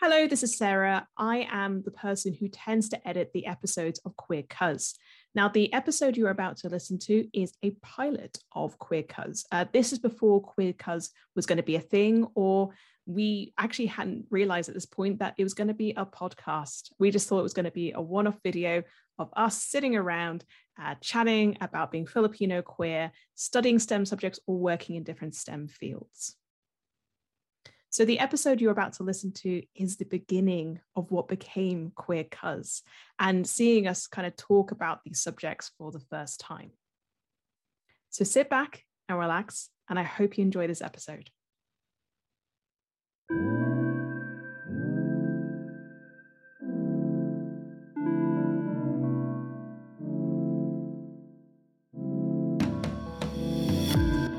Hello, 0.00 0.26
this 0.26 0.42
is 0.42 0.58
Sarah. 0.58 1.06
I 1.16 1.46
am 1.50 1.82
the 1.82 1.92
person 1.92 2.34
who 2.34 2.48
tends 2.48 2.88
to 2.88 3.08
edit 3.08 3.30
the 3.32 3.46
episodes 3.46 4.00
of 4.04 4.16
Queer 4.16 4.42
Cuz. 4.42 4.96
Now, 5.36 5.48
the 5.48 5.72
episode 5.72 6.16
you're 6.16 6.30
about 6.30 6.56
to 6.58 6.68
listen 6.68 6.98
to 7.04 7.28
is 7.32 7.54
a 7.62 7.70
pilot 7.80 8.38
of 8.52 8.76
Queer 8.78 9.04
Cuz. 9.04 9.46
Uh, 9.52 9.66
this 9.72 9.92
is 9.92 10.00
before 10.00 10.42
Queer 10.42 10.72
Cuz 10.72 11.10
was 11.36 11.46
going 11.46 11.58
to 11.58 11.62
be 11.62 11.76
a 11.76 11.80
thing, 11.80 12.26
or 12.34 12.74
we 13.06 13.54
actually 13.56 13.86
hadn't 13.86 14.26
realized 14.30 14.68
at 14.68 14.74
this 14.74 14.84
point 14.84 15.20
that 15.20 15.34
it 15.38 15.44
was 15.44 15.54
going 15.54 15.68
to 15.68 15.74
be 15.74 15.92
a 15.96 16.04
podcast. 16.04 16.90
We 16.98 17.12
just 17.12 17.28
thought 17.28 17.38
it 17.38 17.44
was 17.44 17.54
going 17.54 17.64
to 17.64 17.70
be 17.70 17.92
a 17.92 18.02
one 18.02 18.26
off 18.26 18.40
video 18.42 18.82
of 19.20 19.30
us 19.36 19.62
sitting 19.62 19.94
around 19.94 20.44
uh, 20.78 20.96
chatting 21.00 21.56
about 21.60 21.92
being 21.92 22.06
Filipino 22.06 22.62
queer, 22.62 23.12
studying 23.36 23.78
STEM 23.78 24.06
subjects, 24.06 24.40
or 24.48 24.58
working 24.58 24.96
in 24.96 25.04
different 25.04 25.36
STEM 25.36 25.68
fields. 25.68 26.36
So, 27.94 28.04
the 28.04 28.18
episode 28.18 28.60
you're 28.60 28.72
about 28.72 28.94
to 28.94 29.04
listen 29.04 29.30
to 29.34 29.62
is 29.76 29.96
the 29.96 30.04
beginning 30.04 30.80
of 30.96 31.12
what 31.12 31.28
became 31.28 31.92
Queer 31.94 32.24
Cuz 32.24 32.82
and 33.20 33.46
seeing 33.46 33.86
us 33.86 34.08
kind 34.08 34.26
of 34.26 34.34
talk 34.34 34.72
about 34.72 35.04
these 35.04 35.22
subjects 35.22 35.70
for 35.78 35.92
the 35.92 36.00
first 36.00 36.40
time. 36.40 36.72
So, 38.10 38.24
sit 38.24 38.50
back 38.50 38.82
and 39.08 39.16
relax, 39.16 39.70
and 39.88 39.96
I 39.96 40.02
hope 40.02 40.36
you 40.36 40.42
enjoy 40.42 40.66
this 40.66 40.82
episode. 40.82 41.30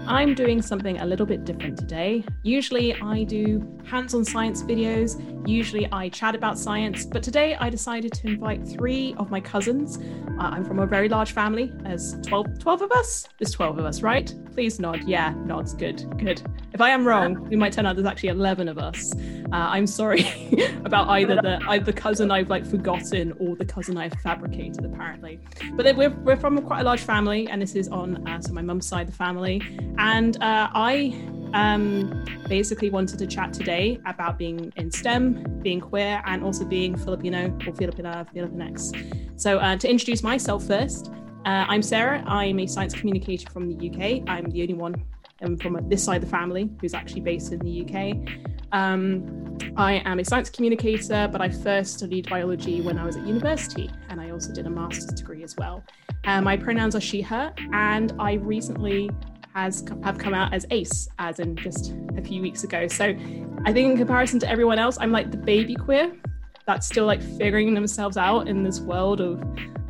I'm 0.08 0.36
doing 0.36 0.62
something 0.62 1.00
a 1.00 1.06
little 1.06 1.26
bit 1.26 1.46
different 1.46 1.80
today. 1.80 2.24
Usually 2.44 2.94
I 3.02 3.24
do 3.24 3.80
hands 3.86 4.14
on 4.14 4.24
science 4.24 4.62
videos, 4.62 5.20
usually 5.48 5.88
I 5.92 6.10
chat 6.10 6.36
about 6.36 6.60
science, 6.60 7.06
but 7.06 7.24
today 7.24 7.56
I 7.56 7.70
decided 7.72 8.14
to 8.14 8.28
invite 8.28 8.68
three 8.68 9.16
of 9.18 9.32
my 9.32 9.40
cousins. 9.40 9.98
Uh, 9.98 10.44
I'm 10.44 10.64
from 10.64 10.80
a 10.80 10.86
very 10.86 11.10
large 11.10 11.32
family, 11.32 11.72
there's 11.78 12.20
12, 12.22 12.60
12 12.60 12.82
of 12.84 12.92
us? 12.92 13.28
There's 13.40 13.52
12 13.52 13.80
of 13.80 13.86
us, 13.86 14.02
right? 14.04 14.34
Please 14.54 14.80
nod. 14.80 15.04
Yeah, 15.08 15.34
nods. 15.44 15.74
Good, 15.74 16.06
good. 16.20 16.42
If 16.76 16.82
I 16.82 16.90
am 16.90 17.08
wrong, 17.08 17.48
it 17.50 17.58
might 17.58 17.72
turn 17.72 17.86
out 17.86 17.96
there's 17.96 18.06
actually 18.06 18.28
11 18.28 18.68
of 18.68 18.78
us. 18.78 19.14
Uh, 19.16 19.48
I'm 19.54 19.88
sorry 19.88 20.26
about 20.84 21.08
either 21.08 21.38
the 21.38 21.58
either 21.70 21.86
the 21.86 21.94
cousin 21.94 22.32
I've 22.32 22.50
like 22.50 22.66
forgotten 22.66 23.32
or 23.40 23.56
the 23.56 23.64
cousin 23.64 23.98
I've 23.98 24.12
fabricated, 24.16 24.84
apparently. 24.84 25.40
But 25.72 25.96
we're, 25.96 26.10
we're 26.10 26.36
from 26.36 26.58
a 26.58 26.62
quite 26.62 26.82
a 26.82 26.84
large 26.84 27.00
family, 27.00 27.48
and 27.48 27.62
this 27.62 27.76
is 27.76 27.88
on 27.88 28.28
uh, 28.28 28.42
so 28.42 28.52
my 28.52 28.62
mum's 28.62 28.86
side 28.86 29.04
of 29.04 29.12
the 29.12 29.16
family. 29.16 29.62
And 29.98 30.36
uh, 30.44 30.68
I 30.74 31.18
um, 31.54 32.26
basically 32.50 32.90
wanted 32.90 33.20
to 33.20 33.28
chat 33.28 33.54
today 33.54 34.02
about 34.06 34.38
being 34.38 34.74
in 34.76 34.92
STEM, 34.92 35.62
being 35.62 35.80
queer, 35.80 36.22
and 36.26 36.44
also 36.44 36.66
being 36.66 36.98
Filipino 36.98 37.46
or 37.46 37.72
Filipina, 37.72 38.28
Filipinx. 38.34 39.40
So 39.40 39.60
uh, 39.60 39.78
to 39.78 39.90
introduce 39.90 40.24
myself 40.24 40.66
first, 40.66 41.10
uh, 41.46 41.64
I'm 41.70 41.82
Sarah. 41.82 42.22
I'm 42.28 42.60
a 42.60 42.68
science 42.68 42.94
communicator 42.94 43.50
from 43.50 43.70
the 43.70 43.90
UK. 43.90 44.28
I'm 44.28 44.50
the 44.50 44.62
only 44.62 44.74
one 44.74 44.96
um, 45.46 45.58
from 45.58 45.78
this 45.90 46.04
side 46.04 46.18
of 46.18 46.24
the 46.24 46.30
family 46.30 46.70
who's 46.82 46.94
actually 46.94 47.22
based 47.22 47.52
in 47.52 47.60
the 47.60 47.84
UK. 47.84 48.18
Um, 48.72 49.58
I 49.78 50.02
am 50.06 50.20
a 50.20 50.26
science 50.26 50.50
communicator, 50.50 51.30
but 51.32 51.42
I 51.42 51.50
first 51.50 51.98
studied 52.00 52.30
biology 52.30 52.82
when 52.82 52.98
I 52.98 53.06
was 53.06 53.16
at 53.16 53.26
university, 53.26 53.90
and 54.10 54.20
I 54.20 54.32
also 54.32 54.52
did 54.52 54.66
a 54.66 54.70
master's 54.70 55.06
degree 55.06 55.44
as 55.44 55.56
well. 55.56 55.84
Uh, 56.26 56.42
my 56.42 56.58
pronouns 56.58 56.96
are 56.96 57.02
she, 57.02 57.22
her, 57.22 57.54
and 57.72 58.14
I 58.20 58.34
recently 58.34 59.10
has 59.56 59.86
have 60.04 60.18
come 60.18 60.34
out 60.34 60.54
as 60.54 60.66
ace 60.70 61.08
as 61.18 61.40
in 61.40 61.56
just 61.56 61.96
a 62.18 62.22
few 62.22 62.42
weeks 62.42 62.66
ago 62.66 62.88
so 62.88 63.06
i 63.66 63.72
think 63.72 63.90
in 63.90 63.98
comparison 63.98 64.38
to 64.38 64.50
everyone 64.50 64.78
else 64.78 64.98
i'm 65.00 65.14
like 65.14 65.32
the 65.32 65.38
baby 65.38 65.76
queer 65.76 66.12
that's 66.68 66.86
still 66.86 67.06
like 67.06 67.22
figuring 67.22 67.74
themselves 67.74 68.18
out 68.18 68.50
in 68.50 68.64
this 68.64 68.82
world 68.82 69.22
of 69.22 69.42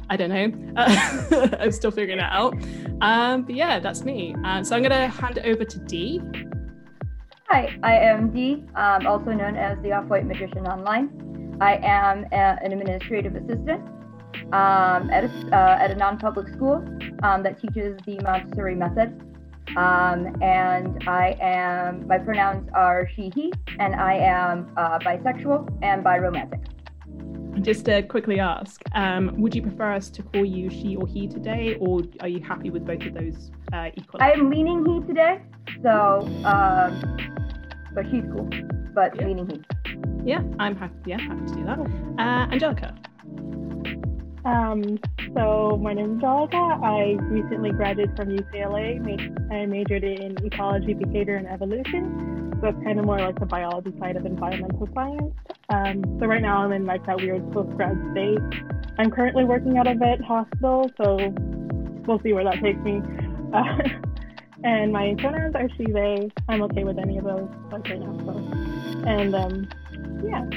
i 0.10 0.18
don't 0.18 0.30
know. 0.30 0.52
Uh, 0.76 1.48
i'm 1.60 1.72
still 1.72 1.92
figuring 1.92 2.20
it 2.20 2.24
out. 2.24 2.54
Um, 3.02 3.44
but 3.44 3.56
yeah 3.56 3.80
that's 3.80 4.04
me. 4.04 4.36
Uh, 4.44 4.64
so 4.64 4.76
i'm 4.76 4.84
gonna 4.84 5.08
hand 5.08 5.38
it 5.38 5.46
over 5.46 5.66
to 5.66 5.80
dee. 5.80 6.22
Hi 7.50 7.78
i 7.84 7.94
am 7.94 8.32
dee 8.32 8.64
um, 8.76 9.06
also 9.08 9.32
known 9.32 9.56
as 9.56 9.78
the 9.84 9.92
off-white 9.92 10.26
magician 10.26 10.68
online. 10.68 11.58
I 11.62 11.80
am 11.84 12.26
a, 12.32 12.58
an 12.62 12.72
administrative 12.74 13.36
assistant 13.36 13.82
um, 14.52 15.10
at, 15.10 15.26
a, 15.26 15.30
uh, 15.56 15.78
at 15.80 15.92
a 15.92 15.96
non-public 15.96 16.50
school 16.50 16.86
um, 17.24 17.44
that 17.44 17.60
teaches 17.62 17.98
the 18.06 18.20
montessori 18.20 18.76
method. 18.76 19.22
Um, 19.78 20.36
and 20.42 21.04
I 21.08 21.36
am, 21.42 22.08
my 22.08 22.20
pronouns 22.20 22.70
are 22.74 23.10
she, 23.16 23.32
he, 23.34 23.52
and 23.80 23.96
I 23.96 24.16
am 24.16 24.72
uh, 24.78 25.00
bisexual 25.00 25.80
and 25.82 26.04
biromantic. 26.04 26.66
Just 27.62 27.86
to 27.86 28.04
quickly 28.04 28.40
ask, 28.40 28.82
um, 28.94 29.40
would 29.40 29.56
you 29.56 29.62
prefer 29.62 29.94
us 29.94 30.10
to 30.10 30.22
call 30.24 30.46
you 30.46 30.70
she 30.70 30.96
or 30.96 31.08
he 31.08 31.28
today, 31.28 31.76
or 31.80 32.02
are 32.22 32.28
you 32.28 32.44
happy 32.44 32.70
with 32.70 32.86
both 32.86 33.02
of 33.04 33.14
those 33.14 33.52
uh, 33.74 33.90
equally? 33.96 34.22
I 34.22 34.32
am 34.32 34.50
leaning 34.50 34.86
he 34.86 35.08
today, 35.08 35.42
so, 35.82 36.28
um, 36.44 37.18
but 37.94 38.06
she's 38.12 38.24
cool, 38.34 38.50
but 38.94 39.16
yeah. 39.16 39.28
leaning 39.28 39.50
he. 39.50 39.64
Yeah, 40.26 40.42
I'm 40.60 40.76
happy. 40.76 40.96
Yeah, 41.06 41.20
happy 41.20 41.46
to 41.48 41.56
do 41.56 41.66
that. 41.66 41.80
Uh, 42.20 42.52
Angelica. 42.52 42.96
Um, 44.46 45.00
so 45.36 45.78
my 45.82 45.94
name 45.94 46.06
is 46.06 46.12
Angelica. 46.24 46.80
I 46.84 47.18
recently 47.20 47.72
graduated 47.72 48.16
from 48.16 48.30
UCLA. 48.30 49.52
I 49.52 49.66
majored 49.66 50.04
in 50.04 50.38
ecology, 50.46 50.94
behavior, 50.94 51.38
and 51.38 51.48
evolution. 51.48 52.54
So 52.62 52.68
it's 52.68 52.84
kind 52.84 53.00
of 53.00 53.06
more 53.06 53.18
like 53.18 53.40
the 53.40 53.48
biology 53.48 53.92
side 54.00 54.16
of 54.16 54.26
environmental 54.26 54.88
science. 54.94 55.34
Um, 55.70 56.04
so 56.20 56.28
right 56.28 56.44
now 56.44 56.60
I'm 56.64 56.72
in 56.74 56.86
like 56.86 57.04
that 57.08 57.18
weird 57.18 57.52
post-grad 57.52 57.98
state. 58.12 58.38
I'm 59.00 59.10
currently 59.10 59.46
working 59.46 59.80
at 59.80 59.88
a 59.88 59.96
vet 59.96 60.22
hospital, 60.22 60.92
so 60.96 61.18
we'll 62.06 62.22
see 62.22 62.34
where 62.34 62.44
that 62.44 62.62
takes 62.62 62.80
me. 62.82 63.02
Uh, 63.52 63.78
and 64.64 64.94
my 64.94 65.16
pronouns 65.18 65.56
are 65.56 65.68
she, 65.76 65.92
they. 65.92 66.30
I'm 66.48 66.62
okay 66.64 66.84
with 66.84 67.00
any 67.00 67.18
of 67.18 67.24
those 67.24 67.50
like 67.72 67.84
right 67.90 68.00
now. 68.00 68.16
So, 68.26 68.38
and 69.08 69.36
um, 69.36 69.68
yeah, 70.24 70.48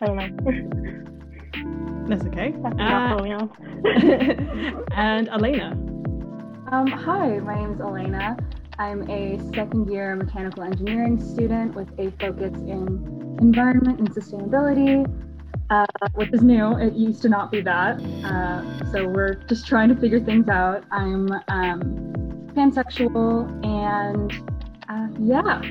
I 0.00 0.06
don't 0.06 0.16
know. 0.16 1.06
That's 2.10 2.24
okay. 2.24 2.52
Uh, 2.64 3.46
and 4.96 5.28
Elena. 5.28 5.70
Um, 6.72 6.88
hi, 6.88 7.38
my 7.38 7.54
name 7.54 7.74
is 7.74 7.80
Elena. 7.80 8.36
I'm 8.80 9.08
a 9.08 9.38
second 9.54 9.88
year 9.88 10.16
mechanical 10.16 10.64
engineering 10.64 11.20
student 11.20 11.76
with 11.76 11.88
a 12.00 12.10
focus 12.18 12.52
in 12.62 13.36
environment 13.40 14.00
and 14.00 14.10
sustainability, 14.10 15.06
uh, 15.70 15.86
which 16.14 16.32
is 16.32 16.42
new. 16.42 16.76
It 16.78 16.94
used 16.94 17.22
to 17.22 17.28
not 17.28 17.52
be 17.52 17.60
that. 17.60 18.00
Uh, 18.24 18.90
so 18.90 19.06
we're 19.06 19.34
just 19.48 19.68
trying 19.68 19.88
to 19.90 19.94
figure 19.94 20.18
things 20.18 20.48
out. 20.48 20.82
I'm 20.90 21.30
um, 21.46 21.82
pansexual 22.56 23.46
and 23.64 24.32
uh, 24.88 25.06
yeah, 25.20 25.62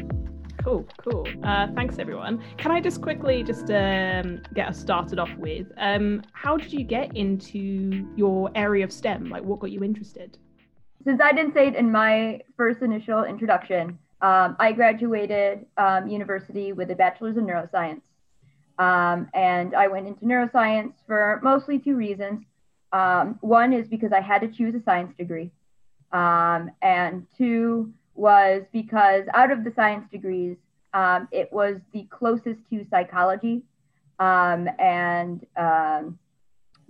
Cool, 0.70 0.86
cool. 0.98 1.28
Uh, 1.42 1.66
thanks, 1.74 1.98
everyone. 1.98 2.44
Can 2.58 2.70
I 2.70 2.80
just 2.80 3.02
quickly 3.02 3.42
just 3.42 3.72
um, 3.72 4.40
get 4.54 4.68
us 4.68 4.80
started 4.80 5.18
off 5.18 5.34
with 5.36 5.66
um, 5.78 6.22
how 6.34 6.58
did 6.58 6.72
you 6.72 6.84
get 6.84 7.18
into 7.18 8.08
your 8.16 8.52
area 8.54 8.84
of 8.84 8.94
STEM? 8.94 9.32
Like, 9.32 9.44
what 9.44 9.62
got 9.62 9.72
you 9.72 9.84
interested? 9.84 10.38
Since 11.04 11.22
I 11.22 11.32
didn't 11.32 11.56
say 11.56 11.70
it 11.70 11.76
in 11.76 11.92
my 11.92 12.42
first 12.56 12.84
initial 12.84 13.24
introduction, 13.24 13.98
um, 14.22 14.58
I 14.60 14.72
graduated 14.74 15.66
um, 15.78 16.08
university 16.08 16.72
with 16.72 16.92
a 16.92 16.96
bachelor's 16.96 17.38
in 17.38 17.48
neuroscience. 17.48 18.02
Um, 18.78 19.28
and 19.34 19.74
I 19.74 19.88
went 19.88 20.06
into 20.06 20.24
neuroscience 20.24 20.94
for 21.08 21.40
mostly 21.42 21.80
two 21.80 21.96
reasons. 21.96 22.44
Um, 22.94 23.40
one 23.42 23.74
is 23.74 23.88
because 23.88 24.12
I 24.12 24.22
had 24.22 24.42
to 24.42 24.48
choose 24.48 24.76
a 24.76 24.84
science 24.84 25.16
degree. 25.18 25.50
and 26.12 27.26
two, 27.36 27.92
was 28.20 28.64
because 28.74 29.24
out 29.34 29.52
of 29.52 29.64
the 29.64 29.72
science 29.76 30.06
degrees, 30.12 30.58
um, 30.94 31.28
it 31.32 31.52
was 31.54 31.78
the 31.94 32.04
closest 32.10 32.60
to 32.70 32.86
psychology. 32.90 33.62
Um, 34.20 34.68
and 34.78 35.46
um, 35.56 36.20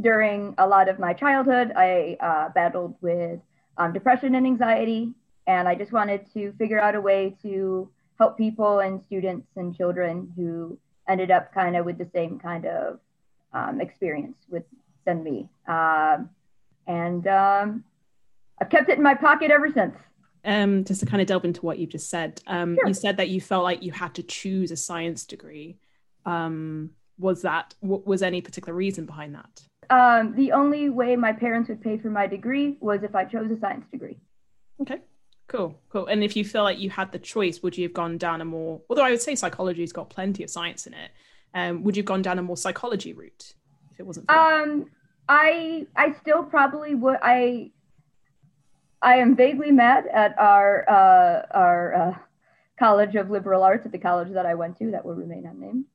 during 0.01 0.55
a 0.57 0.67
lot 0.67 0.89
of 0.89 0.97
my 0.97 1.13
childhood, 1.13 1.71
I 1.75 2.17
uh, 2.19 2.49
battled 2.49 2.95
with 3.01 3.39
um, 3.77 3.93
depression 3.93 4.35
and 4.35 4.45
anxiety. 4.45 5.13
And 5.45 5.67
I 5.67 5.75
just 5.75 5.91
wanted 5.91 6.25
to 6.33 6.51
figure 6.53 6.79
out 6.79 6.95
a 6.95 7.01
way 7.01 7.35
to 7.43 7.89
help 8.17 8.37
people 8.37 8.79
and 8.79 9.01
students 9.05 9.47
and 9.55 9.75
children 9.75 10.33
who 10.35 10.77
ended 11.07 11.31
up 11.31 11.53
kind 11.53 11.75
of 11.75 11.85
with 11.85 11.97
the 11.97 12.09
same 12.13 12.39
kind 12.39 12.65
of 12.65 12.99
um, 13.53 13.81
experience 13.81 14.37
with 14.49 14.63
than 15.05 15.23
me. 15.23 15.47
Um, 15.67 16.29
and 16.87 17.25
I've 17.27 18.69
kept 18.69 18.89
it 18.89 18.97
in 18.97 19.03
my 19.03 19.15
pocket 19.15 19.51
ever 19.51 19.71
since 19.71 19.95
um, 20.49 20.83
just 20.83 20.99
to 21.01 21.05
kind 21.05 21.21
of 21.21 21.27
delve 21.27 21.45
into 21.45 21.61
what 21.61 21.77
you've 21.77 21.91
just 21.91 22.09
said, 22.09 22.41
um, 22.47 22.75
sure. 22.75 22.87
you 22.87 22.93
said 22.95 23.17
that 23.17 23.29
you 23.29 23.39
felt 23.39 23.63
like 23.63 23.83
you 23.83 23.91
had 23.91 24.15
to 24.15 24.23
choose 24.23 24.71
a 24.71 24.75
science 24.75 25.25
degree. 25.25 25.77
Um, 26.25 26.91
was 27.19 27.43
that 27.43 27.75
was 27.81 28.23
any 28.23 28.41
particular 28.41 28.73
reason 28.73 29.05
behind 29.05 29.35
that? 29.35 29.61
Um, 29.91 30.35
the 30.35 30.51
only 30.53 30.89
way 30.89 31.15
my 31.15 31.33
parents 31.33 31.69
would 31.69 31.81
pay 31.81 31.97
for 31.97 32.09
my 32.09 32.25
degree 32.25 32.77
was 32.79 33.03
if 33.03 33.13
I 33.13 33.25
chose 33.25 33.51
a 33.51 33.59
science 33.59 33.85
degree. 33.91 34.17
Okay, 34.81 35.01
cool, 35.47 35.79
cool. 35.89 36.07
And 36.07 36.23
if 36.23 36.35
you 36.35 36.43
feel 36.43 36.63
like 36.63 36.79
you 36.79 36.89
had 36.89 37.11
the 37.11 37.19
choice, 37.19 37.61
would 37.61 37.77
you 37.77 37.83
have 37.83 37.93
gone 37.93 38.17
down 38.17 38.41
a 38.41 38.45
more? 38.45 38.81
Although 38.89 39.03
I 39.03 39.11
would 39.11 39.21
say 39.21 39.35
psychology's 39.35 39.93
got 39.93 40.09
plenty 40.09 40.43
of 40.43 40.49
science 40.49 40.87
in 40.87 40.93
it. 40.95 41.11
Um, 41.53 41.83
would 41.83 41.95
you 41.95 42.01
have 42.01 42.07
gone 42.07 42.23
down 42.23 42.39
a 42.39 42.41
more 42.41 42.57
psychology 42.57 43.13
route 43.13 43.53
if 43.91 43.99
it 43.99 44.03
wasn't? 44.03 44.31
For 44.31 44.35
um, 44.35 44.89
I 45.27 45.85
I 45.95 46.15
still 46.21 46.43
probably 46.43 46.95
would. 46.95 47.17
I 47.21 47.71
I 49.01 49.15
am 49.17 49.35
vaguely 49.35 49.71
mad 49.71 50.07
at 50.07 50.37
our 50.37 50.89
uh, 50.89 51.57
our 51.57 51.95
uh, 51.95 52.17
College 52.77 53.15
of 53.15 53.29
Liberal 53.29 53.63
Arts 53.63 53.85
at 53.85 53.91
the 53.91 53.97
college 53.97 54.33
that 54.33 54.45
I 54.45 54.55
went 54.55 54.77
to 54.79 54.91
that 54.91 55.05
will 55.05 55.15
remain 55.15 55.45
unnamed. 55.45 55.85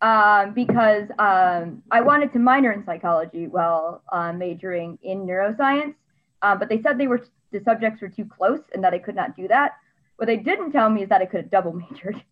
Um, 0.00 0.54
because 0.54 1.08
um, 1.18 1.82
I 1.90 2.00
wanted 2.02 2.32
to 2.32 2.38
minor 2.38 2.70
in 2.70 2.84
psychology 2.84 3.48
while 3.48 4.02
uh, 4.12 4.32
majoring 4.32 4.96
in 5.02 5.26
neuroscience, 5.26 5.96
uh, 6.40 6.54
but 6.54 6.68
they 6.68 6.80
said 6.82 6.98
they 6.98 7.08
were 7.08 7.26
the 7.50 7.60
subjects 7.64 8.00
were 8.00 8.08
too 8.08 8.24
close 8.24 8.60
and 8.72 8.84
that 8.84 8.94
I 8.94 8.98
could 8.98 9.16
not 9.16 9.36
do 9.36 9.48
that. 9.48 9.72
What 10.16 10.26
they 10.26 10.36
didn't 10.36 10.72
tell 10.72 10.88
me 10.88 11.02
is 11.02 11.08
that 11.08 11.20
I 11.20 11.26
could 11.26 11.40
have 11.40 11.50
double 11.50 11.72
majored. 11.72 12.22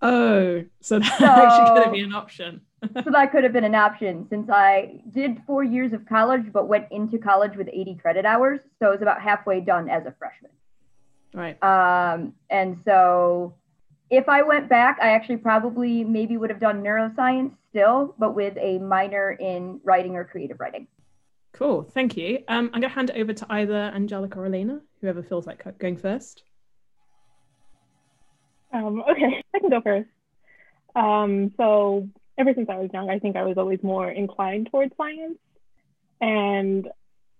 Oh, 0.00 0.64
so 0.80 1.00
that 1.00 1.18
so, 1.18 1.26
actually 1.26 1.82
could 1.82 1.92
be 1.92 2.00
an 2.00 2.14
option. 2.14 2.60
So 2.82 3.10
that 3.10 3.32
could 3.32 3.44
have 3.44 3.52
been 3.52 3.64
an 3.64 3.74
option 3.74 4.26
since 4.30 4.48
I 4.50 5.00
did 5.10 5.42
four 5.46 5.64
years 5.64 5.92
of 5.92 6.06
college, 6.06 6.52
but 6.52 6.68
went 6.68 6.86
into 6.90 7.18
college 7.18 7.56
with 7.56 7.68
80 7.72 7.96
credit 7.96 8.24
hours. 8.24 8.60
So 8.78 8.88
it 8.88 8.92
was 8.92 9.02
about 9.02 9.20
halfway 9.20 9.60
done 9.60 9.88
as 9.88 10.06
a 10.06 10.14
freshman. 10.18 10.52
Right. 11.34 11.62
Um, 11.62 12.34
and 12.50 12.80
so 12.84 13.54
if 14.10 14.28
I 14.28 14.42
went 14.42 14.68
back, 14.68 14.98
I 15.02 15.10
actually 15.10 15.38
probably 15.38 16.04
maybe 16.04 16.36
would 16.36 16.50
have 16.50 16.60
done 16.60 16.82
neuroscience 16.82 17.52
still, 17.70 18.14
but 18.18 18.34
with 18.34 18.56
a 18.58 18.78
minor 18.78 19.32
in 19.32 19.80
writing 19.84 20.16
or 20.16 20.24
creative 20.24 20.60
writing. 20.60 20.86
Cool. 21.52 21.82
Thank 21.82 22.16
you. 22.16 22.44
Um, 22.48 22.66
I'm 22.66 22.80
going 22.80 22.82
to 22.82 22.88
hand 22.88 23.10
it 23.10 23.16
over 23.16 23.32
to 23.32 23.46
either 23.50 23.74
Angelica 23.94 24.38
or 24.38 24.46
Elena, 24.46 24.80
whoever 25.00 25.22
feels 25.22 25.46
like 25.46 25.78
going 25.78 25.96
first. 25.96 26.44
Um, 28.72 29.02
okay, 29.10 29.42
I 29.54 29.58
can 29.58 29.70
go 29.70 29.80
first. 29.80 30.08
Um, 30.94 31.52
so 31.56 32.08
ever 32.38 32.52
since 32.54 32.68
I 32.70 32.76
was 32.76 32.90
young, 32.92 33.10
I 33.10 33.18
think 33.18 33.36
I 33.36 33.42
was 33.42 33.58
always 33.58 33.82
more 33.82 34.10
inclined 34.10 34.68
towards 34.70 34.92
science, 34.96 35.38
and 36.20 36.88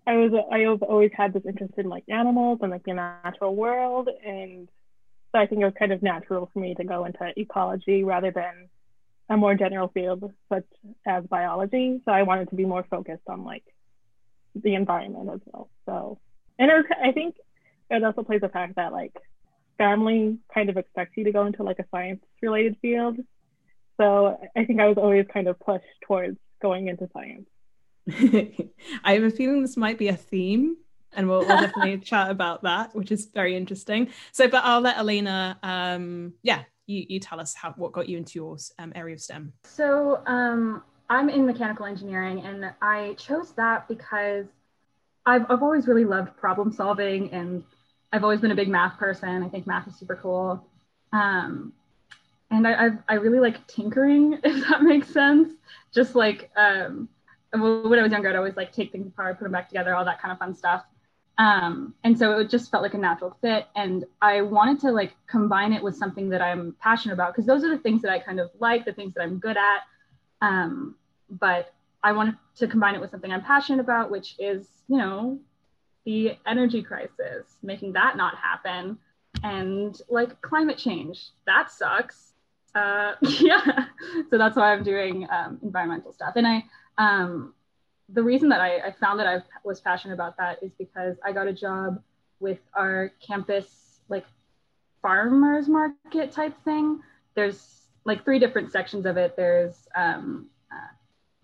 I 0.06 0.16
was 0.16 0.32
I've 0.50 0.82
always 0.82 1.10
had 1.14 1.32
this 1.32 1.44
interest 1.46 1.74
in 1.76 1.88
like 1.88 2.04
animals 2.08 2.58
and 2.62 2.70
like 2.70 2.84
the 2.84 2.94
natural 2.94 3.54
world, 3.54 4.08
and 4.24 4.68
so 5.32 5.38
I 5.38 5.46
think 5.46 5.60
it 5.62 5.64
was 5.64 5.74
kind 5.78 5.92
of 5.92 6.02
natural 6.02 6.50
for 6.52 6.58
me 6.58 6.74
to 6.74 6.84
go 6.84 7.04
into 7.04 7.32
ecology 7.36 8.02
rather 8.04 8.30
than 8.30 8.68
a 9.28 9.36
more 9.36 9.54
general 9.54 9.88
field 9.88 10.32
such 10.48 10.64
as 11.06 11.24
biology. 11.24 12.00
So 12.04 12.12
I 12.12 12.22
wanted 12.22 12.48
to 12.50 12.56
be 12.56 12.64
more 12.64 12.84
focused 12.88 13.28
on 13.28 13.44
like 13.44 13.64
the 14.54 14.74
environment 14.74 15.28
as 15.32 15.40
well. 15.46 15.68
So, 15.84 16.18
and 16.58 16.70
it 16.70 16.74
was, 16.74 16.84
I 17.04 17.12
think 17.12 17.36
it 17.90 18.02
also 18.02 18.22
plays 18.22 18.40
the 18.40 18.48
fact 18.48 18.76
that 18.76 18.92
like 18.92 19.12
family 19.76 20.38
kind 20.52 20.70
of 20.70 20.76
expects 20.76 21.12
you 21.16 21.24
to 21.24 21.32
go 21.32 21.46
into 21.46 21.62
like 21.62 21.78
a 21.78 21.84
science 21.90 22.22
related 22.42 22.76
field. 22.80 23.18
So 23.98 24.38
I 24.56 24.64
think 24.64 24.80
I 24.80 24.86
was 24.86 24.96
always 24.96 25.26
kind 25.32 25.48
of 25.48 25.58
pushed 25.60 25.84
towards 26.06 26.38
going 26.62 26.88
into 26.88 27.08
science. 27.12 27.48
I 29.04 29.14
have 29.14 29.22
a 29.22 29.30
feeling 29.30 29.60
this 29.60 29.76
might 29.76 29.98
be 29.98 30.08
a 30.08 30.16
theme, 30.16 30.76
and 31.12 31.28
we'll, 31.28 31.40
we'll 31.40 31.60
definitely 31.60 31.98
chat 32.04 32.30
about 32.30 32.62
that, 32.62 32.94
which 32.94 33.12
is 33.12 33.26
very 33.26 33.56
interesting. 33.56 34.08
So, 34.32 34.48
but 34.48 34.64
I'll 34.64 34.80
let 34.80 34.98
Elena, 34.98 35.58
um, 35.62 36.32
yeah, 36.42 36.62
you, 36.86 37.04
you 37.08 37.20
tell 37.20 37.40
us 37.40 37.54
how 37.54 37.72
what 37.72 37.92
got 37.92 38.08
you 38.08 38.16
into 38.16 38.38
your 38.38 38.56
um, 38.78 38.92
area 38.94 39.14
of 39.14 39.20
STEM. 39.20 39.52
So, 39.64 40.22
um, 40.26 40.82
I'm 41.10 41.28
in 41.28 41.44
mechanical 41.44 41.86
engineering, 41.86 42.42
and 42.42 42.72
I 42.80 43.14
chose 43.18 43.52
that 43.52 43.88
because 43.88 44.46
I've, 45.28 45.44
I've 45.50 45.62
always 45.62 45.86
really 45.86 46.06
loved 46.06 46.34
problem 46.38 46.72
solving 46.72 47.30
and 47.32 47.62
I've 48.12 48.24
always 48.24 48.40
been 48.40 48.50
a 48.50 48.54
big 48.54 48.68
math 48.68 48.98
person. 48.98 49.42
I 49.42 49.48
think 49.50 49.66
math 49.66 49.86
is 49.86 49.94
super 49.96 50.16
cool. 50.16 50.66
Um, 51.12 51.74
and 52.50 52.66
I, 52.66 52.72
I, 52.72 52.88
I, 53.08 53.14
really 53.14 53.40
like 53.40 53.66
tinkering, 53.66 54.38
if 54.44 54.68
that 54.68 54.82
makes 54.82 55.08
sense. 55.08 55.54
Just 55.92 56.14
like 56.14 56.50
um, 56.56 57.08
when 57.52 57.98
I 57.98 58.02
was 58.02 58.12
younger, 58.12 58.28
I'd 58.28 58.36
always 58.36 58.56
like 58.56 58.72
take 58.72 58.92
things 58.92 59.06
apart, 59.06 59.38
put 59.38 59.44
them 59.44 59.52
back 59.52 59.68
together, 59.68 59.94
all 59.94 60.04
that 60.04 60.20
kind 60.20 60.32
of 60.32 60.38
fun 60.38 60.54
stuff. 60.54 60.84
Um, 61.38 61.94
and 62.02 62.18
so 62.18 62.38
it 62.40 62.50
just 62.50 62.70
felt 62.70 62.82
like 62.82 62.94
a 62.94 62.98
natural 62.98 63.36
fit. 63.40 63.66
And 63.76 64.04
I 64.20 64.42
wanted 64.42 64.80
to 64.80 64.90
like 64.90 65.14
combine 65.28 65.72
it 65.72 65.82
with 65.82 65.96
something 65.96 66.28
that 66.30 66.42
I'm 66.42 66.74
passionate 66.80 67.14
about 67.14 67.32
because 67.32 67.46
those 67.46 67.62
are 67.64 67.70
the 67.70 67.78
things 67.78 68.02
that 68.02 68.10
I 68.10 68.18
kind 68.18 68.40
of 68.40 68.50
like, 68.58 68.84
the 68.84 68.92
things 68.92 69.14
that 69.14 69.22
I'm 69.22 69.38
good 69.38 69.56
at. 69.56 69.82
Um, 70.40 70.96
but 71.30 71.72
I 72.02 72.12
wanted 72.12 72.36
to 72.56 72.66
combine 72.66 72.94
it 72.94 73.00
with 73.00 73.10
something 73.10 73.30
I'm 73.30 73.42
passionate 73.42 73.80
about, 73.80 74.10
which 74.10 74.34
is, 74.38 74.66
you 74.88 74.98
know, 74.98 75.38
the 76.04 76.36
energy 76.46 76.82
crisis, 76.82 77.56
making 77.62 77.92
that 77.92 78.16
not 78.16 78.36
happen, 78.36 78.98
and 79.42 80.00
like 80.08 80.40
climate 80.40 80.78
change. 80.78 81.30
That 81.46 81.70
sucks. 81.70 82.27
Uh, 82.75 83.12
yeah. 83.23 83.87
So 84.31 84.38
that's 84.38 84.56
why 84.56 84.73
I'm 84.73 84.82
doing 84.82 85.26
um, 85.31 85.59
environmental 85.62 86.12
stuff. 86.12 86.35
And 86.37 86.47
I, 86.47 86.65
um, 86.99 87.55
the 88.09 88.23
reason 88.23 88.49
that 88.50 88.61
I, 88.61 88.79
I 88.88 88.93
found 88.93 89.20
that 89.20 89.26
I 89.26 89.43
was 89.65 89.81
passionate 89.81 90.15
about 90.15 90.37
that 90.38 90.62
is 90.62 90.73
because 90.79 91.17
I 91.25 91.32
got 91.32 91.47
a 91.47 91.53
job 91.53 92.03
with 92.41 92.59
our 92.75 93.12
campus, 93.26 94.00
like 94.09 94.25
farmers 95.03 95.69
market 95.69 96.32
type 96.32 96.55
thing. 96.65 97.00
There's 97.35 97.82
like 98.05 98.25
three 98.25 98.38
different 98.38 98.73
sections 98.73 99.06
of 99.06 99.17
it. 99.17 99.37
There's 99.37 99.88
um, 99.94 100.47
uh, 100.73 100.94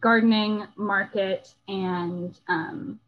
gardening, 0.00 0.66
market, 0.76 1.52
and 1.68 2.38
um, 2.48 2.98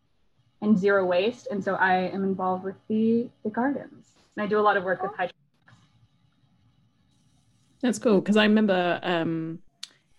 and 0.63 0.79
zero 0.79 1.05
waste. 1.05 1.49
And 1.51 1.63
so 1.63 1.75
I 1.75 2.09
am 2.09 2.25
involved 2.25 2.65
with 2.65 2.77
the, 2.89 3.29
the 3.45 3.51
gardens. 3.51 4.07
And 4.37 4.45
I 4.45 4.47
do 4.47 4.59
a 4.59 4.63
lot 4.63 4.77
of 4.77 4.85
work 4.85 5.03
with 5.03 5.13
hydroponics. 5.13 5.36
That's 7.83 7.99
cool 7.99 8.21
because 8.21 8.37
I 8.37 8.45
remember 8.45 9.01
um 9.03 9.61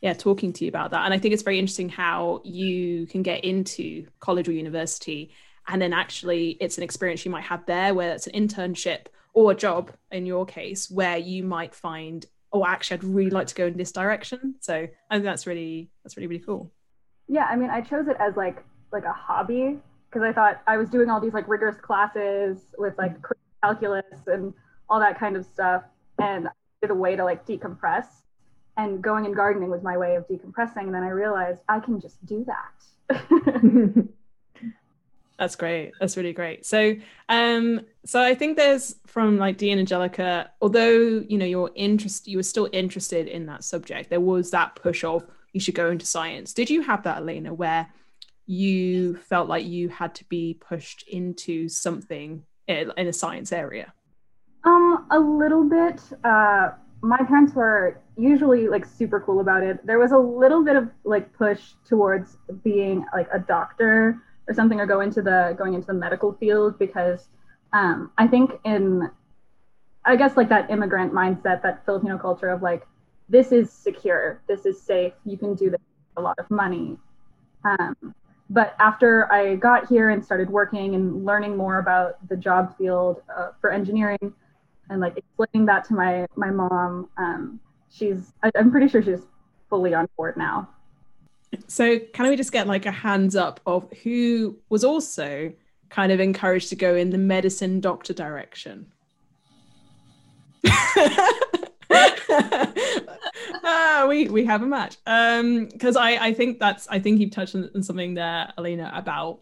yeah 0.01 0.13
talking 0.13 0.53
to 0.53 0.65
you 0.65 0.69
about 0.69 0.91
that 0.91 1.05
and 1.05 1.13
I 1.13 1.17
think 1.17 1.33
it's 1.33 1.43
very 1.43 1.59
interesting 1.59 1.89
how 1.89 2.41
you 2.43 3.07
can 3.07 3.23
get 3.23 3.43
into 3.43 4.07
college 4.19 4.47
or 4.47 4.51
university 4.51 5.31
and 5.67 5.81
then 5.81 5.91
actually 5.91 6.57
it's 6.61 6.77
an 6.77 6.83
experience 6.83 7.25
you 7.25 7.31
might 7.31 7.43
have 7.43 7.65
there 7.65 7.93
where 7.93 8.13
it's 8.13 8.27
an 8.27 8.33
internship 8.33 9.07
or 9.33 9.51
a 9.51 9.55
job 9.55 9.91
in 10.11 10.25
your 10.25 10.45
case 10.45 10.89
where 10.89 11.17
you 11.17 11.43
might 11.43 11.73
find 11.73 12.25
oh 12.53 12.65
actually 12.65 12.97
I'd 12.97 13.03
really 13.03 13.31
like 13.31 13.47
to 13.47 13.55
go 13.55 13.67
in 13.67 13.75
this 13.75 13.91
direction. 13.91 14.55
So 14.61 14.87
I 15.09 15.15
think 15.15 15.25
that's 15.25 15.45
really 15.45 15.89
that's 16.03 16.15
really 16.15 16.27
really 16.27 16.43
cool. 16.43 16.71
Yeah 17.27 17.45
I 17.45 17.55
mean 17.55 17.69
I 17.69 17.81
chose 17.81 18.07
it 18.07 18.17
as 18.19 18.35
like 18.37 18.63
like 18.91 19.03
a 19.03 19.13
hobby 19.13 19.79
because 20.09 20.21
I 20.23 20.31
thought 20.33 20.61
I 20.67 20.77
was 20.77 20.89
doing 20.89 21.09
all 21.09 21.19
these 21.19 21.33
like 21.33 21.47
rigorous 21.47 21.77
classes 21.77 22.59
with 22.77 22.97
like 22.97 23.15
calculus 23.63 24.05
and 24.27 24.53
all 24.89 24.99
that 24.99 25.19
kind 25.19 25.35
of 25.35 25.45
stuff, 25.45 25.83
and 26.19 26.47
a 26.83 26.93
way 26.93 27.15
to 27.15 27.23
like 27.23 27.45
decompress. 27.45 28.05
And 28.77 29.01
going 29.01 29.25
and 29.25 29.35
gardening 29.35 29.69
was 29.69 29.81
my 29.81 29.97
way 29.97 30.15
of 30.15 30.27
decompressing. 30.27 30.83
And 30.83 30.93
then 30.93 31.03
I 31.03 31.09
realized 31.09 31.61
I 31.67 31.79
can 31.79 31.99
just 31.99 32.23
do 32.25 32.45
that. 32.45 34.07
That's 35.39 35.55
great. 35.55 35.93
That's 35.99 36.17
really 36.17 36.33
great. 36.33 36.65
So, 36.65 36.95
um, 37.29 37.81
so 38.05 38.21
I 38.21 38.33
think 38.33 38.57
there's 38.57 38.95
from 39.05 39.37
like 39.37 39.57
Dee 39.57 39.71
and 39.71 39.79
Angelica, 39.79 40.51
although 40.61 41.23
you 41.27 41.37
know 41.37 41.45
your 41.45 41.69
interest 41.75 42.27
you 42.27 42.37
were 42.37 42.43
still 42.43 42.67
interested 42.71 43.27
in 43.27 43.45
that 43.45 43.63
subject. 43.63 44.09
There 44.09 44.19
was 44.19 44.49
that 44.51 44.75
push 44.75 45.03
of 45.03 45.25
you 45.53 45.59
should 45.59 45.75
go 45.75 45.91
into 45.91 46.05
science. 46.05 46.53
Did 46.53 46.69
you 46.69 46.81
have 46.81 47.03
that, 47.03 47.17
Elena, 47.17 47.53
where 47.53 47.87
you 48.47 49.17
felt 49.17 49.47
like 49.47 49.65
you 49.65 49.89
had 49.89 50.15
to 50.15 50.25
be 50.25 50.55
pushed 50.55 51.07
into 51.07 51.69
something 51.69 52.43
in 52.67 52.91
a 52.97 53.13
science 53.13 53.51
area? 53.51 53.93
A 55.11 55.19
little 55.19 55.63
bit. 55.63 56.01
Uh, 56.23 56.71
my 57.01 57.17
parents 57.17 57.53
were 57.53 57.99
usually 58.17 58.67
like 58.67 58.85
super 58.85 59.19
cool 59.19 59.39
about 59.39 59.63
it. 59.63 59.85
There 59.85 59.99
was 59.99 60.11
a 60.11 60.17
little 60.17 60.63
bit 60.63 60.75
of 60.75 60.89
like 61.03 61.31
push 61.33 61.73
towards 61.87 62.37
being 62.63 63.05
like 63.13 63.27
a 63.33 63.39
doctor 63.39 64.21
or 64.47 64.53
something, 64.53 64.79
or 64.79 64.85
go 64.85 65.01
into 65.01 65.21
the 65.21 65.55
going 65.57 65.73
into 65.73 65.87
the 65.87 65.93
medical 65.93 66.33
field 66.33 66.77
because 66.79 67.29
um, 67.73 68.11
I 68.17 68.27
think 68.27 68.51
in 68.65 69.09
I 70.05 70.15
guess 70.15 70.37
like 70.37 70.49
that 70.49 70.69
immigrant 70.71 71.13
mindset, 71.13 71.61
that 71.63 71.85
Filipino 71.85 72.17
culture 72.17 72.49
of 72.49 72.61
like 72.61 72.87
this 73.29 73.51
is 73.51 73.71
secure, 73.71 74.41
this 74.47 74.65
is 74.65 74.81
safe, 74.81 75.13
you 75.25 75.37
can 75.37 75.53
do 75.53 75.69
this 75.69 75.81
a 76.15 76.21
lot 76.21 76.39
of 76.39 76.49
money. 76.49 76.97
Um, 77.63 78.15
but 78.49 78.75
after 78.79 79.31
I 79.31 79.55
got 79.55 79.87
here 79.89 80.09
and 80.11 80.23
started 80.23 80.49
working 80.49 80.95
and 80.95 81.25
learning 81.25 81.57
more 81.57 81.79
about 81.79 82.25
the 82.29 82.37
job 82.37 82.77
field 82.77 83.21
uh, 83.35 83.49
for 83.59 83.71
engineering 83.71 84.33
and 84.89 85.01
like 85.01 85.17
explaining 85.17 85.65
that 85.67 85.85
to 85.85 85.93
my 85.93 86.27
my 86.35 86.51
mom, 86.51 87.09
um, 87.17 87.59
she's 87.91 88.33
I, 88.43 88.51
I'm 88.55 88.71
pretty 88.71 88.87
sure 88.87 89.01
she's 89.01 89.21
fully 89.69 89.93
on 89.93 90.07
board 90.17 90.37
now. 90.37 90.69
So 91.67 91.99
can 92.13 92.27
we 92.27 92.35
just 92.35 92.51
get 92.51 92.67
like 92.67 92.85
a 92.85 92.91
hands 92.91 93.35
up 93.35 93.59
of 93.65 93.91
who 94.03 94.57
was 94.69 94.83
also 94.83 95.53
kind 95.89 96.11
of 96.11 96.19
encouraged 96.19 96.69
to 96.69 96.75
go 96.75 96.95
in 96.95 97.09
the 97.09 97.17
medicine 97.17 97.79
doctor 97.79 98.13
direction? 98.13 98.91
ah, 103.63 104.05
we 104.07 104.27
we 104.27 104.45
have 104.45 104.61
a 104.61 104.65
match. 104.65 104.97
Um, 105.05 105.67
because 105.67 105.95
I 105.95 106.27
I 106.27 106.33
think 106.33 106.59
that's 106.59 106.87
I 106.89 106.99
think 106.99 107.19
you've 107.19 107.31
touched 107.31 107.55
on, 107.55 107.83
something 107.83 108.13
there, 108.13 108.51
Elena, 108.57 108.91
about 108.93 109.39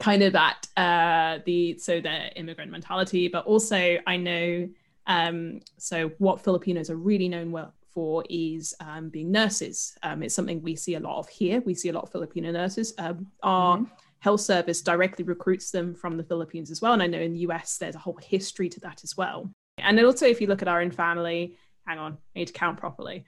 kind 0.00 0.22
of 0.22 0.32
that 0.32 0.66
uh 0.76 1.38
the 1.46 1.78
so 1.78 2.00
their 2.00 2.30
immigrant 2.36 2.70
mentality, 2.70 3.28
but 3.28 3.46
also 3.46 3.98
I 4.06 4.16
know 4.16 4.68
um 5.06 5.60
so 5.78 6.10
what 6.18 6.42
Filipinos 6.42 6.90
are 6.90 6.96
really 6.96 7.28
known 7.28 7.52
well 7.52 7.74
for 7.94 8.24
is 8.28 8.74
um, 8.80 9.08
being 9.08 9.30
nurses. 9.30 9.96
Um, 10.02 10.22
it's 10.22 10.34
something 10.34 10.60
we 10.60 10.74
see 10.76 10.96
a 10.96 11.00
lot 11.00 11.18
of 11.18 11.28
here. 11.28 11.62
We 11.64 11.74
see 11.74 11.88
a 11.88 11.92
lot 11.92 12.02
of 12.02 12.10
Filipino 12.12 12.50
nurses. 12.50 12.92
Um, 12.98 13.28
our 13.42 13.78
mm-hmm. 13.78 13.84
health 14.18 14.40
service 14.40 14.82
directly 14.82 15.24
recruits 15.24 15.70
them 15.70 15.94
from 15.94 16.16
the 16.16 16.24
Philippines 16.24 16.70
as 16.70 16.82
well. 16.82 16.92
And 16.92 17.02
I 17.02 17.06
know 17.06 17.20
in 17.20 17.32
the 17.32 17.40
US, 17.40 17.78
there's 17.78 17.94
a 17.94 18.00
whole 18.00 18.18
history 18.20 18.68
to 18.68 18.80
that 18.80 19.04
as 19.04 19.16
well. 19.16 19.48
And 19.78 19.98
also, 20.00 20.26
if 20.26 20.40
you 20.40 20.48
look 20.48 20.62
at 20.62 20.68
our 20.68 20.80
own 20.80 20.90
family, 20.90 21.56
hang 21.86 21.98
on, 21.98 22.18
I 22.34 22.40
need 22.40 22.48
to 22.48 22.52
count 22.52 22.78
properly. 22.78 23.24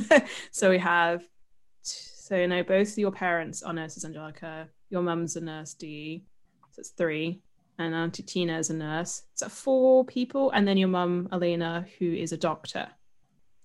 so 0.50 0.70
we 0.70 0.78
have, 0.78 1.22
so 1.82 2.36
you 2.36 2.48
know, 2.48 2.62
both 2.62 2.98
your 2.98 3.12
parents 3.12 3.62
are 3.62 3.72
nurses, 3.72 4.04
Angelica. 4.04 4.68
Your 4.90 5.02
mum's 5.02 5.36
a 5.36 5.40
nurse, 5.40 5.74
D. 5.74 6.24
So 6.72 6.80
it's 6.80 6.90
three 6.90 7.42
and 7.78 7.94
Auntie 7.94 8.22
Tina 8.22 8.58
is 8.58 8.70
a 8.70 8.74
nurse. 8.74 9.22
Is 9.34 9.40
that 9.40 9.50
four 9.50 10.04
people? 10.04 10.50
And 10.50 10.66
then 10.66 10.76
your 10.76 10.88
mum, 10.88 11.28
Elena, 11.32 11.86
who 11.98 12.12
is 12.12 12.32
a 12.32 12.36
doctor. 12.36 12.88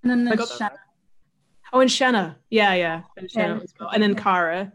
And 0.04 0.12
then 0.12 0.26
there's 0.26 0.56
Shanna. 0.56 0.78
Oh, 1.72 1.80
and 1.80 1.92
Shanna. 1.92 2.38
Yeah, 2.50 2.74
yeah. 2.76 3.02
And 3.18 3.30
Shanna 3.30 3.62
as 3.64 3.74
well. 3.80 3.90
And 3.90 4.04
then 4.04 4.16
Kara. 4.16 4.72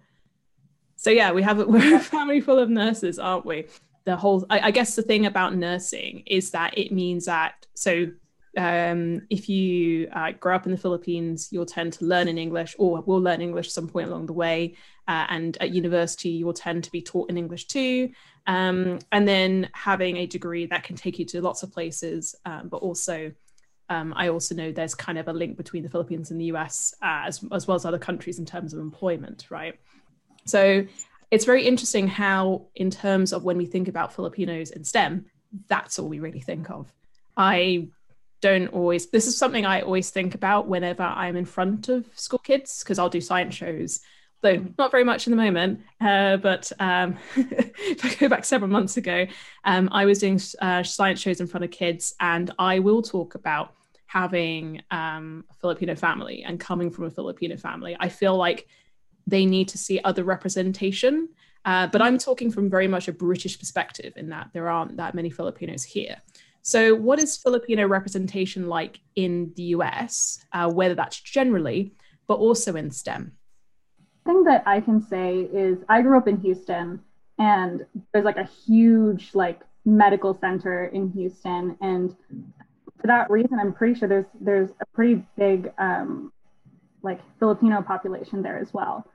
So 0.96 1.10
yeah, 1.10 1.30
we 1.30 1.42
have 1.42 1.58
we're 1.66 1.96
a 1.96 2.00
family 2.00 2.40
full 2.40 2.58
of 2.58 2.68
nurses, 2.68 3.18
aren't 3.18 3.46
we? 3.46 3.66
The 4.04 4.16
whole 4.16 4.44
I, 4.50 4.60
I 4.60 4.70
guess 4.72 4.96
the 4.96 5.02
thing 5.02 5.26
about 5.26 5.54
nursing 5.54 6.24
is 6.26 6.50
that 6.50 6.76
it 6.76 6.90
means 6.90 7.26
that 7.26 7.66
so 7.74 8.08
um, 8.58 9.22
if 9.30 9.48
you 9.48 10.08
uh, 10.12 10.32
grow 10.32 10.56
up 10.56 10.66
in 10.66 10.72
the 10.72 10.78
Philippines, 10.78 11.48
you'll 11.52 11.64
tend 11.64 11.92
to 11.94 12.04
learn 12.04 12.26
in 12.26 12.36
English 12.36 12.74
or 12.78 13.00
will 13.02 13.20
learn 13.20 13.40
English 13.40 13.70
some 13.70 13.88
point 13.88 14.08
along 14.08 14.26
the 14.26 14.32
way. 14.32 14.74
Uh, 15.06 15.26
and 15.30 15.56
at 15.60 15.70
university, 15.70 16.30
you 16.30 16.44
will 16.44 16.52
tend 16.52 16.84
to 16.84 16.92
be 16.92 17.00
taught 17.00 17.30
in 17.30 17.38
English 17.38 17.66
too. 17.68 18.10
Um, 18.46 18.98
and 19.12 19.28
then 19.28 19.70
having 19.72 20.16
a 20.16 20.26
degree 20.26 20.66
that 20.66 20.82
can 20.82 20.96
take 20.96 21.18
you 21.18 21.24
to 21.26 21.40
lots 21.40 21.62
of 21.62 21.72
places, 21.72 22.34
um, 22.44 22.68
but 22.68 22.78
also 22.78 23.32
um, 23.90 24.12
I 24.16 24.28
also 24.28 24.54
know 24.54 24.70
there's 24.70 24.94
kind 24.94 25.18
of 25.18 25.28
a 25.28 25.32
link 25.32 25.56
between 25.56 25.82
the 25.82 25.88
Philippines 25.88 26.30
and 26.30 26.40
the 26.40 26.46
US 26.46 26.94
uh, 27.00 27.22
as, 27.26 27.42
as 27.52 27.66
well 27.66 27.76
as 27.76 27.84
other 27.84 27.98
countries 27.98 28.38
in 28.38 28.44
terms 28.44 28.74
of 28.74 28.80
employment, 28.80 29.46
right? 29.50 29.78
So 30.44 30.84
it's 31.30 31.44
very 31.44 31.66
interesting 31.66 32.08
how, 32.08 32.66
in 32.74 32.90
terms 32.90 33.32
of 33.32 33.44
when 33.44 33.56
we 33.56 33.66
think 33.66 33.88
about 33.88 34.12
Filipinos 34.12 34.70
in 34.70 34.84
STEM, 34.84 35.26
that's 35.68 35.98
all 35.98 36.08
we 36.08 36.18
really 36.18 36.40
think 36.40 36.70
of. 36.70 36.92
I 37.36 37.88
don't 38.40 38.68
always, 38.68 39.10
this 39.10 39.26
is 39.26 39.36
something 39.36 39.66
I 39.66 39.80
always 39.80 40.10
think 40.10 40.34
about 40.34 40.68
whenever 40.68 41.02
I'm 41.02 41.36
in 41.36 41.44
front 41.44 41.88
of 41.88 42.06
school 42.14 42.38
kids, 42.38 42.82
because 42.82 42.98
I'll 42.98 43.08
do 43.08 43.20
science 43.20 43.54
shows 43.54 44.00
though 44.40 44.64
not 44.78 44.90
very 44.90 45.04
much 45.04 45.26
in 45.26 45.30
the 45.32 45.36
moment. 45.36 45.80
Uh, 46.00 46.36
but 46.36 46.70
um, 46.78 47.16
if 47.36 48.04
I 48.04 48.14
go 48.14 48.28
back 48.28 48.44
several 48.44 48.70
months 48.70 48.96
ago, 48.96 49.26
um, 49.64 49.88
I 49.92 50.04
was 50.04 50.20
doing 50.20 50.40
uh, 50.60 50.82
science 50.82 51.20
shows 51.20 51.40
in 51.40 51.46
front 51.46 51.64
of 51.64 51.70
kids, 51.70 52.14
and 52.20 52.50
I 52.58 52.78
will 52.78 53.02
talk 53.02 53.34
about 53.34 53.74
having 54.06 54.82
um, 54.90 55.44
a 55.50 55.54
Filipino 55.54 55.94
family 55.94 56.44
and 56.44 56.58
coming 56.58 56.90
from 56.90 57.04
a 57.04 57.10
Filipino 57.10 57.56
family. 57.56 57.96
I 57.98 58.08
feel 58.08 58.36
like 58.36 58.66
they 59.26 59.44
need 59.44 59.68
to 59.68 59.78
see 59.78 60.00
other 60.04 60.24
representation. 60.24 61.28
Uh, 61.64 61.86
but 61.88 62.00
I'm 62.00 62.16
talking 62.16 62.50
from 62.50 62.70
very 62.70 62.88
much 62.88 63.08
a 63.08 63.12
British 63.12 63.58
perspective 63.58 64.14
in 64.16 64.30
that 64.30 64.48
there 64.54 64.70
aren't 64.70 64.96
that 64.96 65.14
many 65.14 65.28
Filipinos 65.28 65.84
here. 65.84 66.16
So, 66.62 66.94
what 66.94 67.18
is 67.18 67.36
Filipino 67.36 67.86
representation 67.86 68.68
like 68.68 69.00
in 69.14 69.52
the 69.56 69.62
US, 69.74 70.44
uh, 70.52 70.70
whether 70.70 70.94
that's 70.94 71.20
generally, 71.20 71.94
but 72.26 72.34
also 72.34 72.74
in 72.74 72.90
STEM? 72.90 73.32
Thing 74.26 74.44
that 74.44 74.62
I 74.66 74.80
can 74.80 75.00
say 75.00 75.40
is 75.40 75.78
I 75.88 76.02
grew 76.02 76.18
up 76.18 76.28
in 76.28 76.40
Houston 76.40 77.00
and 77.38 77.86
there's 78.12 78.24
like 78.24 78.36
a 78.36 78.48
huge 78.66 79.30
like 79.34 79.60
medical 79.84 80.34
center 80.34 80.86
in 80.86 81.10
Houston 81.12 81.76
and 81.80 82.14
for 83.00 83.06
that 83.06 83.30
reason 83.30 83.58
I'm 83.58 83.72
pretty 83.72 83.98
sure 83.98 84.08
there's 84.08 84.26
there's 84.40 84.70
a 84.80 84.86
pretty 84.94 85.24
big 85.36 85.72
um, 85.78 86.32
like 87.02 87.20
Filipino 87.38 87.80
population 87.82 88.42
there 88.42 88.58
as 88.58 88.74
well. 88.74 89.06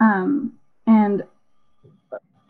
Um, 0.00 0.54
and 0.86 1.22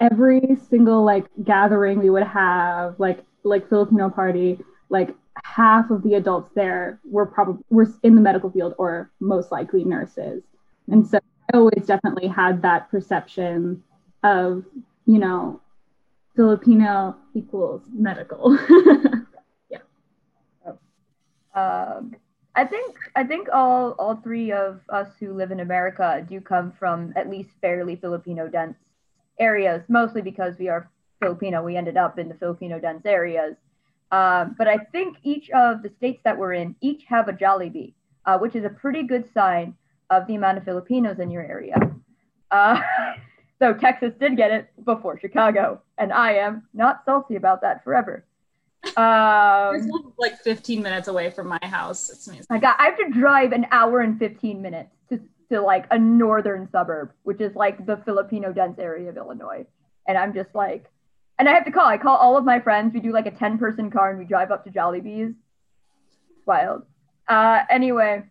every 0.00 0.56
single 0.68 1.04
like 1.04 1.26
gathering 1.44 1.98
we 1.98 2.10
would 2.10 2.26
have 2.26 2.98
like 2.98 3.24
like 3.44 3.68
Filipino 3.68 4.10
party 4.10 4.58
like 4.90 5.14
half 5.44 5.90
of 5.90 6.02
the 6.02 6.14
adults 6.14 6.50
there 6.54 7.00
were 7.04 7.26
probably 7.26 7.62
were 7.70 7.86
in 8.02 8.14
the 8.14 8.20
medical 8.20 8.50
field 8.50 8.74
or 8.78 9.10
most 9.20 9.52
likely 9.52 9.84
nurses. 9.84 10.42
And 10.88 11.06
so 11.06 11.18
I 11.52 11.56
always 11.56 11.86
definitely 11.86 12.28
had 12.28 12.62
that 12.62 12.90
perception 12.90 13.82
of, 14.22 14.64
you 15.06 15.18
know, 15.18 15.60
Filipino 16.36 17.16
equals 17.34 17.82
medical. 17.92 18.56
yeah. 19.70 19.78
Um, 21.54 22.14
I 22.54 22.64
think 22.64 22.96
I 23.14 23.24
think 23.24 23.48
all 23.52 23.92
all 23.98 24.16
three 24.16 24.52
of 24.52 24.80
us 24.88 25.08
who 25.20 25.32
live 25.32 25.50
in 25.50 25.60
America 25.60 26.24
do 26.28 26.40
come 26.40 26.72
from 26.72 27.12
at 27.16 27.28
least 27.28 27.50
fairly 27.60 27.96
Filipino 27.96 28.48
dense 28.48 28.78
areas, 29.38 29.82
mostly 29.88 30.22
because 30.22 30.58
we 30.58 30.68
are 30.68 30.90
Filipino. 31.20 31.62
We 31.62 31.76
ended 31.76 31.96
up 31.96 32.18
in 32.18 32.28
the 32.28 32.34
Filipino 32.34 32.78
dense 32.78 33.04
areas. 33.06 33.56
Um, 34.10 34.54
but 34.56 34.68
I 34.68 34.78
think 34.78 35.18
each 35.22 35.50
of 35.50 35.82
the 35.82 35.90
states 35.98 36.20
that 36.24 36.36
we're 36.36 36.54
in 36.54 36.74
each 36.80 37.04
have 37.08 37.28
a 37.28 37.32
Jollibee, 37.32 37.92
uh, 38.24 38.38
which 38.38 38.54
is 38.56 38.64
a 38.64 38.70
pretty 38.70 39.02
good 39.02 39.30
sign 39.34 39.74
of 40.10 40.26
the 40.26 40.34
amount 40.34 40.58
of 40.58 40.64
Filipinos 40.64 41.18
in 41.18 41.30
your 41.30 41.42
area. 41.42 41.76
Uh, 42.50 42.80
so 43.58 43.74
Texas 43.74 44.12
did 44.18 44.36
get 44.36 44.50
it 44.50 44.68
before 44.84 45.18
Chicago, 45.18 45.82
and 45.98 46.12
I 46.12 46.34
am 46.34 46.66
not 46.72 47.02
salty 47.04 47.36
about 47.36 47.60
that 47.62 47.84
forever. 47.84 48.24
Um, 48.96 49.90
like 50.18 50.38
15 50.38 50.82
minutes 50.82 51.08
away 51.08 51.30
from 51.30 51.48
my 51.48 51.58
house. 51.62 52.08
It's 52.10 52.26
amazing. 52.26 52.46
I 52.48 52.58
got. 52.58 52.80
I 52.80 52.84
have 52.86 52.98
to 52.98 53.10
drive 53.10 53.52
an 53.52 53.66
hour 53.70 54.00
and 54.00 54.18
15 54.18 54.62
minutes 54.62 54.90
to 55.10 55.20
to 55.50 55.60
like 55.60 55.86
a 55.90 55.98
northern 55.98 56.68
suburb, 56.70 57.12
which 57.24 57.40
is 57.40 57.54
like 57.54 57.84
the 57.86 57.96
Filipino 58.04 58.52
dense 58.52 58.78
area 58.78 59.10
of 59.10 59.16
Illinois, 59.16 59.66
and 60.06 60.16
I'm 60.16 60.32
just 60.32 60.54
like, 60.54 60.88
and 61.38 61.48
I 61.48 61.52
have 61.54 61.64
to 61.64 61.70
call. 61.70 61.86
I 61.86 61.98
call 61.98 62.16
all 62.16 62.36
of 62.36 62.44
my 62.44 62.60
friends. 62.60 62.92
We 62.92 63.00
do 63.00 63.12
like 63.12 63.26
a 63.26 63.30
10 63.30 63.58
person 63.58 63.90
car 63.90 64.10
and 64.10 64.18
we 64.18 64.24
drive 64.24 64.50
up 64.50 64.64
to 64.64 64.70
Jollibee's. 64.70 65.34
Wild. 66.46 66.84
Uh, 67.28 67.60
anyway, 67.70 68.24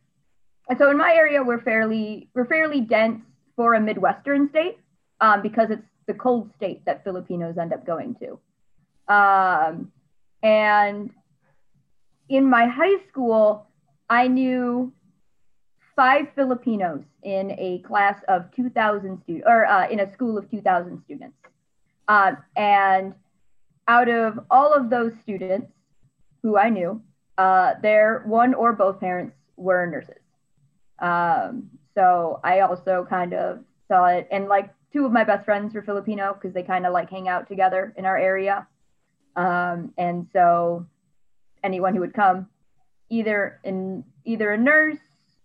so 0.78 0.90
in 0.90 0.98
my 0.98 1.14
area, 1.14 1.44
we're 1.44 1.62
fairly 1.62 2.30
we're 2.34 2.48
fairly 2.48 2.82
dense 2.82 3.22
for 3.56 3.76
a 3.76 3.80
midwestern 3.80 4.50
state 4.50 4.80
um, 5.22 5.42
because 5.42 5.70
it's 5.70 5.86
the 6.08 6.14
cold 6.14 6.50
state 6.58 6.84
that 6.86 7.04
Filipinos 7.04 7.58
end 7.58 7.74
up 7.74 7.86
going 7.86 8.16
to. 8.16 9.14
Um, 9.14 9.92
and 10.42 11.12
in 12.30 12.50
my 12.50 12.68
high 12.68 12.98
school, 13.08 13.68
I 14.10 14.28
knew 14.28 14.92
five 15.96 16.28
Filipinos 16.36 17.04
in 17.24 17.52
a 17.58 17.80
class 17.86 18.20
of 18.28 18.46
2,000 18.56 19.22
students, 19.24 19.46
or 19.48 19.66
uh, 19.66 19.90
in 19.90 20.00
a 20.00 20.14
school 20.14 20.38
of 20.38 20.50
2,000 20.50 21.02
students. 21.06 21.36
Uh, 22.08 22.34
and 22.56 23.14
out 23.88 24.10
of 24.10 24.40
all 24.50 24.74
of 24.74 24.90
those 24.90 25.12
students 25.24 25.72
who 26.42 26.58
I 26.58 26.70
knew, 26.70 27.02
uh, 27.38 27.74
their 27.82 28.24
one 28.26 28.54
or 28.54 28.74
both 28.74 29.00
parents 29.00 29.36
were 29.56 29.86
nurses. 29.86 30.22
Um, 31.00 31.70
so 31.96 32.40
I 32.44 32.62
also 32.62 33.06
kind 33.10 33.34
of 33.34 33.60
saw 33.88 34.06
it, 34.08 34.28
and 34.32 34.48
like 34.48 34.74
two 34.92 35.06
of 35.06 35.12
my 35.12 35.24
best 35.24 35.46
friends 35.46 35.74
were 35.74 35.82
Filipino 35.82 36.34
because 36.34 36.54
they 36.54 36.64
kind 36.64 36.86
of 36.86 36.94
like 36.94 37.10
hang 37.10 37.28
out 37.28 37.48
together 37.48 37.94
in 37.98 38.06
our 38.06 38.18
area. 38.18 38.68
Um, 39.36 39.94
and 39.98 40.28
so 40.34 40.86
anyone 41.64 41.94
who 41.94 42.02
would 42.02 42.14
come, 42.14 42.48
either 43.10 43.60
in 43.64 44.04
either 44.26 44.52
a 44.52 44.58
nurse 44.58 45.00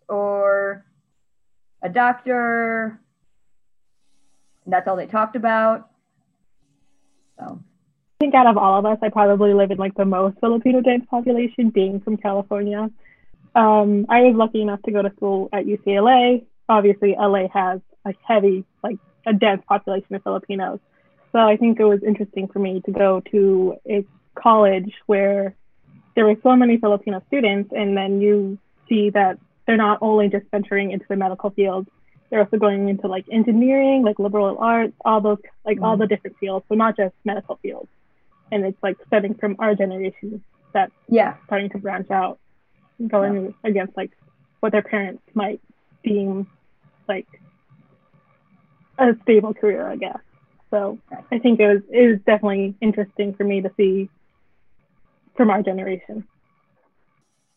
or 0.08 0.84
a 1.82 1.88
doctor, 1.88 3.00
that's 4.66 4.88
all 4.88 4.96
they 4.96 5.06
talked 5.06 5.36
about. 5.36 5.91
So. 7.38 7.58
I 7.58 8.24
think 8.24 8.34
out 8.34 8.46
of 8.46 8.56
all 8.56 8.78
of 8.78 8.86
us, 8.86 8.98
I 9.02 9.08
probably 9.08 9.52
live 9.52 9.70
in 9.72 9.78
like 9.78 9.94
the 9.96 10.04
most 10.04 10.38
Filipino 10.38 10.80
dense 10.80 11.04
population, 11.10 11.70
being 11.70 12.00
from 12.00 12.16
California. 12.16 12.88
Um, 13.54 14.06
I 14.08 14.22
was 14.22 14.34
lucky 14.36 14.62
enough 14.62 14.80
to 14.82 14.92
go 14.92 15.02
to 15.02 15.10
school 15.16 15.48
at 15.52 15.64
UCLA. 15.66 16.44
Obviously, 16.68 17.16
LA 17.18 17.48
has 17.52 17.80
a 18.04 18.14
heavy, 18.26 18.64
like 18.82 18.98
a 19.26 19.32
dense 19.32 19.62
population 19.68 20.14
of 20.14 20.22
Filipinos. 20.22 20.78
So 21.32 21.38
I 21.38 21.56
think 21.56 21.80
it 21.80 21.84
was 21.84 22.02
interesting 22.06 22.48
for 22.48 22.58
me 22.58 22.80
to 22.84 22.92
go 22.92 23.22
to 23.32 23.76
a 23.88 24.06
college 24.34 24.92
where 25.06 25.54
there 26.14 26.26
were 26.26 26.36
so 26.42 26.54
many 26.54 26.76
Filipino 26.76 27.22
students, 27.26 27.72
and 27.74 27.96
then 27.96 28.20
you 28.20 28.58
see 28.88 29.10
that 29.10 29.38
they're 29.66 29.76
not 29.76 29.98
only 30.02 30.28
just 30.28 30.46
venturing 30.50 30.92
into 30.92 31.06
the 31.08 31.16
medical 31.16 31.50
field, 31.50 31.88
they're 32.32 32.40
also 32.40 32.56
going 32.56 32.88
into 32.88 33.08
like 33.08 33.26
engineering, 33.30 34.02
like 34.02 34.18
liberal 34.18 34.56
arts, 34.58 34.94
all 35.04 35.20
those, 35.20 35.36
like 35.66 35.76
mm 35.78 35.84
all 35.84 35.98
the 35.98 36.06
different 36.06 36.34
fields. 36.38 36.64
So 36.66 36.74
not 36.74 36.96
just 36.96 37.14
medical 37.26 37.56
fields. 37.56 37.90
And 38.50 38.64
it's 38.64 38.82
like 38.82 38.96
starting 39.06 39.34
from 39.34 39.56
our 39.58 39.74
generation 39.74 40.42
that's 40.72 40.92
yeah 41.08 41.34
starting 41.44 41.68
to 41.68 41.78
branch 41.78 42.10
out 42.10 42.38
going 43.06 43.44
yeah. 43.44 43.68
against 43.70 43.94
like 43.98 44.12
what 44.60 44.72
their 44.72 44.82
parents 44.82 45.22
might 45.34 45.60
deem 46.02 46.46
like 47.06 47.26
a 48.96 49.14
stable 49.24 49.52
career, 49.52 49.86
I 49.86 49.96
guess. 49.96 50.20
So 50.70 50.98
I 51.30 51.38
think 51.38 51.60
it 51.60 51.68
was 51.68 51.82
it 51.90 52.12
was 52.12 52.20
definitely 52.24 52.74
interesting 52.80 53.34
for 53.34 53.44
me 53.44 53.60
to 53.60 53.70
see 53.76 54.08
from 55.36 55.50
our 55.50 55.62
generation. 55.62 56.26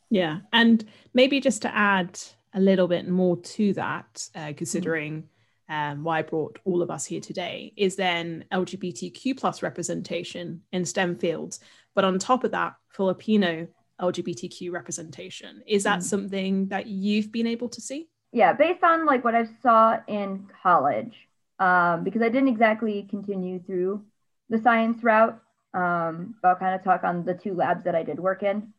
Yeah. 0.10 0.40
And 0.52 0.84
maybe 1.14 1.40
just 1.40 1.62
to 1.62 1.74
add 1.74 2.20
a 2.56 2.60
little 2.60 2.88
bit 2.88 3.08
more 3.08 3.38
to 3.38 3.74
that, 3.74 4.28
uh, 4.34 4.54
considering 4.56 5.26
um, 5.70 6.04
why 6.04 6.20
I 6.20 6.22
brought 6.22 6.58
all 6.64 6.82
of 6.82 6.90
us 6.90 7.06
here 7.06 7.20
today, 7.20 7.74
is 7.76 7.96
then 7.96 8.46
LGBTQ 8.52 9.38
plus 9.38 9.62
representation 9.62 10.62
in 10.72 10.86
STEM 10.86 11.18
fields. 11.18 11.60
But 11.94 12.06
on 12.06 12.18
top 12.18 12.44
of 12.44 12.52
that, 12.52 12.76
Filipino 12.90 13.68
LGBTQ 14.02 14.72
representation. 14.72 15.62
Is 15.68 15.84
that 15.84 16.00
mm. 16.00 16.04
something 16.04 16.68
that 16.68 16.88
you've 16.88 17.32
been 17.32 17.48
able 17.48 17.70
to 17.70 17.82
see? 17.82 18.08
Yeah, 18.32 18.54
based 18.54 18.84
on 18.84 19.06
like 19.06 19.24
what 19.24 19.36
I 19.36 19.48
saw 19.62 19.98
in 20.08 20.48
college, 20.62 21.16
um, 21.60 22.04
because 22.04 22.22
I 22.22 22.30
didn't 22.30 22.50
exactly 22.50 23.08
continue 23.10 23.60
through 23.60 24.04
the 24.50 24.60
science 24.60 25.04
route. 25.04 25.40
Um, 25.74 26.36
but 26.42 26.50
I'll 26.50 26.56
kind 26.56 26.76
of 26.76 26.84
talk 26.84 27.04
on 27.04 27.26
the 27.26 27.34
two 27.34 27.54
labs 27.54 27.84
that 27.84 27.96
I 27.96 28.04
did 28.04 28.20
work 28.20 28.44
in. 28.44 28.74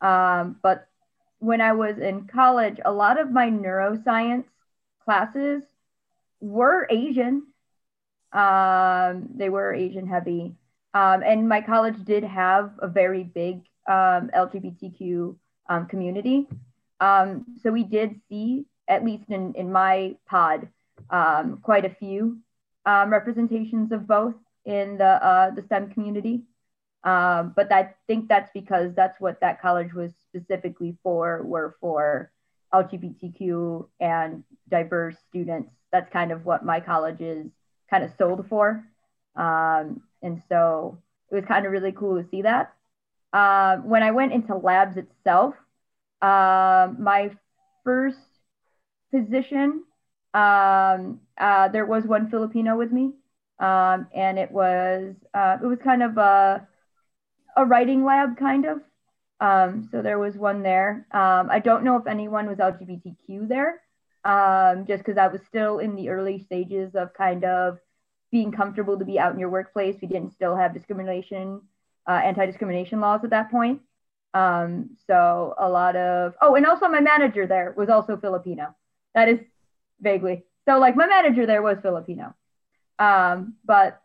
Um, 0.00 0.56
but 0.62 0.86
when 1.40 1.60
I 1.60 1.72
was 1.72 1.98
in 1.98 2.26
college, 2.26 2.78
a 2.84 2.92
lot 2.92 3.18
of 3.18 3.30
my 3.30 3.50
neuroscience 3.50 4.44
classes 5.04 5.62
were 6.40 6.86
Asian. 6.90 7.46
Um, 8.32 9.28
they 9.34 9.48
were 9.48 9.74
Asian 9.74 10.06
heavy. 10.06 10.54
Um, 10.94 11.22
and 11.22 11.48
my 11.48 11.60
college 11.60 11.96
did 12.04 12.24
have 12.24 12.72
a 12.78 12.88
very 12.88 13.24
big 13.24 13.62
um, 13.88 14.30
LGBTQ 14.36 15.34
um, 15.68 15.86
community. 15.86 16.46
Um, 17.00 17.46
so 17.62 17.70
we 17.70 17.84
did 17.84 18.20
see, 18.28 18.66
at 18.86 19.04
least 19.04 19.24
in, 19.30 19.54
in 19.54 19.72
my 19.72 20.16
pod, 20.28 20.68
um, 21.08 21.58
quite 21.62 21.84
a 21.84 21.90
few 21.90 22.38
representations 22.86 23.92
of 23.92 24.06
both 24.06 24.34
in 24.64 24.98
the, 24.98 25.24
uh, 25.24 25.50
the 25.50 25.62
STEM 25.62 25.90
community. 25.92 26.42
Um, 27.02 27.52
but 27.56 27.72
I 27.72 27.94
think 28.06 28.28
that's 28.28 28.50
because 28.52 28.94
that's 28.94 29.18
what 29.20 29.40
that 29.40 29.62
college 29.62 29.94
was 29.94 30.12
specifically 30.28 30.96
for, 31.02 31.42
were 31.42 31.76
for 31.80 32.30
LGBTQ 32.74 33.88
and 34.00 34.44
diverse 34.68 35.16
students. 35.28 35.70
That's 35.92 36.10
kind 36.12 36.30
of 36.30 36.44
what 36.44 36.64
my 36.64 36.80
college 36.80 37.20
is 37.20 37.46
kind 37.88 38.04
of 38.04 38.10
sold 38.18 38.46
for. 38.48 38.84
Um, 39.34 40.02
and 40.22 40.42
so 40.48 40.98
it 41.30 41.34
was 41.34 41.44
kind 41.46 41.66
of 41.66 41.72
really 41.72 41.92
cool 41.92 42.22
to 42.22 42.28
see 42.28 42.42
that. 42.42 42.74
Uh, 43.32 43.76
when 43.78 44.02
I 44.02 44.10
went 44.10 44.32
into 44.32 44.56
labs 44.56 44.96
itself, 44.96 45.54
uh, 46.20 46.88
my 46.98 47.30
first 47.84 48.18
position, 49.12 49.84
um, 50.34 51.20
uh, 51.38 51.68
there 51.68 51.86
was 51.86 52.04
one 52.04 52.30
Filipino 52.30 52.76
with 52.76 52.92
me, 52.92 53.12
um, 53.58 54.06
and 54.14 54.38
it 54.38 54.50
was 54.50 55.14
uh, 55.34 55.56
it 55.62 55.66
was 55.66 55.78
kind 55.82 56.02
of 56.02 56.18
a 56.18 56.66
a 57.56 57.64
writing 57.64 58.04
lab, 58.04 58.36
kind 58.36 58.64
of. 58.64 58.80
Um, 59.40 59.88
so 59.90 60.02
there 60.02 60.18
was 60.18 60.36
one 60.36 60.62
there. 60.62 61.06
Um, 61.12 61.48
I 61.50 61.60
don't 61.60 61.84
know 61.84 61.96
if 61.96 62.06
anyone 62.06 62.46
was 62.46 62.58
LGBTQ 62.58 63.48
there, 63.48 63.80
um, 64.24 64.84
just 64.86 65.02
because 65.02 65.16
I 65.16 65.28
was 65.28 65.40
still 65.48 65.78
in 65.78 65.96
the 65.96 66.10
early 66.10 66.38
stages 66.38 66.94
of 66.94 67.14
kind 67.14 67.44
of 67.44 67.78
being 68.30 68.52
comfortable 68.52 68.98
to 68.98 69.04
be 69.04 69.18
out 69.18 69.32
in 69.32 69.38
your 69.38 69.48
workplace. 69.48 69.96
We 70.00 70.08
didn't 70.08 70.32
still 70.32 70.54
have 70.56 70.74
discrimination, 70.74 71.62
uh, 72.06 72.20
anti-discrimination 72.22 73.00
laws 73.00 73.24
at 73.24 73.30
that 73.30 73.50
point. 73.50 73.80
Um, 74.34 74.90
so 75.06 75.54
a 75.58 75.68
lot 75.68 75.96
of 75.96 76.34
oh, 76.40 76.54
and 76.54 76.66
also 76.66 76.88
my 76.88 77.00
manager 77.00 77.46
there 77.46 77.74
was 77.76 77.88
also 77.88 78.16
Filipino. 78.16 78.76
That 79.14 79.28
is 79.28 79.40
vaguely 80.00 80.44
so. 80.66 80.78
Like 80.78 80.94
my 80.94 81.06
manager 81.06 81.46
there 81.46 81.62
was 81.62 81.78
Filipino, 81.82 82.34
um, 83.00 83.54
but 83.64 84.00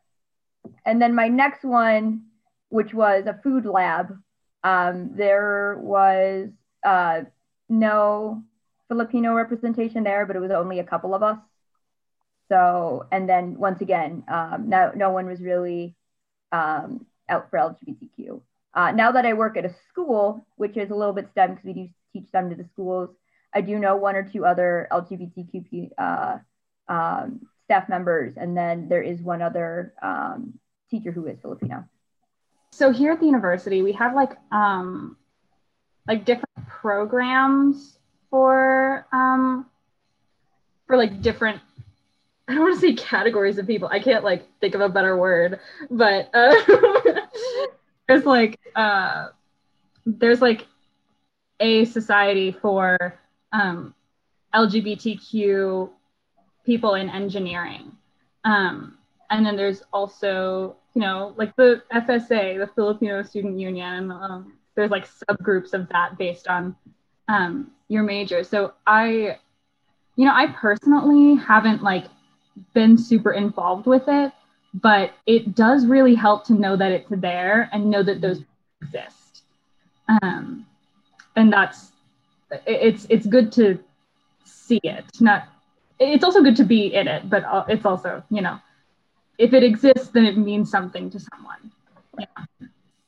and 0.84 1.00
then 1.00 1.14
my 1.14 1.28
next 1.28 1.64
one 1.64 2.25
which 2.70 2.94
was 2.94 3.26
a 3.26 3.40
food 3.44 3.66
lab. 3.66 4.18
Um, 4.64 5.12
there 5.16 5.78
was 5.80 6.50
uh, 6.84 7.22
no 7.70 8.44
Filipino 8.88 9.34
representation 9.34 10.04
there, 10.04 10.26
but 10.26 10.36
it 10.36 10.40
was 10.40 10.52
only 10.52 10.80
a 10.80 10.84
couple 10.84 11.14
of 11.14 11.24
us. 11.24 11.38
So, 12.50 13.08
and 13.12 13.28
then 13.28 13.58
once 13.58 13.82
again, 13.82 14.24
um, 14.28 14.70
no, 14.70 14.92
no 14.96 15.10
one 15.12 15.26
was 15.26 15.40
really 15.40 15.96
um, 16.52 17.06
out 17.28 17.50
for 17.50 17.58
LGBTQ. 17.58 18.42
Uh, 18.74 18.92
now 18.92 19.12
that 19.14 19.26
I 19.26 19.34
work 19.34 19.58
at 19.58 19.66
a 19.66 19.74
school, 19.90 20.46
which 20.58 20.78
is 20.78 20.92
a 20.92 20.96
little 20.96 21.14
bit 21.14 21.30
STEM 21.32 21.52
because 21.52 21.66
we 21.66 21.74
do 21.74 21.90
teach 22.14 22.28
STEM 22.28 22.50
to 22.50 22.56
the 22.56 22.68
schools, 22.74 23.10
I 23.54 23.62
do 23.62 23.80
know 23.80 23.96
one 23.96 24.16
or 24.16 24.24
two 24.24 24.46
other 24.46 24.88
LGBTQ 24.92 25.90
uh, 25.98 26.38
um, 26.88 27.48
staff 27.64 27.90
members, 27.90 28.34
and 28.38 28.56
then 28.56 28.90
there 28.90 29.02
is 29.02 29.22
one 29.22 29.42
other 29.42 29.94
um, 30.02 30.60
teacher 30.92 31.12
who 31.12 31.26
is 31.26 31.38
Filipino 31.42 31.86
so 32.76 32.92
here 32.92 33.14
at 33.14 33.20
the 33.20 33.26
university 33.26 33.82
we 33.82 33.94
have 33.94 34.14
like 34.14 34.32
um 34.52 35.16
like 36.08 36.26
different 36.26 36.68
programs 36.68 37.98
for 38.30 39.06
um 39.14 39.66
for 40.88 40.98
like 40.98 41.22
different 41.22 41.62
I 42.48 42.54
don't 42.54 42.62
want 42.62 42.76
to 42.76 42.80
say 42.82 42.94
categories 42.94 43.58
of 43.58 43.66
people. 43.66 43.88
I 43.92 44.00
can't 44.00 44.24
like 44.24 44.46
think 44.62 44.76
of 44.76 44.82
a 44.82 44.88
better 44.88 45.18
word, 45.18 45.60
but 45.90 46.30
uh, 46.32 46.54
there's 48.08 48.24
like 48.24 48.60
uh, 48.76 49.30
there's 50.06 50.44
like 50.44 50.68
a 51.60 51.86
society 51.86 52.52
for 52.52 53.18
um, 53.52 53.96
LGBTQ 54.54 55.90
people 56.68 56.94
in 56.94 57.10
engineering, 57.10 57.94
um, 58.44 59.00
and 59.30 59.46
then 59.46 59.56
there's 59.56 59.84
also 59.94 60.76
you 60.96 61.02
know, 61.02 61.34
like 61.36 61.56
the 61.58 61.84
FSA, 61.94 62.58
the 62.58 62.70
Filipino 62.74 63.22
Student 63.22 63.60
Union, 63.60 64.12
um, 64.12 64.54
there's 64.76 64.90
like 64.90 65.06
subgroups 65.08 65.74
of 65.74 65.88
that 65.90 66.18
based 66.18 66.48
on 66.48 66.76
um, 67.28 67.72
your 67.90 68.04
major. 68.04 68.44
So 68.44 68.74
I, 68.88 69.38
you 70.16 70.26
know, 70.26 70.34
I 70.34 70.48
personally 70.48 71.36
haven't 71.36 71.84
like 71.84 72.06
been 72.74 72.98
super 72.98 73.34
involved 73.34 73.86
with 73.86 74.04
it, 74.08 74.32
but 74.74 75.12
it 75.26 75.54
does 75.54 75.86
really 75.86 76.16
help 76.16 76.46
to 76.46 76.54
know 76.54 76.78
that 76.78 76.92
it's 76.94 77.10
there 77.10 77.70
and 77.74 77.90
know 77.90 78.02
that 78.02 78.22
those 78.22 78.42
exist. 78.82 79.44
Um, 80.22 80.66
and 81.36 81.52
that's 81.52 81.92
it's 82.66 83.06
it's 83.10 83.28
good 83.28 83.52
to 83.54 83.80
see 84.46 84.80
it. 84.84 85.04
Not 85.20 85.50
it's 86.00 86.24
also 86.24 86.42
good 86.42 86.56
to 86.56 86.64
be 86.64 86.94
in 86.94 87.10
it, 87.10 87.30
but 87.30 87.44
it's 87.68 87.86
also 87.86 88.24
you 88.30 88.42
know 88.42 88.60
if 89.38 89.54
it 89.54 89.64
exists, 89.64 90.10
then 90.10 90.26
it 90.26 90.38
means 90.38 90.70
something 90.70 91.10
to 91.10 91.20
someone. 91.20 91.72
Yeah. 92.20 92.68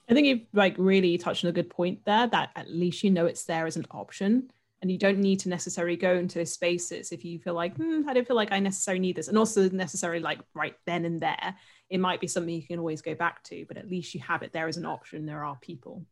I 0.10 0.14
think 0.14 0.28
you've 0.28 0.46
like 0.54 0.76
really 0.78 1.18
touched 1.18 1.44
on 1.44 1.50
a 1.50 1.54
good 1.54 1.70
point 1.70 2.06
there 2.06 2.28
that 2.28 2.52
at 2.56 2.70
least 2.70 3.04
you 3.04 3.12
know 3.12 3.26
it's 3.26 3.44
there 3.44 3.66
as 3.66 3.76
an 3.76 3.86
option 3.92 4.52
and 4.82 4.92
you 4.92 4.98
don't 4.98 5.20
need 5.20 5.40
to 5.42 5.50
necessarily 5.50 5.96
go 5.96 6.16
into 6.16 6.40
those 6.40 6.54
spaces 6.54 7.12
if 7.12 7.26
you 7.26 7.40
feel 7.40 7.54
like 7.54 7.76
hmm, 7.76 8.08
I 8.08 8.14
don't 8.14 8.28
feel 8.28 8.36
like 8.36 8.52
I 8.52 8.60
necessarily 8.60 9.00
need 9.00 9.16
this 9.16 9.28
and 9.28 9.38
also 9.38 9.70
necessarily 9.70 10.22
like 10.22 10.40
right 10.54 10.76
then 10.86 11.04
and 11.06 11.20
there 11.20 11.56
it 11.90 12.00
might 12.00 12.22
be 12.22 12.28
something 12.28 12.54
you 12.54 12.66
can 12.66 12.80
always 12.80 13.02
go 13.02 13.16
back 13.16 13.44
to 13.46 13.66
but 13.68 13.78
at 13.78 13.90
least 13.90 14.14
you 14.14 14.22
have 14.22 14.44
it 14.44 14.54
there 14.54 14.68
as 14.68 14.78
an 14.78 14.86
option 14.86 15.26
there 15.26 15.44
are 15.44 15.58
people. 15.62 16.06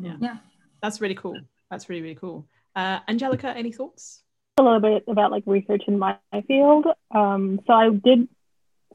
Yeah. 0.00 0.16
Yeah. 0.20 0.36
That's 0.82 1.00
really 1.00 1.14
cool. 1.14 1.38
That's 1.70 1.88
really 1.88 2.02
really 2.02 2.14
cool. 2.16 2.48
Uh, 2.74 3.00
Angelica 3.08 3.56
any 3.56 3.72
thoughts? 3.72 4.22
A 4.58 4.62
little 4.62 4.80
bit 4.80 5.04
about 5.06 5.30
like 5.30 5.44
research 5.46 5.84
in 5.86 5.98
my 5.98 6.16
field. 6.48 6.86
Um, 7.12 7.60
so 7.66 7.72
I 7.72 7.90
did 7.90 8.28